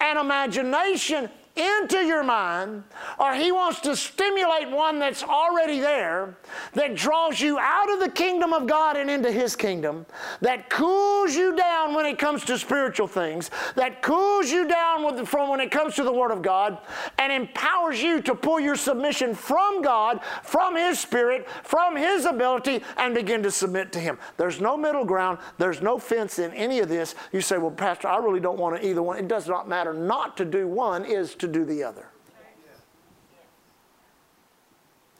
and 0.01 0.18
imagination 0.18 1.30
into 1.57 1.98
your 1.98 2.24
mind, 2.24 2.82
or 3.18 3.34
he 3.34 3.52
wants 3.52 3.80
to 3.80 3.94
stimulate 3.94 4.68
one 4.68 4.98
that's 4.98 5.22
already 5.22 5.78
there 5.78 6.36
that 6.72 6.96
draws 6.96 7.40
you 7.40 7.59
out 7.61 7.92
of 7.92 8.00
the 8.00 8.09
kingdom 8.09 8.52
of 8.52 8.66
God 8.66 8.96
and 8.96 9.09
into 9.09 9.30
his 9.30 9.55
kingdom, 9.55 10.05
that 10.40 10.68
cools 10.68 11.36
you 11.36 11.55
down 11.55 11.94
when 11.94 12.07
it 12.07 12.18
comes 12.18 12.44
to 12.46 12.59
spiritual 12.59 13.07
things, 13.07 13.50
that 13.76 14.02
cools 14.02 14.50
you 14.50 14.66
down 14.66 15.05
with, 15.05 15.28
from 15.28 15.48
when 15.48 15.61
it 15.61 15.70
comes 15.70 15.94
to 15.94 16.02
the 16.02 16.12
Word 16.12 16.32
of 16.32 16.42
God, 16.42 16.78
and 17.18 17.32
empowers 17.32 18.02
you 18.02 18.20
to 18.22 18.34
pull 18.34 18.59
your 18.59 18.76
submission 18.76 19.32
from 19.32 19.80
God, 19.80 20.20
from 20.42 20.74
his 20.74 20.98
Spirit, 20.98 21.48
from 21.62 21.94
his 21.94 22.24
ability, 22.24 22.82
and 22.96 23.14
begin 23.14 23.44
to 23.44 23.50
submit 23.52 23.92
to 23.92 24.00
him. 24.00 24.18
There's 24.36 24.61
no 24.61 24.76
middle 24.76 25.05
ground, 25.05 25.38
there's 25.59 25.80
no 25.80 25.98
fence 25.98 26.40
in 26.40 26.52
any 26.52 26.80
of 26.80 26.88
this. 26.88 27.14
You 27.32 27.40
say, 27.40 27.59
Well, 27.59 27.70
Pastor, 27.70 28.09
I 28.09 28.16
really 28.16 28.40
don't 28.40 28.59
want 28.59 28.80
to 28.80 28.86
either 28.86 29.02
one. 29.02 29.18
It 29.18 29.28
does 29.28 29.46
not 29.46 29.68
matter. 29.68 29.94
Not 29.94 30.36
to 30.38 30.44
do 30.44 30.66
one 30.66 31.05
is 31.05 31.36
to 31.36 31.43
to 31.47 31.53
do 31.53 31.64
the 31.64 31.82
other. 31.82 32.07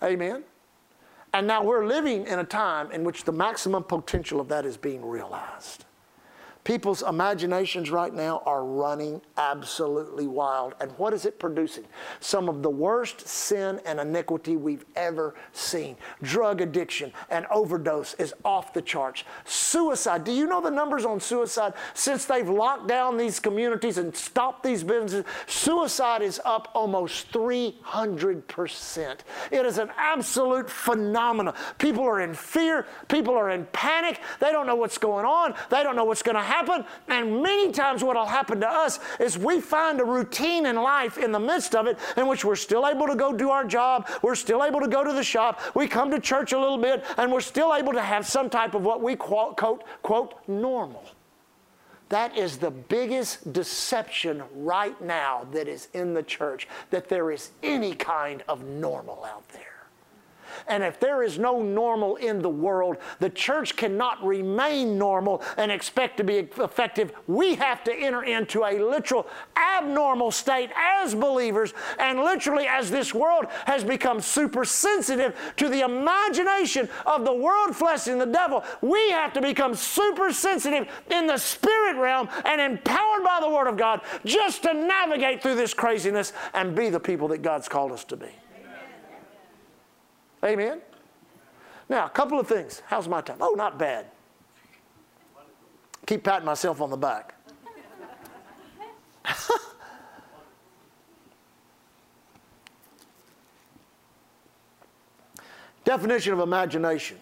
Amen. 0.03 0.45
And 1.33 1.47
now 1.47 1.64
we're 1.64 1.87
living 1.87 2.27
in 2.27 2.39
a 2.39 2.45
time 2.45 2.93
in 2.93 3.05
which 3.05 3.25
the 3.25 3.33
maximum 3.33 3.83
potential 3.83 4.41
of 4.41 4.49
that 4.49 4.64
is 4.64 4.77
being 4.77 5.05
realized. 5.05 5.85
People's 6.65 7.03
imaginations 7.03 7.91
right 7.91 8.12
now 8.15 8.43
are 8.47 8.65
running 8.65 9.21
absolutely 9.37 10.27
wild. 10.27 10.75
And 10.81 10.91
what 10.93 11.12
is 11.12 11.27
it 11.27 11.39
producing? 11.39 11.85
Some 12.21 12.49
of 12.49 12.62
the 12.62 12.71
worst 12.71 13.29
sin 13.29 13.83
and 13.85 14.01
iniquity 14.01 14.57
we've 14.57 14.87
ever 14.97 15.35
seen. 15.53 15.97
Drug 16.23 16.62
addiction 16.62 17.12
and 17.29 17.45
overdose 17.51 18.15
is 18.15 18.33
off 18.47 18.73
the 18.73 18.81
charts. 18.81 19.25
Suicide. 19.45 20.25
Do 20.25 20.33
you 20.33 20.47
know 20.47 20.62
the 20.62 20.71
numbers 20.71 21.05
on 21.05 21.21
suicide? 21.21 21.75
Since 21.93 22.25
they've 22.25 22.49
locked 22.49 22.89
down 22.89 23.19
these 23.19 23.39
communities 23.39 23.99
and 23.99 24.17
stopped 24.17 24.62
these 24.62 24.83
businesses, 24.83 25.27
suicide 25.47 26.23
is 26.23 26.41
up 26.47 26.71
almost 26.73 27.31
300%. 27.31 29.19
It 29.51 29.67
is 29.67 29.77
an 29.77 29.91
absolute 29.99 30.71
phenomenon. 30.71 31.53
People 31.77 32.05
are 32.05 32.23
in 32.23 32.33
fear, 32.33 32.87
people 33.09 33.35
are 33.35 33.51
in 33.51 33.67
panic, 33.67 34.19
they 34.41 34.51
don't 34.51 34.67
know 34.67 34.77
what's 34.77 34.97
going 34.97 35.27
on, 35.27 35.55
they 35.69 35.83
don't 35.83 35.95
know 35.95 36.05
what's 36.05 36.23
going 36.23 36.37
to 36.37 36.41
happen 36.41 36.53
happen. 36.55 36.84
And 37.09 37.42
many 37.42 37.72
times, 37.72 38.05
what 38.05 38.16
will 38.16 38.26
happen 38.26 38.61
to 38.61 38.68
us 38.68 39.00
is 39.18 39.36
we 39.36 39.61
find 39.61 40.00
a 40.00 40.05
routine 40.05 40.66
in 40.66 40.76
life 40.76 41.18
in 41.18 41.32
the 41.32 41.40
midst 41.40 41.74
of 41.74 41.86
it 41.86 41.98
in 42.16 42.26
which 42.28 42.44
we're 42.44 42.57
still 42.57 42.86
able 42.86 43.07
to 43.07 43.16
go 43.16 43.32
do 43.32 43.50
our 43.50 43.64
job, 43.64 44.09
we're 44.22 44.34
still 44.34 44.64
able 44.64 44.80
to 44.80 44.88
go 44.88 45.02
to 45.02 45.12
the 45.12 45.22
shop, 45.22 45.61
we 45.74 45.86
come 45.86 46.11
to 46.11 46.20
church 46.20 46.52
a 46.52 46.59
little 46.59 46.78
bit, 46.78 47.05
and 47.16 47.32
we're 47.32 47.40
still 47.40 47.74
able 47.74 47.92
to 47.92 48.02
have 48.02 48.26
some 48.26 48.48
type 48.48 48.74
of 48.74 48.82
what 48.82 49.02
we 49.02 49.16
quote, 49.16 49.57
quote, 49.57 49.84
quote 50.02 50.34
normal. 50.48 51.05
That 52.11 52.36
is 52.36 52.59
the 52.59 52.70
biggest 52.70 53.52
deception 53.52 54.42
right 54.55 55.00
now 55.02 55.46
that 55.52 55.66
is 55.66 55.88
in 55.94 56.14
the 56.14 56.22
church, 56.22 56.68
that 56.90 57.09
there 57.09 57.30
is 57.30 57.50
any 57.62 57.94
kind 57.94 58.42
of 58.46 58.62
normal 58.64 59.24
out 59.24 59.48
there. 59.48 59.74
And 60.68 60.82
if 60.82 61.00
there 61.00 61.22
is 61.22 61.38
no 61.38 61.62
normal 61.62 62.16
in 62.16 62.42
the 62.42 62.50
world, 62.50 62.96
the 63.20 63.30
church 63.30 63.76
cannot 63.76 64.24
remain 64.24 64.98
normal 64.98 65.42
and 65.57 65.70
expect 65.70 66.16
to 66.18 66.24
be 66.24 66.36
effective. 66.38 67.12
We 67.26 67.55
have 67.57 67.84
to 67.84 67.94
enter 67.94 68.22
into 68.22 68.64
a 68.64 68.78
literal 68.78 69.26
abnormal 69.57 70.30
state 70.30 70.70
as 70.76 71.14
believers, 71.14 71.74
and 71.98 72.18
literally 72.20 72.66
as 72.66 72.90
this 72.90 73.14
world 73.14 73.46
has 73.66 73.84
become 73.84 74.20
super 74.20 74.64
sensitive 74.64 75.36
to 75.57 75.68
the 75.68 75.80
imagination 75.80 76.88
of 77.07 77.24
the 77.24 77.34
world, 77.34 77.74
flesh, 77.74 78.07
and 78.07 78.20
the 78.20 78.26
devil, 78.26 78.64
we 78.80 79.11
have 79.11 79.32
to 79.32 79.40
become 79.40 79.74
super 79.74 80.32
sensitive 80.32 80.88
in 81.11 81.26
the 81.26 81.36
spirit 81.36 81.96
realm 81.96 82.28
and 82.44 82.61
empowered 82.61 83.24
by 83.24 83.38
the 83.40 83.48
Word 83.48 83.66
of 83.66 83.76
God 83.76 84.00
just 84.24 84.62
to 84.62 84.74
navigate 84.74 85.42
through 85.42 85.57
this 85.57 85.74
craziness 85.74 86.32
and 86.52 86.74
be 86.74 86.90
the 86.90 87.00
people 87.00 87.28
that 87.28 87.42
God's 87.42 87.68
called 87.68 87.92
us 87.92 88.05
to 88.05 88.16
be. 88.16 88.28
Amen? 90.45 90.80
Now, 91.88 92.07
a 92.07 92.11
couple 92.11 92.38
of 92.38 92.47
things. 92.47 92.82
How's 92.86 93.09
my 93.09 93.20
time? 93.20 93.38
Oh, 93.40 93.55
not 93.57 93.78
bad. 93.78 94.07
Keep 96.07 96.24
patting 96.24 96.45
myself 96.45 96.80
on 96.80 96.90
the 96.90 96.97
back. 96.97 97.34
Definition 105.84 106.32
of 106.34 106.40
imagination 106.40 107.18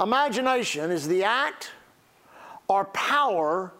imagination 0.00 0.90
is 0.90 1.06
the 1.06 1.22
act 1.24 1.70
or 2.68 2.86
power 2.86 3.72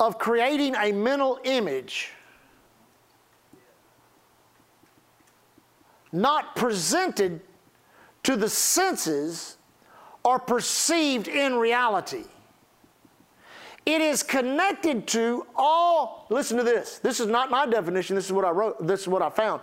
of 0.00 0.18
creating 0.18 0.74
a 0.74 0.90
mental 0.92 1.38
image 1.44 2.10
not 6.14 6.54
presented 6.56 7.40
to 8.22 8.36
the 8.36 8.48
senses 8.48 9.56
or 10.22 10.38
perceived 10.38 11.28
in 11.28 11.56
reality. 11.56 12.24
It 13.84 14.00
is 14.00 14.22
connected 14.22 15.06
to 15.08 15.46
all, 15.54 16.26
listen 16.30 16.56
to 16.56 16.62
this. 16.62 16.98
This 16.98 17.20
is 17.20 17.26
not 17.26 17.50
my 17.50 17.66
definition, 17.66 18.16
this 18.16 18.24
is 18.24 18.32
what 18.32 18.44
I 18.44 18.50
wrote, 18.50 18.86
this 18.86 19.02
is 19.02 19.08
what 19.08 19.20
I 19.20 19.28
found. 19.28 19.60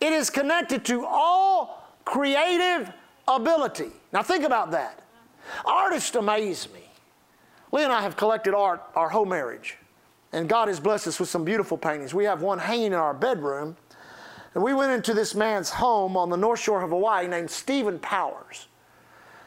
It 0.00 0.12
is 0.12 0.28
connected 0.28 0.84
to 0.86 1.06
all 1.06 1.88
creative 2.04 2.92
ability. 3.26 3.90
Now 4.12 4.22
think 4.22 4.44
about 4.44 4.72
that. 4.72 5.00
Artists 5.64 6.14
amaze 6.14 6.68
me. 6.74 6.80
Lee 7.70 7.84
and 7.84 7.92
I 7.92 8.02
have 8.02 8.16
collected 8.16 8.52
art 8.54 8.82
our 8.94 9.08
whole 9.08 9.24
marriage, 9.24 9.78
and 10.32 10.48
God 10.48 10.68
has 10.68 10.78
blessed 10.78 11.06
us 11.06 11.18
with 11.18 11.30
some 11.30 11.44
beautiful 11.44 11.78
paintings. 11.78 12.12
We 12.12 12.24
have 12.24 12.42
one 12.42 12.58
hanging 12.58 12.86
in 12.86 12.92
our 12.94 13.14
bedroom 13.14 13.76
and 14.54 14.62
we 14.62 14.74
went 14.74 14.92
into 14.92 15.14
this 15.14 15.34
man's 15.34 15.70
home 15.70 16.16
on 16.16 16.30
the 16.30 16.36
north 16.36 16.60
shore 16.60 16.82
of 16.82 16.90
Hawaii 16.90 17.26
named 17.26 17.50
Stephen 17.50 17.98
Powers. 17.98 18.68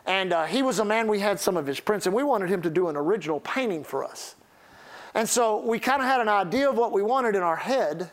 And 0.06 0.34
uh, 0.34 0.46
he 0.46 0.62
was 0.62 0.80
a 0.80 0.86
man, 0.86 1.08
we 1.08 1.20
had 1.20 1.40
some 1.40 1.58
of 1.58 1.66
his 1.66 1.80
prints, 1.80 2.06
and 2.06 2.16
we 2.16 2.24
wanted 2.24 2.50
him 2.50 2.62
to 2.64 2.70
do 2.70 2.90
an 2.90 2.96
original 2.96 3.40
painting 3.40 3.84
for 3.84 4.04
us. 4.04 4.36
And 5.14 5.28
so 5.28 5.66
we 5.66 5.80
kind 5.80 6.02
of 6.02 6.08
had 6.08 6.22
an 6.22 6.30
idea 6.30 6.70
of 6.70 6.78
what 6.78 6.92
we 6.92 7.02
wanted 7.02 7.36
in 7.36 7.42
our 7.42 7.56
head. 7.56 8.12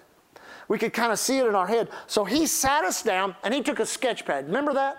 We 0.69 0.79
could 0.79 0.93
kind 0.93 1.13
of 1.13 1.19
see 1.19 1.39
it 1.39 1.47
in 1.47 1.55
our 1.55 1.67
head. 1.67 1.89
So 2.07 2.25
he 2.25 2.47
sat 2.47 2.85
us 2.85 3.03
down 3.03 3.35
and 3.43 3.53
he 3.53 3.63
took 3.63 3.81
a 3.81 3.87
sketch 3.87 4.25
pad. 4.25 4.47
Remember 4.47 4.73
that? 4.75 4.99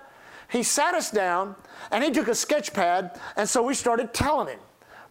He 0.50 0.62
sat 0.62 0.94
us 0.94 1.10
down 1.10 1.56
and 1.89 2.04
he 2.04 2.12
took 2.12 2.28
a 2.28 2.36
sketch 2.36 2.74
pad, 2.74 3.20
and 3.36 3.50
so 3.50 3.64
we 3.64 3.74
started 3.74 4.14
telling 4.14 4.50
him 4.50 4.60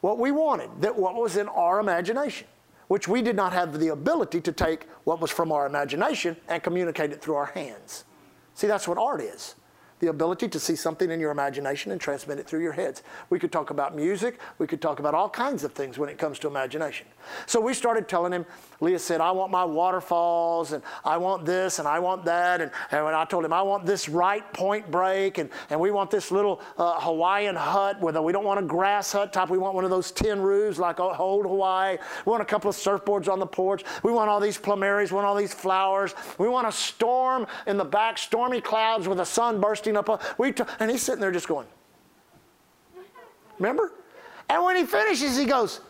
what 0.00 0.18
we 0.18 0.30
wanted, 0.30 0.70
that 0.80 0.96
what 0.96 1.14
was 1.14 1.36
in 1.36 1.48
our 1.48 1.80
imagination, 1.80 2.46
which 2.92 3.08
we 3.08 3.22
did 3.22 3.34
not 3.34 3.54
have 3.54 3.80
the 3.80 3.88
ability 3.88 4.38
to 4.38 4.52
take 4.52 4.86
what 5.04 5.18
was 5.18 5.30
from 5.30 5.50
our 5.50 5.64
imagination 5.64 6.36
and 6.48 6.62
communicate 6.62 7.10
it 7.10 7.22
through 7.22 7.34
our 7.34 7.46
hands. 7.46 8.04
See, 8.52 8.66
that's 8.66 8.86
what 8.86 8.98
art 8.98 9.22
is 9.22 9.54
the 10.02 10.08
ability 10.08 10.48
to 10.48 10.58
see 10.58 10.74
something 10.74 11.12
in 11.12 11.20
your 11.20 11.30
imagination 11.30 11.92
and 11.92 12.00
transmit 12.00 12.36
it 12.36 12.44
through 12.44 12.60
your 12.60 12.72
heads. 12.72 13.04
We 13.30 13.38
could 13.38 13.52
talk 13.52 13.70
about 13.70 13.94
music, 13.94 14.40
we 14.58 14.66
could 14.66 14.82
talk 14.82 14.98
about 14.98 15.14
all 15.14 15.30
kinds 15.30 15.62
of 15.62 15.72
things 15.74 15.96
when 15.96 16.08
it 16.08 16.18
comes 16.18 16.40
to 16.40 16.48
imagination. 16.48 17.06
So 17.46 17.60
we 17.60 17.72
started 17.72 18.08
telling 18.08 18.32
him, 18.32 18.44
Leah 18.80 18.98
said, 18.98 19.20
I 19.20 19.30
want 19.30 19.52
my 19.52 19.64
waterfalls, 19.64 20.72
and 20.72 20.82
I 21.04 21.18
want 21.18 21.46
this, 21.46 21.78
and 21.78 21.86
I 21.86 22.00
want 22.00 22.24
that. 22.24 22.60
And, 22.60 22.72
and 22.90 23.06
I 23.06 23.24
told 23.24 23.44
him, 23.44 23.52
I 23.52 23.62
want 23.62 23.86
this 23.86 24.08
right 24.08 24.52
point 24.52 24.90
break, 24.90 25.38
and, 25.38 25.48
and 25.70 25.78
we 25.78 25.92
want 25.92 26.10
this 26.10 26.32
little 26.32 26.60
uh, 26.78 26.98
Hawaiian 26.98 27.54
hut 27.54 28.00
where 28.00 28.20
we 28.20 28.32
don't 28.32 28.44
want 28.44 28.58
a 28.58 28.64
grass 28.64 29.12
hut 29.12 29.32
top. 29.32 29.50
we 29.50 29.58
want 29.58 29.76
one 29.76 29.84
of 29.84 29.90
those 29.90 30.10
tin 30.10 30.40
roofs 30.40 30.80
like 30.80 30.98
old 30.98 31.46
Hawaii. 31.46 31.96
We 32.26 32.30
want 32.30 32.42
a 32.42 32.46
couple 32.46 32.68
of 32.68 32.74
surfboards 32.74 33.32
on 33.32 33.38
the 33.38 33.46
porch. 33.46 33.84
We 34.02 34.10
want 34.10 34.28
all 34.28 34.40
these 34.40 34.58
plumeries, 34.58 35.12
we 35.12 35.14
want 35.14 35.28
all 35.28 35.36
these 35.36 35.54
flowers. 35.54 36.12
We 36.38 36.48
want 36.48 36.66
a 36.66 36.72
storm 36.72 37.46
in 37.68 37.76
the 37.76 37.84
back, 37.84 38.18
stormy 38.18 38.60
clouds 38.60 39.06
with 39.06 39.18
the 39.18 39.24
sun 39.24 39.60
bursting 39.60 39.91
up. 39.96 40.38
We 40.38 40.54
and 40.78 40.90
he's 40.90 41.02
sitting 41.02 41.20
there 41.20 41.32
just 41.32 41.48
going, 41.48 41.66
Remember? 43.58 43.92
And 44.48 44.64
when 44.64 44.76
he 44.76 44.84
finishes, 44.84 45.36
he 45.36 45.44
goes, 45.44 45.80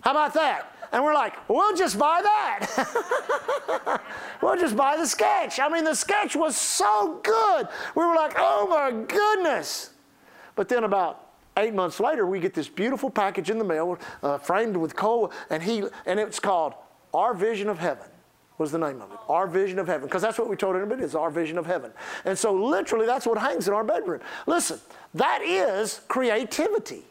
How 0.00 0.12
about 0.12 0.34
that? 0.34 0.74
And 0.94 1.02
we're 1.02 1.12
like, 1.12 1.48
we'll 1.48 1.74
just 1.74 1.98
buy 1.98 2.20
that. 2.22 4.00
we'll 4.40 4.56
just 4.56 4.76
buy 4.76 4.96
the 4.96 5.06
sketch. 5.06 5.58
I 5.58 5.68
mean, 5.68 5.82
the 5.82 5.96
sketch 5.96 6.36
was 6.36 6.56
so 6.56 7.18
good. 7.24 7.66
We 7.96 8.04
were 8.04 8.14
like, 8.14 8.34
oh 8.36 8.68
my 8.68 8.92
goodness. 8.92 9.90
But 10.54 10.68
then 10.68 10.84
about 10.84 11.32
eight 11.56 11.74
months 11.74 11.98
later, 11.98 12.26
we 12.26 12.38
get 12.38 12.54
this 12.54 12.68
beautiful 12.68 13.10
package 13.10 13.50
in 13.50 13.58
the 13.58 13.64
mail, 13.64 13.98
uh, 14.22 14.38
framed 14.38 14.76
with 14.76 14.94
coal, 14.94 15.32
and 15.50 15.60
he 15.60 15.82
and 16.06 16.20
it's 16.20 16.38
called 16.38 16.74
Our 17.12 17.34
Vision 17.34 17.68
of 17.68 17.78
Heaven. 17.80 18.06
Was 18.58 18.70
the 18.70 18.78
name 18.78 19.02
of 19.02 19.10
it? 19.10 19.18
Our 19.28 19.48
Vision 19.48 19.80
of 19.80 19.88
Heaven, 19.88 20.06
because 20.06 20.22
that's 20.22 20.38
what 20.38 20.48
we 20.48 20.54
told 20.54 20.76
everybody 20.76 21.02
is 21.02 21.16
our 21.16 21.30
vision 21.30 21.58
of 21.58 21.66
heaven. 21.66 21.90
And 22.24 22.38
so, 22.38 22.54
literally, 22.54 23.04
that's 23.04 23.26
what 23.26 23.36
hangs 23.36 23.66
in 23.66 23.74
our 23.74 23.82
bedroom. 23.82 24.20
Listen, 24.46 24.78
that 25.14 25.42
is 25.42 26.02
creativity. 26.06 27.02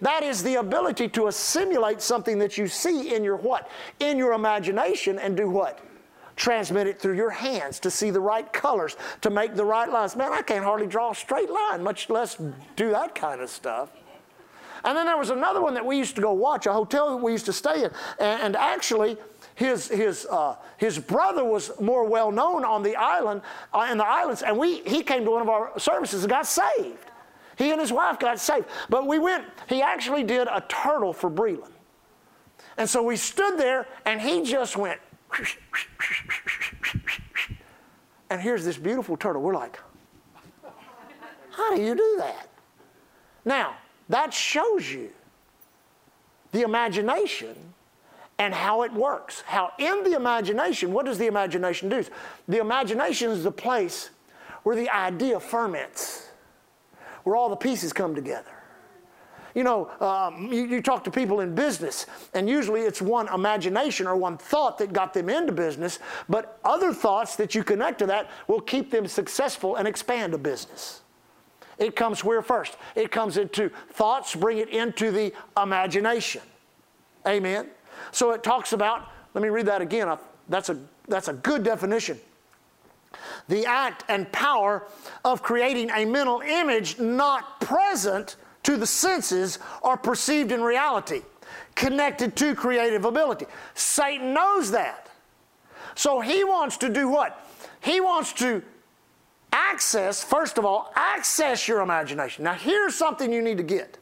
That 0.00 0.22
is 0.22 0.42
the 0.42 0.56
ability 0.56 1.08
to 1.10 1.28
assimilate 1.28 2.00
something 2.00 2.38
that 2.40 2.58
you 2.58 2.66
see 2.66 3.14
in 3.14 3.22
your 3.22 3.36
what? 3.36 3.70
In 4.00 4.18
your 4.18 4.32
imagination 4.32 5.18
and 5.18 5.36
do 5.36 5.48
what? 5.48 5.80
Transmit 6.34 6.86
it 6.86 7.00
through 7.00 7.16
your 7.16 7.30
hands 7.30 7.80
to 7.80 7.90
see 7.90 8.10
the 8.10 8.20
right 8.20 8.52
colors, 8.52 8.96
to 9.22 9.30
make 9.30 9.54
the 9.54 9.64
right 9.64 9.90
lines. 9.90 10.14
Man, 10.16 10.32
I 10.32 10.42
can't 10.42 10.64
hardly 10.64 10.86
draw 10.86 11.10
a 11.10 11.14
straight 11.14 11.50
line, 11.50 11.82
much 11.82 12.10
less 12.10 12.36
do 12.76 12.90
that 12.90 13.14
kind 13.14 13.40
of 13.40 13.50
stuff. 13.50 13.90
And 14.84 14.96
then 14.96 15.06
there 15.06 15.16
was 15.16 15.30
another 15.30 15.60
one 15.60 15.74
that 15.74 15.84
we 15.84 15.98
used 15.98 16.14
to 16.14 16.22
go 16.22 16.32
watch, 16.32 16.66
a 16.66 16.72
hotel 16.72 17.10
that 17.10 17.22
we 17.22 17.32
used 17.32 17.46
to 17.46 17.52
stay 17.52 17.84
in. 17.84 17.90
And, 18.20 18.54
actually, 18.54 19.16
his, 19.58 19.88
his, 19.88 20.24
uh, 20.26 20.54
his 20.76 21.00
brother 21.00 21.44
was 21.44 21.72
more 21.80 22.04
well 22.04 22.30
known 22.30 22.64
on 22.64 22.84
the 22.84 22.94
island, 22.94 23.42
uh, 23.74 23.88
in 23.90 23.98
the 23.98 24.06
islands, 24.06 24.42
and 24.42 24.56
we, 24.56 24.82
he 24.82 25.02
came 25.02 25.24
to 25.24 25.32
one 25.32 25.42
of 25.42 25.48
our 25.48 25.76
services 25.80 26.22
and 26.22 26.30
got 26.30 26.46
saved. 26.46 27.10
He 27.56 27.72
and 27.72 27.80
his 27.80 27.92
wife 27.92 28.20
got 28.20 28.38
saved. 28.38 28.66
But 28.88 29.08
we 29.08 29.18
went, 29.18 29.44
he 29.68 29.82
actually 29.82 30.22
did 30.22 30.46
a 30.46 30.64
turtle 30.68 31.12
for 31.12 31.28
Breland. 31.28 31.72
And 32.76 32.88
so 32.88 33.02
we 33.02 33.16
stood 33.16 33.58
there 33.58 33.88
and 34.04 34.20
he 34.20 34.42
just 34.42 34.76
went, 34.76 35.00
and 38.30 38.40
here's 38.40 38.64
this 38.64 38.78
beautiful 38.78 39.16
turtle. 39.16 39.42
We're 39.42 39.54
like, 39.54 39.80
how 41.50 41.74
do 41.74 41.82
you 41.82 41.96
do 41.96 42.14
that? 42.18 42.48
Now, 43.44 43.74
that 44.08 44.32
shows 44.32 44.88
you 44.88 45.10
the 46.52 46.60
imagination 46.60 47.56
and 48.38 48.54
how 48.54 48.82
it 48.82 48.92
works. 48.92 49.42
How 49.46 49.72
in 49.78 50.04
the 50.04 50.12
imagination, 50.12 50.92
what 50.92 51.06
does 51.06 51.18
the 51.18 51.26
imagination 51.26 51.88
do? 51.88 52.04
The 52.46 52.58
imagination 52.58 53.30
is 53.30 53.42
the 53.42 53.52
place 53.52 54.10
where 54.62 54.76
the 54.76 54.88
idea 54.90 55.40
ferments 55.40 56.28
where 57.28 57.36
all 57.36 57.50
the 57.50 57.56
pieces 57.56 57.92
come 57.92 58.14
together. 58.14 58.50
You 59.54 59.64
know, 59.64 59.90
um, 60.00 60.52
you, 60.52 60.64
you, 60.66 60.80
talk 60.80 61.04
to 61.04 61.10
people 61.10 61.40
in 61.40 61.54
business, 61.54 62.06
and 62.32 62.48
usually 62.48 62.82
it's 62.82 63.02
one 63.02 63.28
imagination 63.28 64.06
or 64.06 64.16
one 64.16 64.38
thought 64.38 64.78
that 64.78 64.92
got 64.92 65.12
them 65.12 65.28
into 65.28 65.52
business, 65.52 65.98
but 66.28 66.58
other 66.64 66.92
thoughts 66.92 67.36
that 67.36 67.54
you 67.54 67.64
connect 67.64 67.98
to 67.98 68.06
that 68.06 68.30
will 68.46 68.60
keep 68.60 68.90
them 68.90 69.06
successful 69.06 69.76
and 69.76 69.88
expand 69.88 70.32
a 70.32 70.38
business. 70.38 71.02
It 71.76 71.96
comes 71.96 72.24
where 72.24 72.40
first? 72.40 72.76
It 72.94 73.10
comes 73.10 73.36
into 73.36 73.70
thoughts, 73.90 74.34
bring 74.34 74.58
it 74.58 74.68
into 74.68 75.10
the 75.10 75.32
imagination. 75.60 76.42
Amen. 77.26 77.68
So 78.12 78.32
it 78.32 78.42
talks 78.42 78.72
about, 78.72 79.08
let 79.34 79.42
me 79.42 79.48
read 79.48 79.66
that 79.66 79.82
again. 79.82 80.16
That's 80.48 80.68
a, 80.68 80.78
that's 81.06 81.28
a 81.28 81.34
good 81.34 81.62
definition 81.62 82.18
the 83.48 83.64
act 83.64 84.04
and 84.08 84.30
power 84.32 84.86
of 85.24 85.42
creating 85.42 85.90
a 85.90 86.04
mental 86.04 86.40
image 86.40 86.98
not 86.98 87.60
present 87.60 88.36
to 88.62 88.76
the 88.76 88.86
senses 88.86 89.58
or 89.82 89.96
perceived 89.96 90.52
in 90.52 90.60
reality, 90.62 91.22
connected 91.74 92.36
to 92.36 92.54
creative 92.54 93.04
ability. 93.04 93.46
Satan 93.74 94.34
knows 94.34 94.70
that. 94.70 95.08
So 95.94 96.20
he 96.20 96.44
wants 96.44 96.76
to 96.78 96.88
do 96.88 97.08
what? 97.08 97.44
He 97.80 98.00
wants 98.00 98.32
to 98.34 98.62
access, 99.52 100.22
first 100.22 100.58
of 100.58 100.64
all, 100.64 100.92
access 100.94 101.66
your 101.66 101.80
imagination. 101.80 102.44
Now, 102.44 102.54
here's 102.54 102.94
something 102.94 103.32
you 103.32 103.42
need 103.42 103.56
to 103.56 103.62
get. 103.62 103.96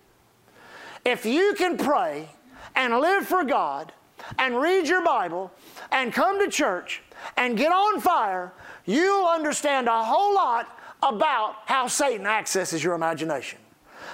If 1.05 1.25
you 1.25 1.55
can 1.57 1.77
pray 1.77 2.29
and 2.77 2.99
live 2.99 3.27
for 3.27 3.43
God 3.43 3.93
and 4.39 4.61
read 4.61 4.87
your 4.87 5.05
Bible 5.05 5.51
and 5.91 6.13
come 6.13 6.39
to 6.39 6.51
church 6.51 7.03
and 7.37 7.57
get 7.57 7.73
on 7.73 8.01
fire 8.01 8.53
you'll 8.87 9.27
understand 9.27 9.89
a 9.89 10.05
whole 10.05 10.35
lot 10.35 10.79
about 11.03 11.57
how 11.67 11.87
Satan 11.87 12.27
accesses 12.27 12.83
your 12.83 12.95
imagination. 12.95 13.59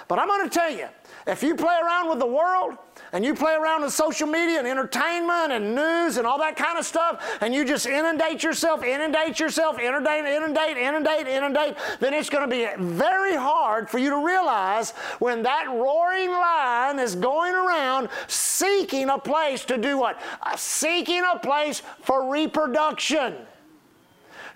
But 0.09 0.19
I'm 0.19 0.27
going 0.27 0.49
to 0.49 0.55
tell 0.55 0.71
you, 0.71 0.89
if 1.27 1.43
you 1.43 1.55
play 1.55 1.77
around 1.83 2.09
with 2.09 2.19
the 2.19 2.27
world 2.27 2.77
and 3.13 3.25
you 3.25 3.35
play 3.35 3.55
around 3.55 3.83
with 3.83 3.93
social 3.93 4.27
media 4.27 4.59
and 4.59 4.67
entertainment 4.67 5.53
and 5.53 5.75
news 5.75 6.17
and 6.17 6.27
all 6.27 6.39
that 6.39 6.57
kind 6.57 6.79
of 6.79 6.85
stuff, 6.85 7.39
and 7.41 7.55
you 7.55 7.65
just 7.65 7.87
inundate 7.87 8.43
yourself, 8.43 8.83
inundate 8.83 9.39
yourself, 9.39 9.79
inundate, 9.79 10.25
inundate, 10.25 10.77
inundate, 10.77 11.27
inundate, 11.27 11.77
then 12.01 12.15
it's 12.15 12.31
going 12.31 12.49
to 12.49 12.51
be 12.51 12.69
very 12.79 13.37
hard 13.37 13.89
for 13.89 13.99
you 13.99 14.11
to 14.11 14.25
realize 14.25 14.93
when 15.19 15.43
that 15.43 15.69
roaring 15.69 16.31
lion 16.31 16.99
is 16.99 17.15
going 17.15 17.55
around 17.55 18.09
seeking 18.27 19.09
a 19.11 19.19
place 19.19 19.65
to 19.65 19.79
do 19.79 19.99
what? 19.99 20.21
Seeking 20.57 21.23
a 21.31 21.39
place 21.39 21.83
for 22.03 22.31
reproduction 22.31 23.35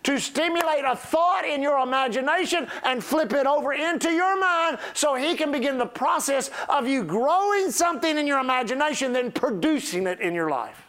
to 0.07 0.21
stimulate 0.21 0.85
a 0.85 0.95
thought 0.95 1.45
in 1.45 1.61
your 1.61 1.81
imagination 1.81 2.69
and 2.85 3.03
flip 3.03 3.33
it 3.33 3.45
over 3.45 3.73
into 3.73 4.11
your 4.11 4.39
mind 4.39 4.79
so 4.95 5.17
he 5.17 5.35
can 5.35 5.51
begin 5.51 5.79
the 5.79 5.87
process 5.87 6.49
of 6.69 6.87
you 6.87 7.03
growing 7.03 7.73
something 7.73 8.17
in 8.17 8.25
your 8.25 8.39
imagination, 8.39 9.13
then 9.13 9.33
producing 9.33 10.07
it 10.07 10.21
in 10.21 10.33
your 10.33 10.49
life. 10.49 10.86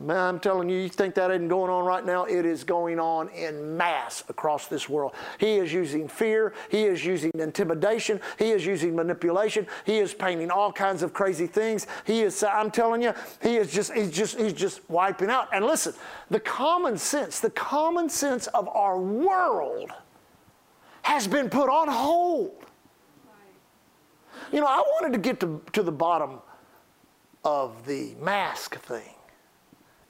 Man, 0.00 0.16
I'm 0.16 0.38
telling 0.38 0.68
you, 0.68 0.78
you 0.78 0.88
think 0.88 1.14
that 1.16 1.30
isn't 1.30 1.48
going 1.48 1.70
on 1.70 1.84
right 1.84 2.04
now? 2.04 2.24
It 2.24 2.44
is 2.44 2.62
going 2.62 3.00
on 3.00 3.28
in 3.30 3.76
mass 3.76 4.22
across 4.28 4.66
this 4.66 4.88
world. 4.88 5.12
He 5.38 5.56
is 5.56 5.72
using 5.72 6.08
fear. 6.08 6.54
He 6.68 6.84
is 6.84 7.04
using 7.04 7.32
intimidation. 7.34 8.20
He 8.38 8.50
is 8.50 8.64
using 8.64 8.94
manipulation. 8.94 9.66
He 9.84 9.98
is 9.98 10.14
painting 10.14 10.50
all 10.50 10.72
kinds 10.72 11.02
of 11.02 11.12
crazy 11.12 11.46
things. 11.46 11.86
He 12.04 12.20
is, 12.22 12.42
I'm 12.42 12.70
telling 12.70 13.02
you, 13.02 13.12
he 13.42 13.56
is 13.56 13.72
just, 13.72 13.92
he's 13.92 14.10
just, 14.10 14.38
he's 14.38 14.52
just 14.52 14.88
wiping 14.88 15.30
out. 15.30 15.48
And 15.52 15.64
listen, 15.64 15.94
the 16.30 16.40
common 16.40 16.96
sense, 16.96 17.40
the 17.40 17.50
common 17.50 18.08
sense 18.08 18.46
of 18.48 18.68
our 18.68 18.98
world 18.98 19.90
has 21.02 21.26
been 21.26 21.50
put 21.50 21.68
on 21.68 21.88
hold. 21.88 22.64
You 24.52 24.60
know, 24.60 24.66
I 24.66 24.78
wanted 24.78 25.12
to 25.12 25.18
get 25.18 25.40
to, 25.40 25.60
to 25.72 25.82
the 25.82 25.92
bottom 25.92 26.38
of 27.44 27.86
the 27.86 28.14
mask 28.20 28.78
thing. 28.80 29.14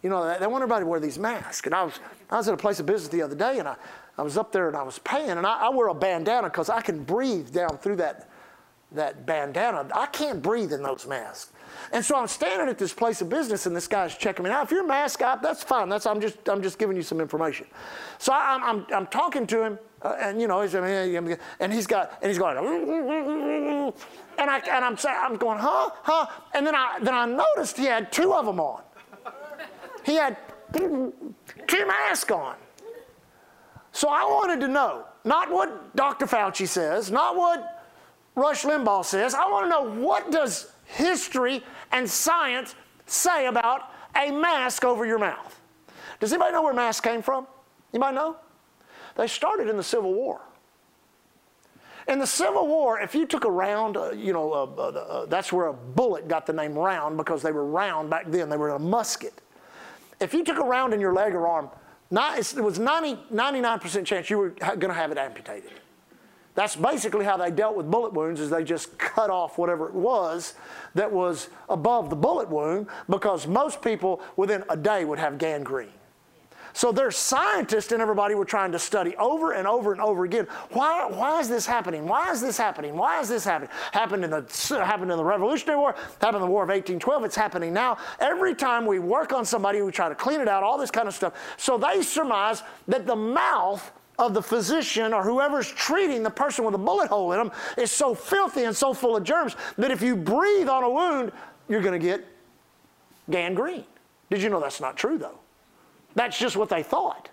You 0.03 0.11
know, 0.11 0.39
they, 0.39 0.47
want 0.47 0.63
everybody 0.63 0.85
to 0.85 0.87
wear 0.87 1.01
these 1.01 1.19
masks. 1.19 1.67
And 1.67 1.75
I 1.75 1.83
was, 1.85 1.99
I 2.31 2.37
was 2.37 2.47
at 2.47 2.55
a 2.55 2.59
place 2.59 2.79
of 2.79 2.87
business 2.87 3.09
the 3.09 3.23
other 3.23 3.35
day, 3.35 3.59
and 3.59 3.67
I, 3.67 3.77
I 4.17 4.23
was 4.23 4.37
up 4.37 4.53
there 4.53 4.69
and 4.69 4.77
I 4.77 4.83
was 4.83 4.99
paying, 5.01 5.31
and 5.31 5.47
I, 5.47 5.67
I 5.67 5.69
wear 5.71 5.89
a 5.89 5.95
bandana 5.95 6.49
because 6.49 6.69
I 6.69 6.81
can 6.81 7.03
breathe 7.03 7.53
down 7.53 7.79
through 7.79 7.97
that, 7.97 8.29
that 8.93 9.27
bandana. 9.27 9.89
I 9.93 10.07
can't 10.07 10.41
breathe 10.41 10.73
in 10.73 10.83
those 10.83 11.07
masks. 11.07 11.53
And 11.93 12.05
so 12.05 12.17
I'm 12.17 12.29
standing 12.29 12.69
at 12.69 12.79
this 12.79 12.93
place 12.93 13.21
of 13.23 13.29
business, 13.29 13.67
and 13.67 13.75
this 13.75 13.89
guy's 13.89 14.17
checking 14.17 14.45
me 14.45 14.51
out. 14.51 14.65
If 14.65 14.71
you're 14.71 14.85
a 14.85 14.87
mask 14.87 15.21
guy, 15.21 15.37
that's 15.37 15.63
fine. 15.63 15.89
That's 15.89 16.07
I'm 16.07 16.21
just 16.21 16.49
I'm 16.49 16.63
just 16.63 16.79
giving 16.79 16.97
you 16.97 17.03
some 17.03 17.21
information. 17.21 17.67
So 18.19 18.33
I, 18.33 18.55
am 18.55 18.63
I'm, 18.63 18.87
I'm 18.95 19.07
talking 19.07 19.47
to 19.49 19.63
him, 19.63 19.79
uh, 20.03 20.17
and 20.21 20.41
you 20.41 20.49
know, 20.49 20.63
he's, 20.63 20.75
and 20.75 21.73
he's 21.73 21.87
got 21.87 22.19
and 22.23 22.31
he's 22.31 22.39
going, 22.39 22.57
and 22.57 24.51
I 24.51 24.59
and 24.59 24.85
I'm 24.85 24.97
saying 24.97 25.17
I'm 25.21 25.37
going, 25.37 25.59
huh, 25.59 25.91
huh, 26.03 26.27
and 26.55 26.67
then 26.67 26.75
I 26.75 26.99
then 27.03 27.15
I 27.15 27.27
noticed 27.27 27.77
he 27.77 27.85
had 27.85 28.11
two 28.13 28.33
of 28.35 28.47
them 28.47 28.61
on. 28.61 28.83
He 30.09 30.15
had 30.15 30.39
two 30.73 31.13
masks 31.87 32.33
on. 32.33 32.57
So 33.93 34.09
I 34.09 34.25
wanted 34.25 34.59
to 34.61 34.69
know, 34.69 35.05
not 35.25 35.51
what 35.51 35.95
Dr. 35.95 36.25
Fauci 36.25 36.67
says, 36.67 37.11
not 37.11 37.37
what 37.37 37.85
Rush 38.35 38.65
Limbaugh 38.65 39.05
says, 39.05 39.35
I 39.35 39.47
want 39.51 39.67
to 39.67 39.69
know 39.69 40.01
what 40.03 40.31
does 40.31 40.73
history 40.87 41.63
and 41.93 42.09
science 42.09 42.75
say 43.05 43.49
about 43.49 43.93
a 44.17 44.31
mask 44.31 44.83
over 44.83 45.05
your 45.05 45.19
mouth? 45.19 45.61
Does 46.21 46.33
anybody 46.33 46.55
know 46.55 46.63
where 46.63 46.73
masks 46.73 47.03
came 47.03 47.21
from? 47.21 47.47
Anybody 47.93 48.17
know? 48.17 48.37
They 49.15 49.27
started 49.27 49.69
in 49.69 49.77
the 49.77 49.83
Civil 49.83 50.15
War. 50.15 50.41
In 52.07 52.19
the 52.19 52.27
Civil 52.27 52.67
War, 52.67 52.99
if 52.99 53.15
you 53.15 53.27
took 53.27 53.45
a 53.45 53.51
round, 53.51 53.99
uh, 53.99 54.13
you 54.13 54.33
know, 54.33 54.55
uh, 54.55 54.65
uh, 54.79 54.83
uh, 54.83 55.27
that's 55.27 55.53
where 55.53 55.67
a 55.67 55.75
bullet 55.75 56.29
got 56.29 56.47
the 56.47 56.55
name 56.55 56.73
round 56.73 57.19
because 57.19 57.43
they 57.43 57.53
were 57.53 57.67
round 57.67 58.09
back 58.09 58.31
then. 58.31 58.49
They 58.49 58.57
were 58.57 58.71
a 58.71 58.79
musket. 58.79 59.43
If 60.21 60.35
you 60.35 60.45
took 60.45 60.59
a 60.59 60.65
round 60.65 60.93
in 60.93 61.01
your 61.01 61.13
leg 61.13 61.35
or 61.35 61.47
arm, 61.47 61.71
not, 62.11 62.39
it 62.39 62.63
was 62.63 62.79
90, 62.79 63.19
99% 63.33 64.05
chance 64.05 64.31
you 64.31 64.39
were 64.39 64.51
going 64.51 64.81
to 64.81 64.95
have 64.95 65.13
it 65.13 65.19
amputated. 65.19 65.73
That's 66.55 66.75
basically 66.75 67.25
how 67.25 67.37
they 67.37 67.53
dealt 67.53 67.77
with 67.77 67.89
bullet 67.89 68.13
wounds 68.13 68.41
is 68.41 68.51
they 68.51 68.65
just 68.65 68.99
cut 68.99 69.31
off 69.31 69.59
whatever 69.59 69.87
it 69.87 69.95
was 69.95 70.55
that 70.95 71.13
was 71.13 71.51
above 71.69 72.11
the 72.11 72.17
bullet 72.17 72.49
wound 72.49 72.89
because 73.09 73.47
most 73.47 73.81
people 73.81 74.21
within 74.37 74.65
a 74.69 74.77
day 74.77 75.05
would 75.05 75.21
have 75.21 75.39
gangrene. 75.39 75.93
So 76.73 76.93
there's 76.93 77.17
scientists 77.17 77.93
and 77.93 78.03
everybody 78.03 78.35
were 78.35 78.45
trying 78.45 78.73
to 78.73 78.79
study 78.79 79.17
over 79.17 79.53
and 79.53 79.67
over 79.67 79.93
and 79.93 80.01
over 80.01 80.25
again. 80.25 80.47
Why, 80.71 81.07
why 81.07 81.41
is 81.41 81.49
this 81.49 81.67
happening? 81.67 82.07
Why 82.07 82.31
is 82.31 82.41
this 82.41 82.57
happening? 82.57 82.97
Why 82.97 83.21
is 83.21 83.29
this 83.29 83.45
happening? 83.45 83.71
Happened 83.93 84.25
in 84.25 84.31
the 84.31 84.85
happened 84.85 85.11
in 85.11 85.17
the 85.17 85.25
Revolutionary 85.25 85.79
War, 85.79 85.95
happened 86.21 86.37
in 86.37 86.43
the 86.43 86.53
War 86.53 86.63
of 86.63 86.69
1812, 86.69 87.25
it's 87.25 87.37
happening 87.37 87.73
now. 87.73 87.99
Every 88.21 88.55
time 88.55 88.87
we 88.87 88.99
work 88.99 89.33
on 89.33 89.45
somebody, 89.45 89.83
we 89.83 89.93
try 89.93 90.09
to 90.09 90.15
clean 90.15 90.41
it 90.41 90.49
out, 90.49 90.63
all 90.63 90.79
this 90.79 90.91
kind 90.91 91.09
of 91.09 91.15
stuff. 91.15 91.35
So 91.57 91.79
they 91.79 92.03
surmise 92.03 92.63
that 92.87 93.07
the 93.07 93.17
mouth 93.17 93.91
of 94.19 94.35
the 94.35 94.43
physician 94.43 95.13
or 95.13 95.23
whoever's 95.23 95.69
treating 95.69 96.23
the 96.23 96.31
person 96.31 96.65
with 96.65 96.75
a 96.75 96.79
bullet 96.79 97.09
hole 97.09 97.33
in 97.33 97.39
them 97.39 97.53
is 97.77 97.91
so 97.91 98.15
filthy 98.15 98.65
and 98.65 98.77
so 98.77 98.93
full 98.93 99.17
of 99.17 99.23
germs 99.23 99.55
that 99.77 99.91
if 99.91 100.03
you 100.03 100.17
breathe 100.17 100.69
on 100.69 100.83
a 100.83 100.91
wound, 100.91 101.33
you're 101.69 101.81
going 101.81 101.99
to 101.99 102.05
get 102.05 102.27
gangrene. 103.31 103.85
Did 104.31 104.43
you 104.43 104.51
know 104.51 104.61
that's 104.61 104.81
not 104.81 104.97
true, 104.97 105.19
though? 105.19 105.39
That's 106.19 106.37
just 106.37 106.57
what 106.57 106.69
they 106.69 106.83
thought. 106.83 107.29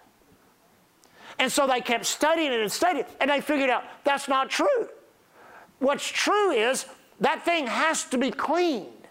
And 1.39 1.51
so 1.51 1.65
they 1.65 1.81
kept 1.81 2.05
studying 2.05 2.53
it 2.53 2.59
and 2.59 2.71
studying 2.71 3.03
it, 3.03 3.11
and 3.19 3.31
they 3.31 3.41
figured 3.41 3.71
out 3.71 3.83
that's 4.03 4.27
not 4.27 4.51
true. 4.51 4.88
What's 5.79 6.07
true 6.07 6.51
is 6.51 6.86
that 7.19 7.43
thing 7.43 7.65
has 7.65 8.03
to 8.05 8.19
be 8.19 8.29
cleaned. 8.29 9.07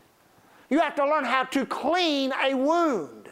You 0.70 0.78
have 0.78 0.94
to 0.94 1.04
learn 1.04 1.24
how 1.24 1.42
to 1.42 1.66
clean 1.66 2.32
a 2.40 2.54
wound. 2.54 3.23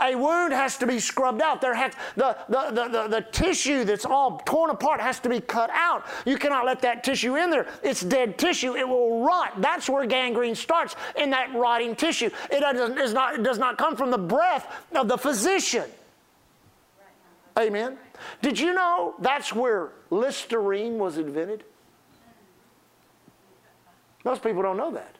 A 0.00 0.14
wound 0.14 0.52
has 0.52 0.76
to 0.78 0.86
be 0.86 1.00
scrubbed 1.00 1.42
out. 1.42 1.60
There 1.60 1.74
has, 1.74 1.92
the, 2.14 2.36
the, 2.48 2.70
the, 2.70 2.88
the, 2.88 3.08
the 3.08 3.20
tissue 3.32 3.84
that's 3.84 4.04
all 4.04 4.38
torn 4.44 4.70
apart 4.70 5.00
has 5.00 5.18
to 5.20 5.28
be 5.28 5.40
cut 5.40 5.70
out. 5.72 6.06
You 6.24 6.38
cannot 6.38 6.64
let 6.64 6.80
that 6.82 7.02
tissue 7.02 7.36
in 7.36 7.50
there. 7.50 7.66
It's 7.82 8.02
dead 8.02 8.38
tissue. 8.38 8.76
It 8.76 8.88
will 8.88 9.24
rot. 9.24 9.60
That's 9.60 9.88
where 9.88 10.06
gangrene 10.06 10.54
starts, 10.54 10.94
in 11.16 11.30
that 11.30 11.52
rotting 11.54 11.96
tissue. 11.96 12.30
It 12.50 12.60
does, 12.60 13.12
not, 13.12 13.34
it 13.34 13.42
does 13.42 13.58
not 13.58 13.76
come 13.76 13.96
from 13.96 14.10
the 14.10 14.18
breath 14.18 14.72
of 14.94 15.08
the 15.08 15.18
physician. 15.18 15.84
Amen. 17.58 17.98
Did 18.40 18.58
you 18.58 18.72
know 18.74 19.14
that's 19.18 19.52
where 19.52 19.90
Listerine 20.10 20.98
was 20.98 21.18
invented? 21.18 21.64
Most 24.24 24.42
people 24.42 24.62
don't 24.62 24.76
know 24.76 24.92
that. 24.92 25.16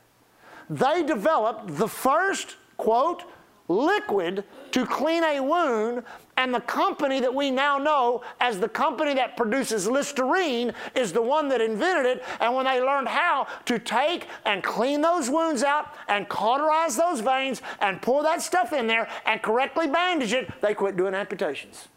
They 0.71 1.03
developed 1.03 1.77
the 1.77 1.89
first, 1.89 2.57
quote, 2.77 3.25
liquid 3.69 4.45
to 4.73 4.87
clean 4.87 5.23
a 5.23 5.41
wound, 5.41 6.03
and 6.37 6.55
the 6.55 6.61
company 6.61 7.21
that 7.21 7.35
we 7.35 7.51
now 7.51 7.79
know 7.79 8.23
as 8.41 8.59
the 8.59 8.69
company 8.69 9.15
that 9.15 9.37
produces 9.37 9.87
Listerine 9.87 10.73
is 10.95 11.13
the 11.13 11.23
one 11.23 11.49
that 11.49 11.61
invented 11.61 12.07
it. 12.07 12.25
And 12.41 12.55
when 12.55 12.65
they 12.65 12.81
learned 12.81 13.09
how 13.09 13.47
to 13.67 13.79
take 13.79 14.27
and 14.45 14.63
clean 14.63 15.01
those 15.01 15.29
wounds 15.29 15.63
out 15.63 15.95
and 16.07 16.29
cauterize 16.29 16.97
those 16.97 17.21
veins 17.21 17.61
and 17.81 18.01
pour 18.01 18.23
that 18.23 18.41
stuff 18.41 18.73
in 18.73 18.87
there 18.87 19.09
and 19.27 19.43
correctly 19.43 19.89
bandage 19.89 20.33
it, 20.33 20.49
they 20.61 20.75
quit 20.75 20.97
doing 20.97 21.15
amputations. 21.15 21.89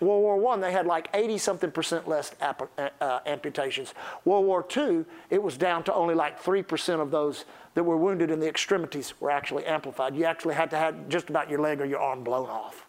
World 0.00 0.22
War 0.22 0.54
I, 0.54 0.56
they 0.58 0.72
had 0.72 0.86
like 0.86 1.08
80 1.12 1.38
something 1.38 1.70
percent 1.70 2.08
less 2.08 2.34
uh, 2.40 2.54
uh, 3.00 3.20
amputations. 3.26 3.94
World 4.24 4.46
War 4.46 4.66
II, 4.74 5.04
it 5.28 5.42
was 5.42 5.58
down 5.58 5.84
to 5.84 5.94
only 5.94 6.14
like 6.14 6.42
3% 6.42 7.00
of 7.00 7.10
those 7.10 7.44
that 7.74 7.84
were 7.84 7.98
wounded 7.98 8.30
in 8.30 8.40
the 8.40 8.48
extremities 8.48 9.12
were 9.20 9.30
actually 9.30 9.66
amplified. 9.66 10.16
You 10.16 10.24
actually 10.24 10.54
had 10.54 10.70
to 10.70 10.78
have 10.78 11.08
just 11.08 11.28
about 11.28 11.50
your 11.50 11.60
leg 11.60 11.80
or 11.80 11.84
your 11.84 12.00
arm 12.00 12.24
blown 12.24 12.48
off. 12.48 12.86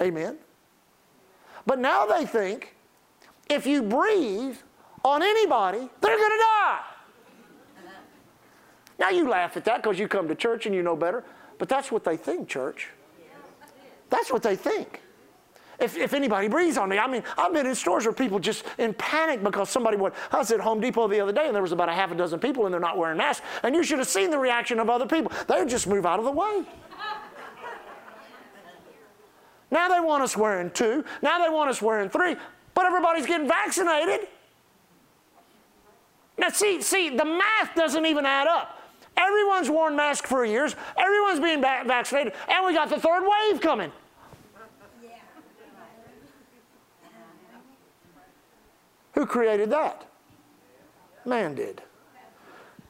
Amen. 0.00 0.36
But 1.64 1.78
now 1.78 2.06
they 2.06 2.26
think 2.26 2.74
if 3.48 3.66
you 3.66 3.82
breathe 3.82 4.56
on 5.04 5.22
anybody, 5.22 5.88
they're 6.00 6.16
going 6.16 6.30
to 6.30 6.44
die. 6.44 6.80
Now 8.98 9.10
you 9.10 9.28
laugh 9.28 9.56
at 9.56 9.64
that 9.66 9.82
because 9.82 9.98
you 9.98 10.08
come 10.08 10.26
to 10.26 10.34
church 10.34 10.66
and 10.66 10.74
you 10.74 10.82
know 10.82 10.96
better, 10.96 11.24
but 11.58 11.68
that's 11.68 11.92
what 11.92 12.02
they 12.02 12.16
think, 12.16 12.48
church. 12.48 12.88
That's 14.10 14.32
what 14.32 14.42
they 14.42 14.56
think. 14.56 15.02
If, 15.78 15.96
if 15.96 16.12
anybody 16.12 16.48
breathes 16.48 16.76
on 16.76 16.88
me, 16.88 16.98
I 16.98 17.06
mean, 17.06 17.22
I've 17.36 17.52
been 17.52 17.66
in 17.66 17.74
stores 17.74 18.04
where 18.04 18.12
people 18.12 18.40
just 18.40 18.64
in 18.78 18.94
panic 18.94 19.44
because 19.44 19.70
somebody 19.70 19.96
would. 19.96 20.12
I 20.32 20.38
was 20.38 20.50
at 20.50 20.58
Home 20.58 20.80
Depot 20.80 21.06
the 21.06 21.20
other 21.20 21.30
day 21.32 21.46
and 21.46 21.54
there 21.54 21.62
was 21.62 21.70
about 21.70 21.88
a 21.88 21.92
half 21.92 22.10
a 22.10 22.16
dozen 22.16 22.40
people 22.40 22.64
and 22.64 22.72
they're 22.72 22.80
not 22.80 22.98
wearing 22.98 23.16
masks. 23.16 23.46
And 23.62 23.76
you 23.76 23.84
should 23.84 23.98
have 23.98 24.08
seen 24.08 24.30
the 24.30 24.38
reaction 24.38 24.80
of 24.80 24.90
other 24.90 25.06
people. 25.06 25.30
They 25.46 25.60
would 25.60 25.68
just 25.68 25.86
move 25.86 26.04
out 26.04 26.18
of 26.18 26.24
the 26.24 26.32
way. 26.32 26.64
now 29.70 29.88
they 29.88 30.00
want 30.00 30.24
us 30.24 30.36
wearing 30.36 30.72
two. 30.72 31.04
Now 31.22 31.44
they 31.44 31.48
want 31.48 31.70
us 31.70 31.80
wearing 31.80 32.10
three. 32.10 32.34
But 32.74 32.86
everybody's 32.86 33.26
getting 33.26 33.46
vaccinated. 33.46 34.26
Now, 36.38 36.48
see, 36.50 36.82
see, 36.82 37.10
the 37.10 37.24
math 37.24 37.74
doesn't 37.74 38.06
even 38.06 38.24
add 38.24 38.46
up. 38.46 38.80
Everyone's 39.18 39.68
worn 39.68 39.96
masks 39.96 40.28
for 40.28 40.44
years. 40.44 40.76
Everyone's 40.96 41.40
being 41.40 41.60
vaccinated, 41.60 42.32
and 42.48 42.64
we 42.64 42.72
got 42.72 42.88
the 42.88 43.00
third 43.00 43.24
wave 43.26 43.60
coming. 43.60 43.92
Who 49.14 49.26
created 49.26 49.70
that? 49.70 50.06
Man 51.24 51.56
did. 51.56 51.82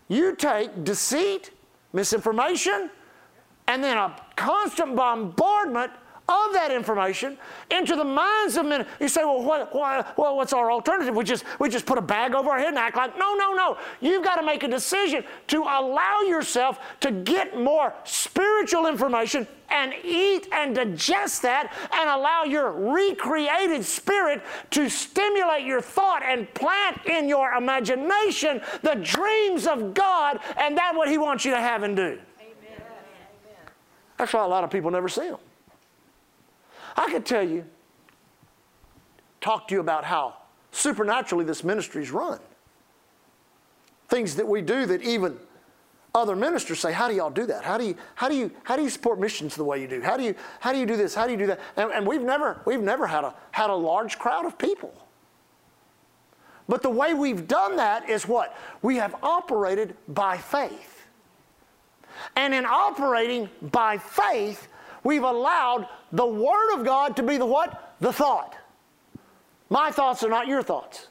You 0.09 0.37
take 0.37 0.85
deceit, 0.85 1.51
misinformation, 1.93 2.91
and 3.66 3.83
then 3.83 3.97
a 3.97 4.14
constant 4.37 4.95
bombardment 4.95 5.91
of 6.29 6.53
that 6.53 6.70
information 6.70 7.39
into 7.70 7.97
the 7.97 8.05
minds 8.05 8.57
of 8.57 8.66
men. 8.66 8.87
You 9.01 9.09
say, 9.09 9.24
well, 9.24 9.43
what, 9.43 9.74
what, 9.74 10.18
well, 10.18 10.37
what's 10.37 10.53
our 10.53 10.70
alternative? 10.70 11.14
We 11.14 11.24
just, 11.24 11.45
we 11.59 11.68
just 11.70 11.87
put 11.87 11.97
a 11.97 12.03
bag 12.03 12.35
over 12.35 12.51
our 12.51 12.59
head 12.59 12.68
and 12.68 12.79
act 12.79 12.97
like, 12.97 13.18
no, 13.18 13.35
no, 13.35 13.55
no. 13.55 13.79
You've 14.01 14.22
got 14.22 14.37
to 14.37 14.43
make 14.43 14.62
a 14.62 14.68
decision 14.68 15.24
to 15.49 15.62
allow 15.62 16.20
yourself 16.26 16.79
to 17.01 17.11
get 17.11 17.59
more 17.59 17.95
spiritual 18.05 18.87
information 18.87 19.47
and 19.70 19.95
eat 20.03 20.49
and 20.53 20.74
digest 20.74 21.43
that 21.43 21.74
and 21.93 22.11
allow 22.11 22.45
your 22.45 22.72
recreated 22.72 23.85
spirit 23.85 24.43
to 24.70 24.89
stimulate 24.89 25.64
your 25.64 25.81
thought 25.81 26.22
and 26.22 26.53
plant 26.55 27.05
in 27.07 27.29
your 27.29 27.53
imagination 27.53 28.61
the 28.83 28.95
dreams 28.97 29.66
of 29.66 29.95
God 29.95 30.41
and 30.57 30.76
that 30.76 30.95
what 30.95 31.09
He 31.09 31.18
wants 31.18 31.45
you 31.45 31.51
to 31.53 31.61
have 31.61 31.83
and 31.83 31.97
do. 31.97 32.18
Amen. 32.41 32.83
That's 34.16 34.33
why 34.33 34.45
a 34.45 34.49
lot 34.49 34.64
of 34.64 34.70
people 34.70 34.91
never 34.91 35.09
see 35.09 35.29
them. 35.29 35.39
I 36.99 37.11
could 37.12 37.24
tell 37.24 37.46
you, 37.49 37.64
talk 39.40 39.68
to 39.68 39.74
you 39.74 39.80
about 39.80 40.05
how 40.05 40.34
supernaturally 40.72 41.44
this 41.44 41.62
ministry 41.62 42.03
is 42.03 42.11
run. 42.11 42.40
Things 44.09 44.34
that 44.34 44.49
we 44.49 44.62
do 44.62 44.84
that 44.86 45.03
even 45.03 45.38
other 46.12 46.34
ministers 46.34 46.80
say, 46.80 46.92
how 46.92 47.07
do 47.07 47.14
y'all 47.14 47.30
do 47.30 47.46
that? 47.46 47.64
How 47.64 47.78
do 47.78 47.84
you, 47.84 47.94
how 48.16 48.28
do 48.28 48.34
you, 48.34 48.51
how 48.64 48.74
do 48.74 48.82
you 48.82 48.90
support 48.90 49.20
missions 49.20 49.55
the 49.55 49.62
way 49.62 49.80
you 49.80 49.86
do? 49.86 50.01
How 50.01 50.16
do 50.16 50.24
you, 50.24 50.34
how 50.59 50.72
do 50.72 50.78
you 50.80 50.86
do 50.86 50.96
this? 50.96 51.14
How 51.14 51.26
do 51.26 51.32
you 51.32 51.38
do 51.38 51.46
that? 51.46 51.61
And, 51.76 51.92
and 51.92 52.07
we've 52.07 52.22
never, 52.22 52.61
we've 52.64 52.80
never 52.80 53.07
had 53.07 53.22
a, 53.22 53.34
had 53.53 53.70
a 53.70 53.74
large 53.74 54.18
crowd 54.18 54.44
of 54.44 54.59
people. 54.59 54.92
But 56.68 56.82
the 56.82 56.90
way 56.90 57.14
we've 57.14 57.46
done 57.46 57.76
that 57.76 58.11
is 58.11 58.26
what? 58.26 58.57
We 58.82 58.96
have 58.96 59.14
operated 59.22 59.96
by 60.09 60.36
faith. 60.36 61.07
And 62.34 62.53
in 62.53 62.66
operating 62.66 63.49
by 63.62 63.99
faith, 63.99 64.66
we've 65.05 65.22
allowed 65.22 65.88
the 66.12 66.26
Word 66.26 66.74
of 66.74 66.84
God 66.84 67.16
to 67.16 67.22
be 67.22 67.36
the 67.36 67.46
what? 67.46 67.96
The 68.01 68.12
thought. 68.12 68.57
My 69.70 69.90
thoughts 69.90 70.22
are 70.22 70.30
not 70.30 70.46
your 70.46 70.62
thoughts. 70.62 71.09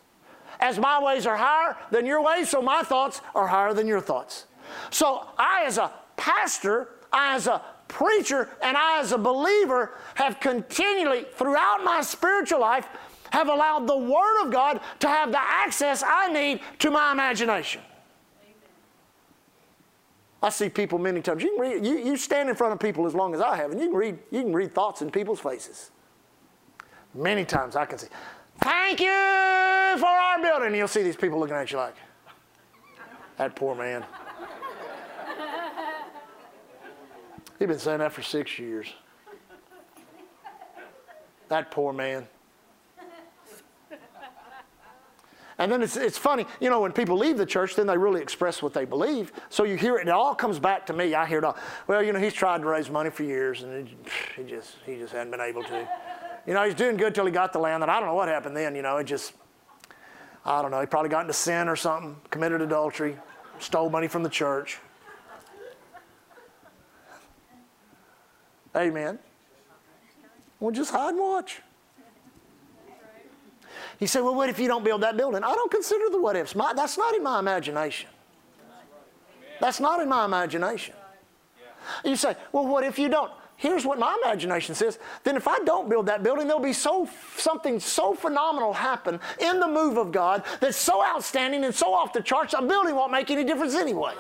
As 0.60 0.80
my 0.80 1.02
ways 1.02 1.28
are 1.28 1.38
higher 1.38 1.78
than 1.92 2.06
your 2.06 2.24
ways, 2.24 2.50
so 2.50 2.62
my 2.62 2.82
thoughts 2.82 3.22
are 3.36 3.48
higher 3.48 3.74
than 3.74 3.88
your 3.88 4.02
thoughts. 4.02 4.46
So 4.90 5.28
I, 5.38 5.64
as 5.66 5.78
a 5.78 5.92
pastor, 6.16 6.90
I, 7.14 7.36
as 7.36 7.48
a 7.48 7.62
preacher, 7.88 8.50
and 8.62 8.76
I, 8.76 9.00
as 9.00 9.12
a 9.12 9.18
believer, 9.18 9.94
have 10.16 10.40
continually, 10.40 11.26
throughout 11.34 11.84
my 11.84 12.02
spiritual 12.02 12.60
life, 12.60 12.88
have 13.32 13.50
allowed 13.50 13.88
the 13.88 13.98
Word 13.98 14.46
of 14.46 14.52
God 14.52 14.80
to 15.00 15.08
have 15.08 15.32
the 15.32 15.40
access 15.40 16.04
I 16.06 16.32
need 16.32 16.62
to 16.80 16.92
my 16.92 17.12
imagination. 17.12 17.82
I 20.42 20.50
see 20.50 20.70
people 20.70 21.00
many 21.00 21.22
times. 21.22 21.42
You, 21.42 21.52
can 21.52 21.60
read, 21.60 21.86
you, 21.86 21.98
you 21.98 22.18
stand 22.18 22.50
in 22.50 22.56
front 22.56 22.74
of 22.74 22.80
people 22.80 23.08
as 23.08 23.16
long 23.16 23.34
as 23.34 23.42
I 23.42 23.58
have, 23.58 23.72
and 23.72 23.82
you 23.82 23.88
can 23.88 23.96
read, 23.98 24.20
you 24.32 24.44
can 24.44 24.54
read 24.54 24.74
thoughts 24.74 25.02
in 25.02 25.10
people's 25.10 25.40
faces. 25.40 25.92
Many 27.16 27.44
times 27.44 27.76
I 27.76 27.86
can 27.86 27.98
see, 27.98 28.08
thank 28.62 29.00
you 29.00 29.08
for 29.08 30.06
our 30.06 30.42
building. 30.42 30.68
And 30.68 30.76
you'll 30.76 30.88
see 30.88 31.02
these 31.02 31.16
people 31.16 31.40
looking 31.40 31.56
at 31.56 31.72
you 31.72 31.78
like, 31.78 31.96
that 33.38 33.56
poor 33.56 33.76
man. 33.76 34.06
He's 37.58 37.68
been 37.68 37.80
saying 37.80 38.00
that 38.00 38.12
for 38.12 38.22
six 38.22 38.60
years. 38.60 38.94
That 41.50 41.72
poor 41.72 41.94
man. 41.94 42.28
And 45.60 45.72
then 45.72 45.82
it's, 45.82 45.98
it's 45.98 46.18
funny, 46.20 46.46
you 46.60 46.70
know, 46.70 46.82
when 46.82 46.92
people 46.92 47.18
leave 47.18 47.38
the 47.38 47.46
church, 47.46 47.76
then 47.76 47.88
they 47.88 47.98
really 47.98 48.22
express 48.22 48.62
what 48.62 48.74
they 48.74 48.86
believe. 48.86 49.32
So 49.50 49.64
you 49.64 49.76
hear 49.76 49.98
it, 49.98 50.02
and 50.02 50.10
it 50.10 50.14
all 50.14 50.36
comes 50.36 50.60
back 50.60 50.86
to 50.86 50.94
me. 50.94 51.16
I 51.16 51.26
hear 51.26 51.40
it 51.40 51.44
all. 51.44 51.58
Well, 51.88 52.04
you 52.04 52.14
know, 52.14 52.20
he's 52.20 52.34
tried 52.34 52.62
to 52.62 52.68
raise 52.68 52.92
money 52.92 53.10
for 53.10 53.24
years, 53.24 53.64
and 53.64 53.90
he 54.36 54.44
just, 54.44 54.76
he 54.86 54.98
just 54.98 55.14
hadn't 55.14 55.32
been 55.32 55.42
able 55.42 55.64
to. 55.64 55.90
You 56.46 56.54
know, 56.54 56.64
he's 56.64 56.76
doing 56.76 56.96
good 56.96 57.16
till 57.16 57.26
he 57.26 57.32
got 57.32 57.54
the 57.54 57.60
land, 57.60 57.82
and 57.82 57.92
I 57.92 58.00
don't 58.00 58.08
know 58.08 58.14
what 58.14 58.28
happened 58.28 58.56
then. 58.56 58.76
You 58.76 58.84
know, 58.84 58.98
it 58.98 59.06
just, 59.06 59.34
I 60.46 60.62
don't 60.62 60.70
know. 60.70 60.80
He 60.80 60.86
probably 60.86 61.10
got 61.10 61.22
into 61.22 61.34
sin 61.34 61.68
or 61.68 61.76
something, 61.76 62.16
committed 62.30 62.62
adultery, 62.62 63.18
stole 63.58 63.90
money 63.90 64.08
from 64.08 64.22
the 64.22 64.30
church. 64.30 64.78
Amen. 68.76 69.18
Well, 70.60 70.72
just 70.72 70.92
hide 70.92 71.10
and 71.10 71.20
watch. 71.20 71.62
He 73.98 74.08
said, 74.08 74.22
Well, 74.22 74.36
what 74.36 74.50
if 74.50 74.60
you 74.60 74.68
don't 74.68 74.84
build 74.84 75.02
that 75.02 75.18
building? 75.18 75.44
I 75.44 75.54
don't 75.54 75.72
consider 75.72 76.10
the 76.10 76.22
what 76.22 76.36
ifs. 76.36 76.56
My, 76.56 76.74
that's 76.74 76.98
not 76.98 77.16
in 77.16 77.24
my 77.24 77.40
imagination. 77.40 78.10
That's 79.60 79.80
not 79.80 80.02
in 80.02 80.10
my 80.10 80.26
imagination. 80.26 80.96
You 82.06 82.16
say, 82.16 82.36
Well, 82.52 82.68
what 82.68 82.84
if 82.84 83.00
you 83.00 83.10
don't? 83.10 83.32
Here's 83.56 83.86
what 83.86 83.98
my 83.98 84.16
imagination 84.24 84.76
says. 84.76 85.00
Then 85.24 85.36
if 85.36 85.48
I 85.48 85.58
don't 85.60 85.90
build 85.90 86.06
that 86.06 86.22
building, 86.22 86.46
there'll 86.46 86.62
be 86.62 86.74
so 86.74 87.10
something 87.38 87.80
so 87.80 88.14
phenomenal 88.14 88.72
happen 88.72 89.20
in 89.40 89.60
the 89.60 89.68
move 89.68 89.98
of 89.98 90.12
God 90.12 90.44
that's 90.60 90.78
so 90.78 91.04
outstanding 91.04 91.66
and 91.66 91.74
so 91.74 91.92
off 91.92 92.14
the 92.14 92.22
charts, 92.22 92.54
a 92.56 92.62
building 92.62 92.94
won't 92.94 93.12
make 93.12 93.32
any 93.32 93.44
difference 93.44 93.74
anyway. 93.74 94.14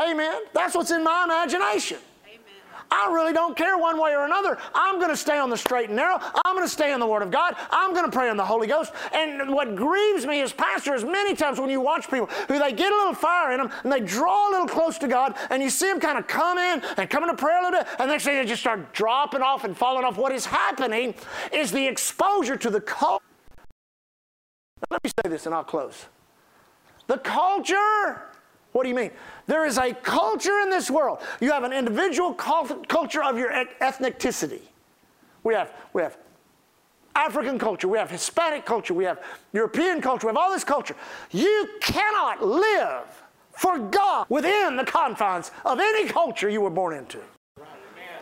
Amen. 0.00 0.42
That's 0.54 0.74
what's 0.74 0.90
in 0.90 1.04
my 1.04 1.24
imagination. 1.24 1.98
I 2.92 3.10
really 3.10 3.32
don't 3.32 3.56
care 3.56 3.78
one 3.78 3.98
way 3.98 4.14
or 4.14 4.26
another. 4.26 4.58
I'm 4.74 4.98
going 4.98 5.10
to 5.10 5.16
stay 5.16 5.38
on 5.38 5.48
the 5.48 5.56
straight 5.56 5.88
and 5.88 5.96
narrow. 5.96 6.18
I'm 6.44 6.54
going 6.54 6.66
to 6.66 6.72
stay 6.72 6.92
in 6.92 7.00
the 7.00 7.06
Word 7.06 7.22
of 7.22 7.30
God. 7.30 7.56
I'm 7.70 7.94
going 7.94 8.04
to 8.04 8.10
pray 8.10 8.28
in 8.28 8.36
the 8.36 8.44
Holy 8.44 8.66
Ghost. 8.66 8.92
And 9.14 9.50
what 9.50 9.74
grieves 9.74 10.26
me 10.26 10.42
as 10.42 10.52
pastor 10.52 10.94
is 10.94 11.02
many 11.02 11.34
times 11.34 11.58
when 11.58 11.70
you 11.70 11.80
watch 11.80 12.10
people 12.10 12.26
who 12.48 12.58
they 12.58 12.72
get 12.72 12.92
a 12.92 12.96
little 12.96 13.14
fire 13.14 13.52
in 13.52 13.58
them 13.58 13.70
and 13.82 13.90
they 13.90 14.00
draw 14.00 14.50
a 14.50 14.52
little 14.52 14.68
close 14.68 14.98
to 14.98 15.08
God 15.08 15.36
and 15.48 15.62
you 15.62 15.70
see 15.70 15.86
them 15.86 16.00
kind 16.00 16.18
of 16.18 16.26
come 16.26 16.58
in 16.58 16.82
and 16.98 17.08
come 17.08 17.22
into 17.22 17.34
prayer 17.34 17.60
a 17.60 17.64
little 17.64 17.80
bit 17.80 17.88
and 17.98 18.10
next 18.10 18.24
thing 18.24 18.36
they 18.36 18.44
just 18.44 18.60
start 18.60 18.92
dropping 18.92 19.40
off 19.40 19.64
and 19.64 19.74
falling 19.74 20.04
off. 20.04 20.18
What 20.18 20.32
is 20.32 20.44
happening 20.44 21.14
is 21.50 21.72
the 21.72 21.86
exposure 21.86 22.58
to 22.58 22.68
the 22.68 22.80
culture. 22.80 23.24
Let 24.90 25.02
me 25.02 25.10
say 25.24 25.30
this 25.30 25.46
and 25.46 25.54
I'll 25.54 25.64
close. 25.64 26.06
The 27.06 27.16
culture 27.16 28.22
what 28.72 28.84
do 28.84 28.88
you 28.88 28.94
mean? 28.94 29.10
There 29.46 29.66
is 29.66 29.78
a 29.78 29.92
culture 29.92 30.58
in 30.60 30.70
this 30.70 30.90
world. 30.90 31.18
You 31.40 31.52
have 31.52 31.62
an 31.62 31.72
individual 31.72 32.34
culture 32.34 33.22
of 33.22 33.38
your 33.38 33.52
ethnicity. 33.80 34.62
We 35.44 35.54
have, 35.54 35.72
we 35.92 36.02
have 36.02 36.16
African 37.14 37.58
culture, 37.58 37.88
we 37.88 37.98
have 37.98 38.10
Hispanic 38.10 38.64
culture, 38.64 38.94
we 38.94 39.04
have 39.04 39.22
European 39.52 40.00
culture, 40.00 40.26
we 40.26 40.30
have 40.30 40.36
all 40.36 40.50
this 40.50 40.64
culture. 40.64 40.96
You 41.30 41.68
cannot 41.80 42.42
live 42.42 43.22
for 43.52 43.78
God 43.78 44.26
within 44.30 44.76
the 44.76 44.84
confines 44.84 45.50
of 45.64 45.78
any 45.78 46.08
culture 46.08 46.48
you 46.48 46.62
were 46.62 46.70
born 46.70 46.96
into. 46.96 47.18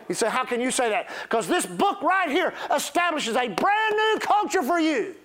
You 0.09 0.15
say, 0.15 0.29
how 0.29 0.43
can 0.43 0.59
you 0.59 0.71
say 0.71 0.89
that? 0.89 1.09
Because 1.23 1.47
this 1.47 1.65
book 1.65 2.01
right 2.01 2.29
here 2.29 2.53
establishes 2.75 3.37
a 3.37 3.47
brand 3.47 3.95
new 3.95 4.17
culture 4.19 4.61
for 4.61 4.77
you. 4.77 5.15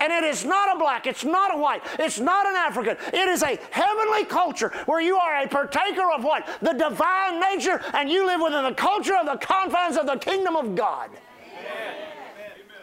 And 0.00 0.10
it 0.10 0.24
is 0.24 0.46
not 0.46 0.74
a 0.74 0.78
black, 0.78 1.06
it's 1.06 1.24
not 1.24 1.54
a 1.54 1.58
white, 1.58 1.82
it's 1.98 2.18
not 2.18 2.46
an 2.46 2.56
African. 2.56 2.96
It 3.12 3.28
is 3.28 3.42
a 3.42 3.58
heavenly 3.70 4.24
culture 4.24 4.70
where 4.86 5.00
you 5.00 5.16
are 5.16 5.42
a 5.42 5.46
partaker 5.46 6.10
of 6.10 6.24
what? 6.24 6.48
The 6.62 6.72
divine 6.72 7.38
nature, 7.38 7.82
and 7.92 8.10
you 8.10 8.26
live 8.26 8.40
within 8.40 8.64
the 8.64 8.74
culture 8.74 9.14
of 9.14 9.26
the 9.26 9.36
confines 9.36 9.98
of 9.98 10.06
the 10.06 10.16
kingdom 10.16 10.56
of 10.56 10.74
God. 10.74 11.10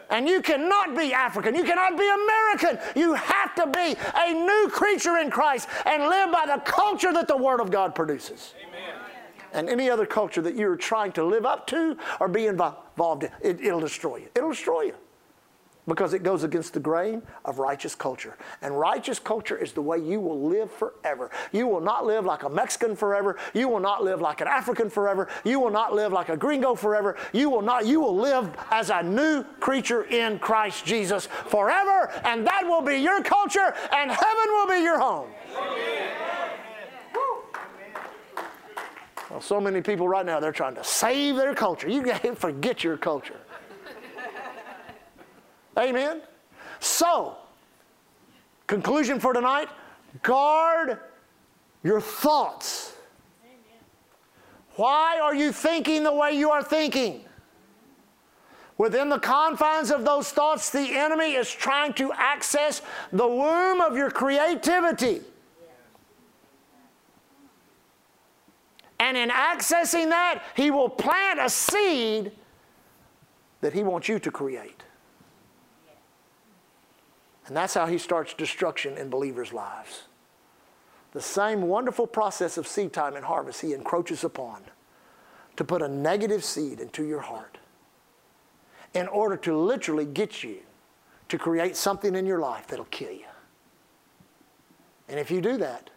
And 0.09 0.27
you 0.27 0.41
cannot 0.41 0.95
be 0.95 1.11
African. 1.11 1.53
You 1.53 1.65
cannot 1.65 1.97
be 1.97 2.07
American. 2.07 2.79
You 2.95 3.13
have 3.15 3.55
to 3.55 3.67
be 3.67 3.95
a 4.15 4.31
new 4.31 4.69
creature 4.71 5.17
in 5.17 5.29
Christ 5.29 5.67
and 5.85 6.03
live 6.03 6.31
by 6.31 6.45
the 6.45 6.61
culture 6.61 7.11
that 7.11 7.27
the 7.27 7.35
Word 7.35 7.59
of 7.59 7.71
God 7.71 7.93
produces. 7.93 8.53
Amen. 8.65 9.01
And 9.51 9.69
any 9.69 9.89
other 9.89 10.05
culture 10.05 10.41
that 10.43 10.55
you're 10.55 10.77
trying 10.77 11.11
to 11.13 11.25
live 11.25 11.45
up 11.45 11.67
to 11.67 11.97
or 12.21 12.29
be 12.29 12.45
involved 12.45 13.23
in, 13.23 13.31
it, 13.41 13.59
it'll 13.59 13.81
destroy 13.81 14.17
you. 14.17 14.29
It'll 14.33 14.51
destroy 14.51 14.83
you 14.83 14.93
because 15.87 16.13
it 16.13 16.21
goes 16.21 16.43
against 16.43 16.73
the 16.73 16.79
grain 16.79 17.21
of 17.45 17.59
righteous 17.59 17.95
culture. 17.95 18.35
And 18.61 18.77
righteous 18.77 19.19
culture 19.19 19.57
is 19.57 19.71
the 19.71 19.81
way 19.81 19.97
you 19.99 20.19
will 20.19 20.47
live 20.47 20.71
forever. 20.71 21.31
You 21.51 21.67
will 21.67 21.81
not 21.81 22.05
live 22.05 22.25
like 22.25 22.43
a 22.43 22.49
Mexican 22.49 22.95
forever. 22.95 23.37
You 23.53 23.69
will 23.69 23.79
not 23.79 24.03
live 24.03 24.21
like 24.21 24.41
an 24.41 24.47
African 24.47 24.89
forever. 24.89 25.29
You 25.43 25.59
will 25.59 25.71
not 25.71 25.93
live 25.93 26.11
like 26.11 26.29
a 26.29 26.37
gringo 26.37 26.75
forever. 26.75 27.15
You 27.31 27.49
will 27.49 27.61
not 27.61 27.85
you 27.85 28.01
will 28.01 28.15
live 28.15 28.49
as 28.71 28.89
a 28.89 29.01
new 29.01 29.43
creature 29.59 30.03
in 30.03 30.39
Christ 30.39 30.85
Jesus 30.85 31.27
forever 31.47 32.11
and 32.25 32.45
that 32.45 32.63
will 32.65 32.81
be 32.81 32.97
your 32.97 33.23
culture 33.23 33.73
and 33.93 34.11
heaven 34.11 34.47
will 34.49 34.67
be 34.67 34.81
your 34.81 34.99
home. 34.99 35.29
Well, 39.29 39.41
so 39.41 39.59
many 39.59 39.81
people 39.81 40.07
right 40.07 40.25
now 40.25 40.39
they're 40.39 40.51
trying 40.51 40.75
to 40.75 40.83
save 40.83 41.35
their 41.35 41.53
culture. 41.53 41.89
You 41.89 42.01
can't 42.01 42.37
forget 42.37 42.83
your 42.83 42.97
culture. 42.97 43.39
Amen? 45.77 46.21
So, 46.79 47.37
conclusion 48.65 49.19
for 49.19 49.33
tonight 49.33 49.69
guard 50.23 50.99
your 51.83 52.01
thoughts. 52.01 52.93
Why 54.75 55.19
are 55.19 55.33
you 55.33 55.51
thinking 55.51 56.03
the 56.03 56.13
way 56.13 56.33
you 56.33 56.51
are 56.51 56.63
thinking? 56.63 57.23
Within 58.77 59.09
the 59.09 59.17
confines 59.17 59.89
of 59.89 60.05
those 60.05 60.29
thoughts, 60.31 60.69
the 60.69 60.95
enemy 60.95 61.33
is 61.33 61.49
trying 61.49 61.93
to 61.95 62.11
access 62.13 62.83
the 63.11 63.27
womb 63.27 63.81
of 63.81 63.97
your 63.97 64.11
creativity. 64.11 65.21
And 68.99 69.17
in 69.17 69.29
accessing 69.29 70.09
that, 70.09 70.43
he 70.55 70.69
will 70.69 70.89
plant 70.89 71.39
a 71.39 71.49
seed 71.49 72.31
that 73.61 73.73
he 73.73 73.81
wants 73.83 74.07
you 74.07 74.19
to 74.19 74.31
create. 74.31 74.76
And 77.47 77.55
that's 77.55 77.73
how 77.73 77.85
he 77.85 77.97
starts 77.97 78.33
destruction 78.33 78.97
in 78.97 79.09
believers' 79.09 79.53
lives. 79.53 80.03
The 81.13 81.21
same 81.21 81.61
wonderful 81.61 82.05
process 82.05 82.57
of 82.57 82.67
seed 82.67 82.93
time 82.93 83.15
and 83.15 83.25
harvest 83.25 83.61
he 83.61 83.73
encroaches 83.73 84.23
upon 84.23 84.63
to 85.55 85.63
put 85.63 85.81
a 85.81 85.87
negative 85.87 86.43
seed 86.43 86.79
into 86.79 87.05
your 87.05 87.21
heart 87.21 87.57
in 88.93 89.07
order 89.07 89.37
to 89.37 89.57
literally 89.57 90.05
get 90.05 90.43
you 90.43 90.57
to 91.29 91.37
create 91.37 91.75
something 91.75 92.15
in 92.15 92.25
your 92.25 92.39
life 92.39 92.67
that'll 92.67 92.85
kill 92.85 93.11
you. 93.11 93.25
And 95.09 95.19
if 95.19 95.31
you 95.31 95.41
do 95.41 95.57
that, 95.57 95.89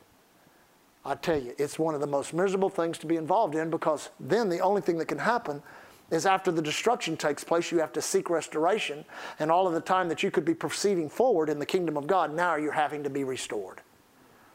I 1.04 1.14
tell 1.14 1.40
you, 1.40 1.54
it's 1.58 1.78
one 1.78 1.94
of 1.94 2.00
the 2.00 2.06
most 2.06 2.32
miserable 2.34 2.68
things 2.68 2.98
to 2.98 3.06
be 3.06 3.16
involved 3.16 3.54
in 3.54 3.70
because 3.70 4.10
then 4.20 4.48
the 4.48 4.60
only 4.60 4.82
thing 4.82 4.98
that 4.98 5.06
can 5.06 5.18
happen 5.18 5.62
is 6.10 6.26
after 6.26 6.50
the 6.50 6.62
destruction 6.62 7.16
takes 7.16 7.44
place, 7.44 7.70
you 7.70 7.78
have 7.78 7.92
to 7.92 8.02
seek 8.02 8.30
restoration. 8.30 9.04
And 9.38 9.50
all 9.50 9.66
of 9.66 9.74
the 9.74 9.80
time 9.80 10.08
that 10.08 10.22
you 10.22 10.30
could 10.30 10.44
be 10.44 10.54
proceeding 10.54 11.08
forward 11.08 11.48
in 11.48 11.58
the 11.58 11.66
kingdom 11.66 11.96
of 11.96 12.06
God, 12.06 12.34
now 12.34 12.56
you're 12.56 12.72
having 12.72 13.02
to 13.04 13.10
be 13.10 13.24
restored. 13.24 13.80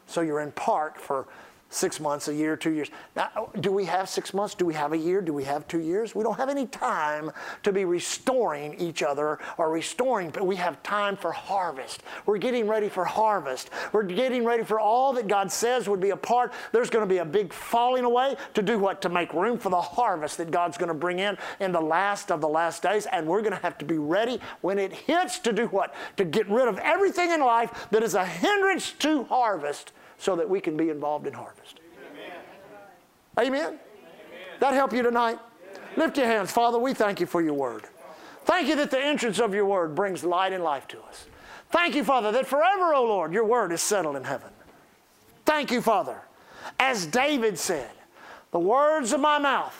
So 0.06 0.20
you're 0.20 0.40
in 0.40 0.52
part 0.52 1.00
for 1.00 1.26
six 1.68 1.98
months, 1.98 2.28
a 2.28 2.34
year, 2.34 2.56
two 2.56 2.70
years. 2.70 2.90
Now, 3.16 3.50
do 3.60 3.72
we 3.72 3.84
have 3.86 4.08
six 4.08 4.32
months? 4.32 4.54
Do 4.54 4.64
we 4.64 4.74
have 4.74 4.92
a 4.92 4.98
year? 4.98 5.20
Do 5.20 5.32
we 5.32 5.44
have 5.44 5.66
two 5.66 5.80
years? 5.80 6.14
We 6.14 6.22
don't 6.22 6.36
have 6.36 6.48
any 6.48 6.66
time 6.66 7.32
to 7.64 7.72
be 7.72 7.84
restoring 7.84 8.74
each 8.74 9.02
other 9.02 9.38
or 9.58 9.70
restoring, 9.70 10.30
but 10.30 10.46
we 10.46 10.56
have 10.56 10.80
time 10.82 11.16
for 11.16 11.32
harvest. 11.32 12.02
We're 12.24 12.38
getting 12.38 12.68
ready 12.68 12.88
for 12.88 13.04
harvest. 13.04 13.70
We're 13.92 14.04
getting 14.04 14.44
ready 14.44 14.62
for 14.62 14.78
all 14.78 15.12
that 15.14 15.26
God 15.26 15.50
says 15.50 15.88
would 15.88 16.00
be 16.00 16.10
a 16.10 16.16
part. 16.16 16.52
There's 16.72 16.88
going 16.88 17.06
to 17.06 17.12
be 17.12 17.18
a 17.18 17.24
big 17.24 17.52
falling 17.52 18.04
away 18.04 18.36
to 18.54 18.62
do 18.62 18.78
what? 18.78 19.02
To 19.02 19.08
make 19.08 19.32
room 19.34 19.58
for 19.58 19.70
the 19.70 19.80
harvest 19.80 20.38
that 20.38 20.52
God's 20.52 20.78
going 20.78 20.88
to 20.88 20.94
bring 20.94 21.18
in 21.18 21.36
in 21.58 21.72
the 21.72 21.80
last 21.80 22.30
of 22.30 22.40
the 22.40 22.48
last 22.48 22.82
days. 22.82 23.06
And 23.06 23.26
we're 23.26 23.42
going 23.42 23.52
to 23.54 23.62
have 23.62 23.76
to 23.78 23.84
be 23.84 23.98
ready 23.98 24.40
when 24.60 24.78
it 24.78 24.92
hits 24.92 25.40
to 25.40 25.52
do 25.52 25.66
what? 25.66 25.94
To 26.16 26.24
get 26.24 26.48
rid 26.48 26.68
of 26.68 26.78
everything 26.78 27.32
in 27.32 27.40
life 27.40 27.88
that 27.90 28.02
is 28.04 28.14
a 28.14 28.24
hindrance 28.24 28.92
to 28.92 29.24
harvest 29.24 29.92
so 30.18 30.36
that 30.36 30.48
we 30.48 30.60
can 30.60 30.76
be 30.76 30.90
involved 30.90 31.26
in 31.26 31.32
harvest. 31.32 31.80
Amen? 33.38 33.54
Amen? 33.54 33.78
That 34.60 34.74
help 34.74 34.92
you 34.92 35.02
tonight? 35.02 35.38
Lift 35.96 36.16
your 36.16 36.26
hands. 36.26 36.50
Father, 36.50 36.78
we 36.78 36.94
thank 36.94 37.20
you 37.20 37.26
for 37.26 37.42
your 37.42 37.54
word. 37.54 37.84
Thank 38.44 38.68
you 38.68 38.76
that 38.76 38.90
the 38.90 39.02
entrance 39.02 39.40
of 39.40 39.54
your 39.54 39.66
word 39.66 39.94
brings 39.94 40.24
light 40.24 40.52
and 40.52 40.62
life 40.62 40.86
to 40.88 41.00
us. 41.02 41.26
Thank 41.70 41.94
you, 41.94 42.04
Father, 42.04 42.30
that 42.32 42.46
forever, 42.46 42.94
O 42.94 43.04
Lord, 43.04 43.32
your 43.32 43.44
word 43.44 43.72
is 43.72 43.82
settled 43.82 44.16
in 44.16 44.24
heaven. 44.24 44.50
Thank 45.44 45.70
you, 45.70 45.80
Father. 45.80 46.20
As 46.78 47.06
David 47.06 47.58
said, 47.58 47.90
the 48.52 48.58
words 48.58 49.12
of 49.12 49.20
my 49.20 49.38
mouth 49.38 49.76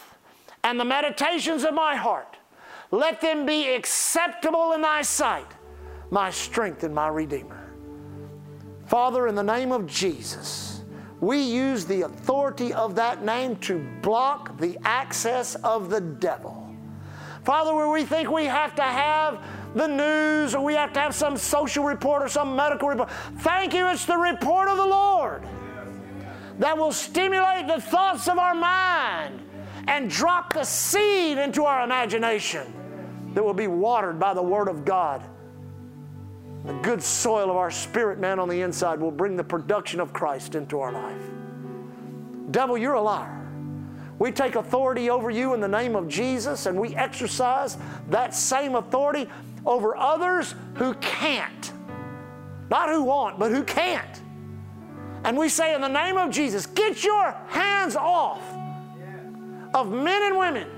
and 0.65 0.81
the 0.81 0.85
meditations 0.85 1.65
of 1.65 1.75
my 1.75 1.95
heart 1.95 2.37
Let 2.91 3.21
them 3.21 3.47
be 3.47 3.75
acceptable 3.75 4.73
in 4.73 4.83
thy 4.83 5.03
sight, 5.03 5.47
my 6.11 6.31
strength 6.31 6.85
and 6.85 6.95
my 6.95 7.09
redeemer. 7.09 7.56
Father, 8.87 9.27
in 9.27 9.35
the 9.35 9.43
name 9.43 9.73
of 9.73 9.87
Jesus, 9.87 10.83
we 11.21 11.41
use 11.41 11.85
the 11.85 12.03
authority 12.03 12.73
of 12.73 12.95
that 12.95 13.25
name 13.25 13.57
to 13.57 13.85
block 14.03 14.59
the 14.59 14.79
access 14.85 15.55
of 15.57 15.91
the 15.91 16.01
devil. 16.01 16.63
Father, 17.45 17.75
where 17.75 17.89
we 17.89 18.05
think 18.05 18.31
we 18.31 18.45
have 18.45 18.75
to 18.77 18.83
have 18.83 19.45
the 19.75 19.87
news 19.87 20.55
or 20.55 20.65
we 20.65 20.75
have 20.75 20.93
to 20.93 21.01
have 21.01 21.15
some 21.15 21.37
social 21.37 21.85
report 21.85 22.23
or 22.23 22.29
some 22.29 22.57
medical 22.57 22.89
report, 22.89 23.11
thank 23.39 23.75
you, 23.75 23.89
it's 23.89 24.05
the 24.05 24.17
report 24.17 24.69
of 24.69 24.77
the 24.77 24.87
Lord 24.87 25.43
that 26.59 26.77
will 26.77 26.93
stimulate 26.93 27.67
the 27.67 27.81
thoughts 27.81 28.29
of 28.29 28.39
our 28.39 28.55
mind 28.55 29.43
and 29.89 30.11
drop 30.11 30.53
the 30.55 30.65
seed 30.65 31.39
into 31.39 31.65
our 31.65 31.85
imagination 31.85 32.73
that 33.35 33.45
will 33.45 33.55
be 33.55 33.67
watered 33.67 34.19
by 34.19 34.33
the 34.33 34.43
Word 34.43 34.69
of 34.69 34.85
God. 34.85 35.23
The 36.67 36.75
good 36.83 37.03
soil 37.03 37.49
of 37.49 37.57
our 37.57 37.71
spirit 37.71 38.19
man 38.19 38.39
on 38.39 38.49
the 38.49 38.61
inside 38.63 39.01
will 39.01 39.13
bring 39.13 39.37
the 39.37 39.45
production 39.45 40.01
of 40.01 40.13
Christ 40.13 40.57
into 40.57 40.81
our 40.81 40.93
life. 40.93 41.23
Devil, 42.51 42.77
you're 42.77 42.95
a 42.95 43.01
liar. 43.01 43.47
We 44.19 44.33
take 44.33 44.57
authority 44.57 45.11
over 45.11 45.31
you 45.31 45.55
in 45.55 45.61
the 45.61 45.69
name 45.69 45.95
of 45.95 46.09
Jesus 46.09 46.67
and 46.67 46.79
we 46.79 46.95
exercise 46.97 47.77
that 48.09 48.35
same 48.35 48.75
authority 48.75 49.29
over 49.65 49.97
others 49.97 50.55
who 50.75 50.95
can't. 50.95 51.73
Not 52.71 52.89
who 52.89 53.05
want, 53.05 53.39
but 53.39 53.53
who 53.53 53.63
can't. 53.63 54.23
And 55.25 55.37
we 55.37 55.49
say, 55.49 55.75
in 55.75 55.81
the 55.81 55.89
name 55.89 56.17
of 56.17 56.31
Jesus, 56.31 56.67
get 56.67 57.05
your 57.05 57.33
hands 57.49 57.97
off 57.97 58.43
of 59.75 59.93
men 59.93 60.23
and 60.23 60.39
women. 60.39 60.69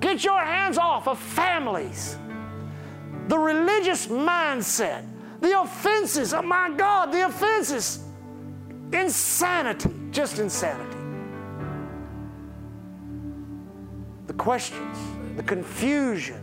Get 0.00 0.22
your 0.22 0.40
hands 0.40 0.78
off 0.78 1.08
of 1.08 1.18
families. 1.18 2.16
The 3.28 3.38
religious 3.38 4.06
mindset, 4.06 5.06
the 5.40 5.60
offenses, 5.60 6.34
oh 6.34 6.42
my 6.42 6.70
God, 6.70 7.12
the 7.12 7.26
offenses. 7.26 8.04
Insanity, 8.92 9.90
just 10.10 10.38
insanity. 10.38 10.98
The 14.26 14.34
questions, 14.34 14.98
the 15.36 15.42
confusion, 15.42 16.40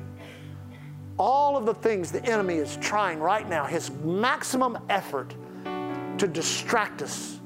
all 1.17 1.55
of 1.55 1.65
the 1.65 1.73
things 1.73 2.11
the 2.11 2.25
enemy 2.25 2.55
is 2.55 2.77
trying 2.77 3.19
right 3.19 3.47
now, 3.47 3.65
his 3.65 3.91
maximum 3.91 4.77
effort 4.89 5.35
to 6.17 6.27
distract 6.27 7.01
us 7.01 7.39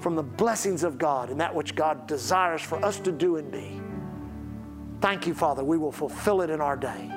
from 0.00 0.16
the 0.16 0.22
blessings 0.22 0.84
of 0.84 0.98
God 0.98 1.30
and 1.30 1.40
that 1.40 1.54
which 1.54 1.74
God 1.74 2.06
desires 2.06 2.60
for 2.60 2.82
us 2.84 2.98
to 3.00 3.12
do 3.12 3.36
and 3.36 3.50
be. 3.50 3.80
Thank 5.00 5.26
you, 5.26 5.34
Father. 5.34 5.62
We 5.62 5.78
will 5.78 5.92
fulfill 5.92 6.40
it 6.40 6.50
in 6.50 6.60
our 6.60 6.76
day. 6.76 7.13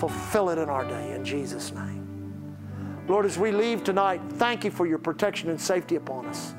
Fulfill 0.00 0.48
it 0.48 0.58
in 0.58 0.68
our 0.70 0.84
day 0.84 1.12
in 1.12 1.24
Jesus' 1.24 1.72
name. 1.72 2.56
Lord, 3.06 3.26
as 3.26 3.38
we 3.38 3.52
leave 3.52 3.84
tonight, 3.84 4.20
thank 4.30 4.64
you 4.64 4.70
for 4.70 4.86
your 4.86 4.98
protection 4.98 5.50
and 5.50 5.60
safety 5.60 5.96
upon 5.96 6.26
us. 6.26 6.54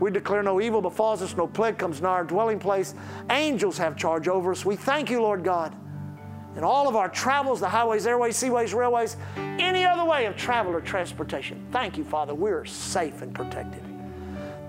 We 0.00 0.10
declare 0.10 0.42
no 0.42 0.60
evil 0.60 0.82
befalls 0.82 1.22
us, 1.22 1.36
no 1.36 1.46
plague 1.46 1.78
comes 1.78 2.02
nigh 2.02 2.08
our 2.08 2.24
dwelling 2.24 2.58
place. 2.58 2.94
Angels 3.30 3.78
have 3.78 3.96
charge 3.96 4.26
over 4.26 4.50
us. 4.50 4.64
We 4.64 4.74
thank 4.76 5.08
you, 5.08 5.22
Lord 5.22 5.44
God 5.44 5.74
in 6.56 6.64
all 6.64 6.88
of 6.88 6.96
our 6.96 7.08
travels, 7.08 7.60
the 7.60 7.68
highways, 7.68 8.04
airways, 8.04 8.36
seaways, 8.36 8.74
railways, 8.74 9.16
any 9.36 9.84
other 9.84 10.04
way 10.04 10.26
of 10.26 10.36
travel 10.36 10.74
or 10.74 10.80
transportation. 10.80 11.64
Thank 11.70 11.96
you, 11.96 12.02
Father. 12.02 12.34
We're 12.34 12.64
safe 12.64 13.22
and 13.22 13.32
protected. 13.32 13.80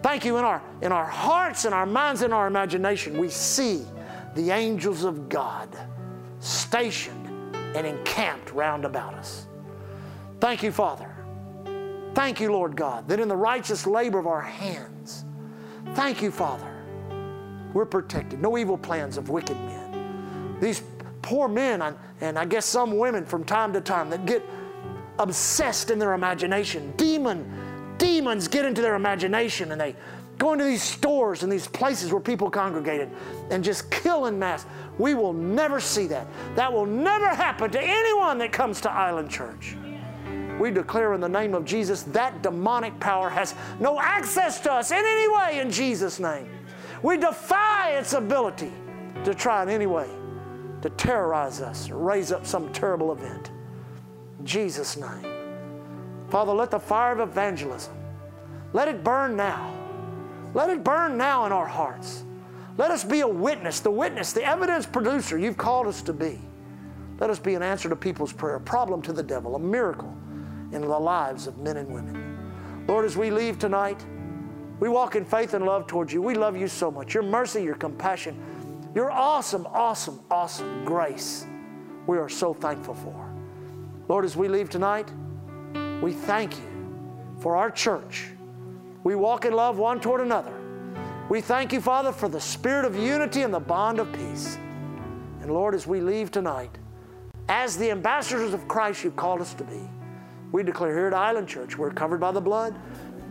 Thank 0.04 0.24
you 0.24 0.38
in 0.38 0.46
our, 0.46 0.62
in 0.84 0.92
our 0.92 1.08
hearts 1.08 1.66
in 1.66 1.74
our 1.74 1.88
minds 1.88 2.22
in 2.22 2.32
our 2.32 2.46
imagination. 2.46 3.18
We 3.18 3.30
see 3.30 3.84
the 4.36 4.52
angels 4.52 5.04
of 5.04 5.30
God 5.30 5.76
stationed 6.40 7.29
and 7.76 7.86
encamped 7.86 8.52
round 8.52 8.86
about 8.86 9.14
us. 9.14 9.48
Thank 10.40 10.64
you, 10.64 10.72
Father. 10.72 11.16
Thank 12.14 12.40
you, 12.40 12.52
Lord 12.52 12.76
God, 12.76 13.08
that 13.08 13.20
in 13.20 13.28
the 13.28 13.36
righteous 13.36 13.86
labor 13.86 14.20
of 14.20 14.28
our 14.28 14.42
hands, 14.42 15.26
thank 15.94 16.22
you, 16.22 16.32
Father, 16.32 16.70
we're 17.74 17.86
protected. 17.86 18.42
No 18.42 18.58
evil 18.58 18.78
plans 18.78 19.18
of 19.18 19.30
wicked 19.30 19.58
men. 19.58 20.58
These 20.60 20.82
poor 21.22 21.48
men 21.48 21.96
and, 22.22 22.38
I 22.38 22.46
guess 22.46 22.66
some 22.66 22.98
women 22.98 23.26
from 23.26 23.44
time 23.44 23.72
to 23.74 23.82
time 23.82 24.10
that 24.10 24.26
get 24.26 24.44
obsessed 25.20 25.92
in 25.92 26.00
their 26.00 26.14
imagination. 26.14 26.94
Demon, 26.98 27.96
demons 27.98 28.48
get 28.48 28.66
into 28.66 28.82
their 28.82 28.96
imagination 28.96 29.72
and 29.72 29.80
they 29.80 29.96
go 30.40 30.56
to 30.56 30.64
these 30.64 30.82
stores 30.82 31.44
and 31.44 31.52
these 31.52 31.68
places 31.68 32.12
where 32.12 32.22
people 32.22 32.50
congregated 32.50 33.10
and 33.52 33.64
just 33.64 33.92
killing 33.92 34.40
mass. 34.40 34.66
We 34.98 35.14
will 35.14 35.34
never 35.34 35.80
see 35.80 36.08
that. 36.08 36.26
That 36.56 36.74
will 36.74 36.86
never 36.86 37.28
happen 37.28 37.70
to 37.72 37.82
anyone 37.82 38.40
that 38.40 38.52
comes 38.52 38.82
to 38.82 38.92
Island 38.92 39.30
Church. 39.30 39.76
We 40.60 40.72
declare 40.72 41.14
in 41.14 41.22
the 41.22 41.30
name 41.30 41.54
of 41.54 41.66
Jesus 41.66 42.04
that 42.04 42.42
demonic 42.42 43.00
power 43.00 43.30
has 43.30 43.54
no 43.80 44.00
access 44.00 44.60
to 44.62 44.72
us 44.72 44.92
in 44.92 44.98
any 44.98 45.30
way 45.30 45.60
in 45.60 45.72
Jesus' 45.72 46.20
name. 46.20 46.50
We 47.04 47.18
defy 47.18 47.92
its 47.92 48.14
ability 48.14 48.72
to 49.24 49.34
try 49.34 49.64
in 49.64 49.70
any 49.70 49.86
way 49.86 50.10
to 50.82 50.90
terrorize 50.92 51.62
us 51.62 51.90
or 51.90 51.98
raise 51.98 52.32
up 52.32 52.46
some 52.46 52.72
terrible 52.72 53.12
event. 53.12 53.52
In 54.40 54.46
Jesus' 54.46 54.98
name. 54.98 55.26
Father, 56.30 56.54
let 56.54 56.72
the 56.72 56.80
fire 56.80 57.14
of 57.14 57.30
evangelism, 57.30 57.94
let 58.72 58.88
it 58.88 59.04
burn 59.04 59.36
now. 59.36 59.79
Let 60.54 60.70
it 60.70 60.84
burn 60.84 61.18
now 61.18 61.46
in 61.46 61.52
our 61.52 61.68
hearts. 61.68 62.24
Let 62.78 62.92
us 62.92 63.04
be 63.04 63.22
a 63.22 63.28
witness, 63.28 63.82
the 63.82 63.92
witness, 63.92 64.34
the 64.34 64.44
evidence 64.44 64.86
producer 64.86 65.38
you've 65.38 65.58
called 65.58 65.88
us 65.88 66.02
to 66.04 66.14
be. 66.14 66.40
Let 67.20 67.30
us 67.30 67.40
be 67.40 67.56
an 67.56 67.62
answer 67.62 67.90
to 67.90 67.96
people's 67.96 68.32
prayer, 68.32 68.56
a 68.56 68.62
problem 68.62 69.02
to 69.04 69.14
the 69.14 69.24
devil, 69.24 69.56
a 69.56 69.60
miracle 69.60 70.16
in 70.72 70.82
the 70.82 70.88
lives 70.88 71.48
of 71.48 71.58
men 71.58 71.78
and 71.78 71.94
women. 71.94 72.86
Lord, 72.88 73.06
as 73.06 73.18
we 73.18 73.30
leave 73.30 73.60
tonight, 73.60 74.04
we 74.80 74.88
walk 74.88 75.16
in 75.16 75.26
faith 75.26 75.54
and 75.54 75.66
love 75.66 75.88
towards 75.88 76.14
you. 76.14 76.22
We 76.22 76.36
love 76.36 76.56
you 76.56 76.68
so 76.68 76.90
much. 76.90 77.14
Your 77.14 77.24
mercy, 77.24 77.62
your 77.62 77.76
compassion, 77.76 78.42
your 78.96 79.12
awesome, 79.12 79.68
awesome, 79.68 80.22
awesome 80.32 80.86
grace, 80.86 81.46
we 82.08 82.18
are 82.18 82.30
so 82.30 82.54
thankful 82.54 82.96
for. 82.96 83.30
Lord, 84.08 84.26
as 84.26 84.36
we 84.38 84.48
leave 84.48 84.70
tonight, 84.70 85.12
we 86.02 86.14
thank 86.14 86.56
you 86.58 86.64
for 87.40 87.58
our 87.58 87.70
church. 87.70 88.30
We 89.10 89.16
walk 89.16 89.44
in 89.44 89.54
love 89.54 89.80
one 89.80 90.00
toward 90.00 90.22
another. 90.22 90.54
We 91.30 91.42
thank 91.42 91.74
you, 91.74 91.82
Father, 91.82 92.12
for 92.12 92.30
the 92.30 92.40
spirit 92.40 92.86
of 92.86 92.96
unity 92.96 93.42
and 93.42 93.52
the 93.52 93.60
bond 93.60 93.98
of 93.98 94.14
peace. 94.14 94.60
And 95.42 95.52
Lord, 95.52 95.74
as 95.74 95.88
we 95.88 96.00
leave 96.00 96.30
tonight, 96.30 96.78
as 97.48 97.76
the 97.76 97.90
ambassadors 97.90 98.54
of 98.54 98.68
Christ 98.68 99.04
you've 99.04 99.16
called 99.16 99.42
us 99.42 99.56
to 99.56 99.64
be, 99.64 99.90
we 100.52 100.62
declare 100.62 100.96
here 100.96 101.08
at 101.08 101.16
Island 101.16 101.48
Church 101.48 101.76
we're 101.76 101.90
covered 101.90 102.20
by 102.20 102.32
the 102.32 102.40
blood, 102.40 102.76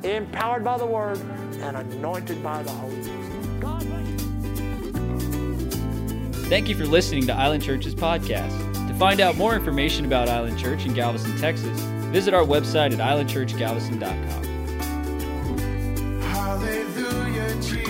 empowered 0.03 0.65
by 0.65 0.79
the 0.79 0.85
word, 0.85 1.17
and 1.61 1.77
anointed 1.77 2.43
by 2.43 2.61
the 2.65 2.73
Holy 2.73 2.97
Ghost. 3.61 3.87
Thank 6.49 6.69
you 6.69 6.75
for 6.75 6.87
listening 6.87 7.25
to 7.29 7.33
Island 7.33 7.63
Church's 7.63 7.95
podcast. 7.95 8.89
To 8.89 8.95
find 8.95 9.21
out 9.21 9.37
more 9.37 9.55
information 9.55 10.07
about 10.07 10.29
Island 10.29 10.59
Church 10.59 10.87
in 10.87 10.95
Galveston, 10.95 11.39
Texas, 11.39 11.79
visit 12.11 12.35
our 12.35 12.45
website 12.45 12.93
at 12.93 12.99
islandchurchgalveston.com. 12.99 14.48
Gucci. 17.59 17.88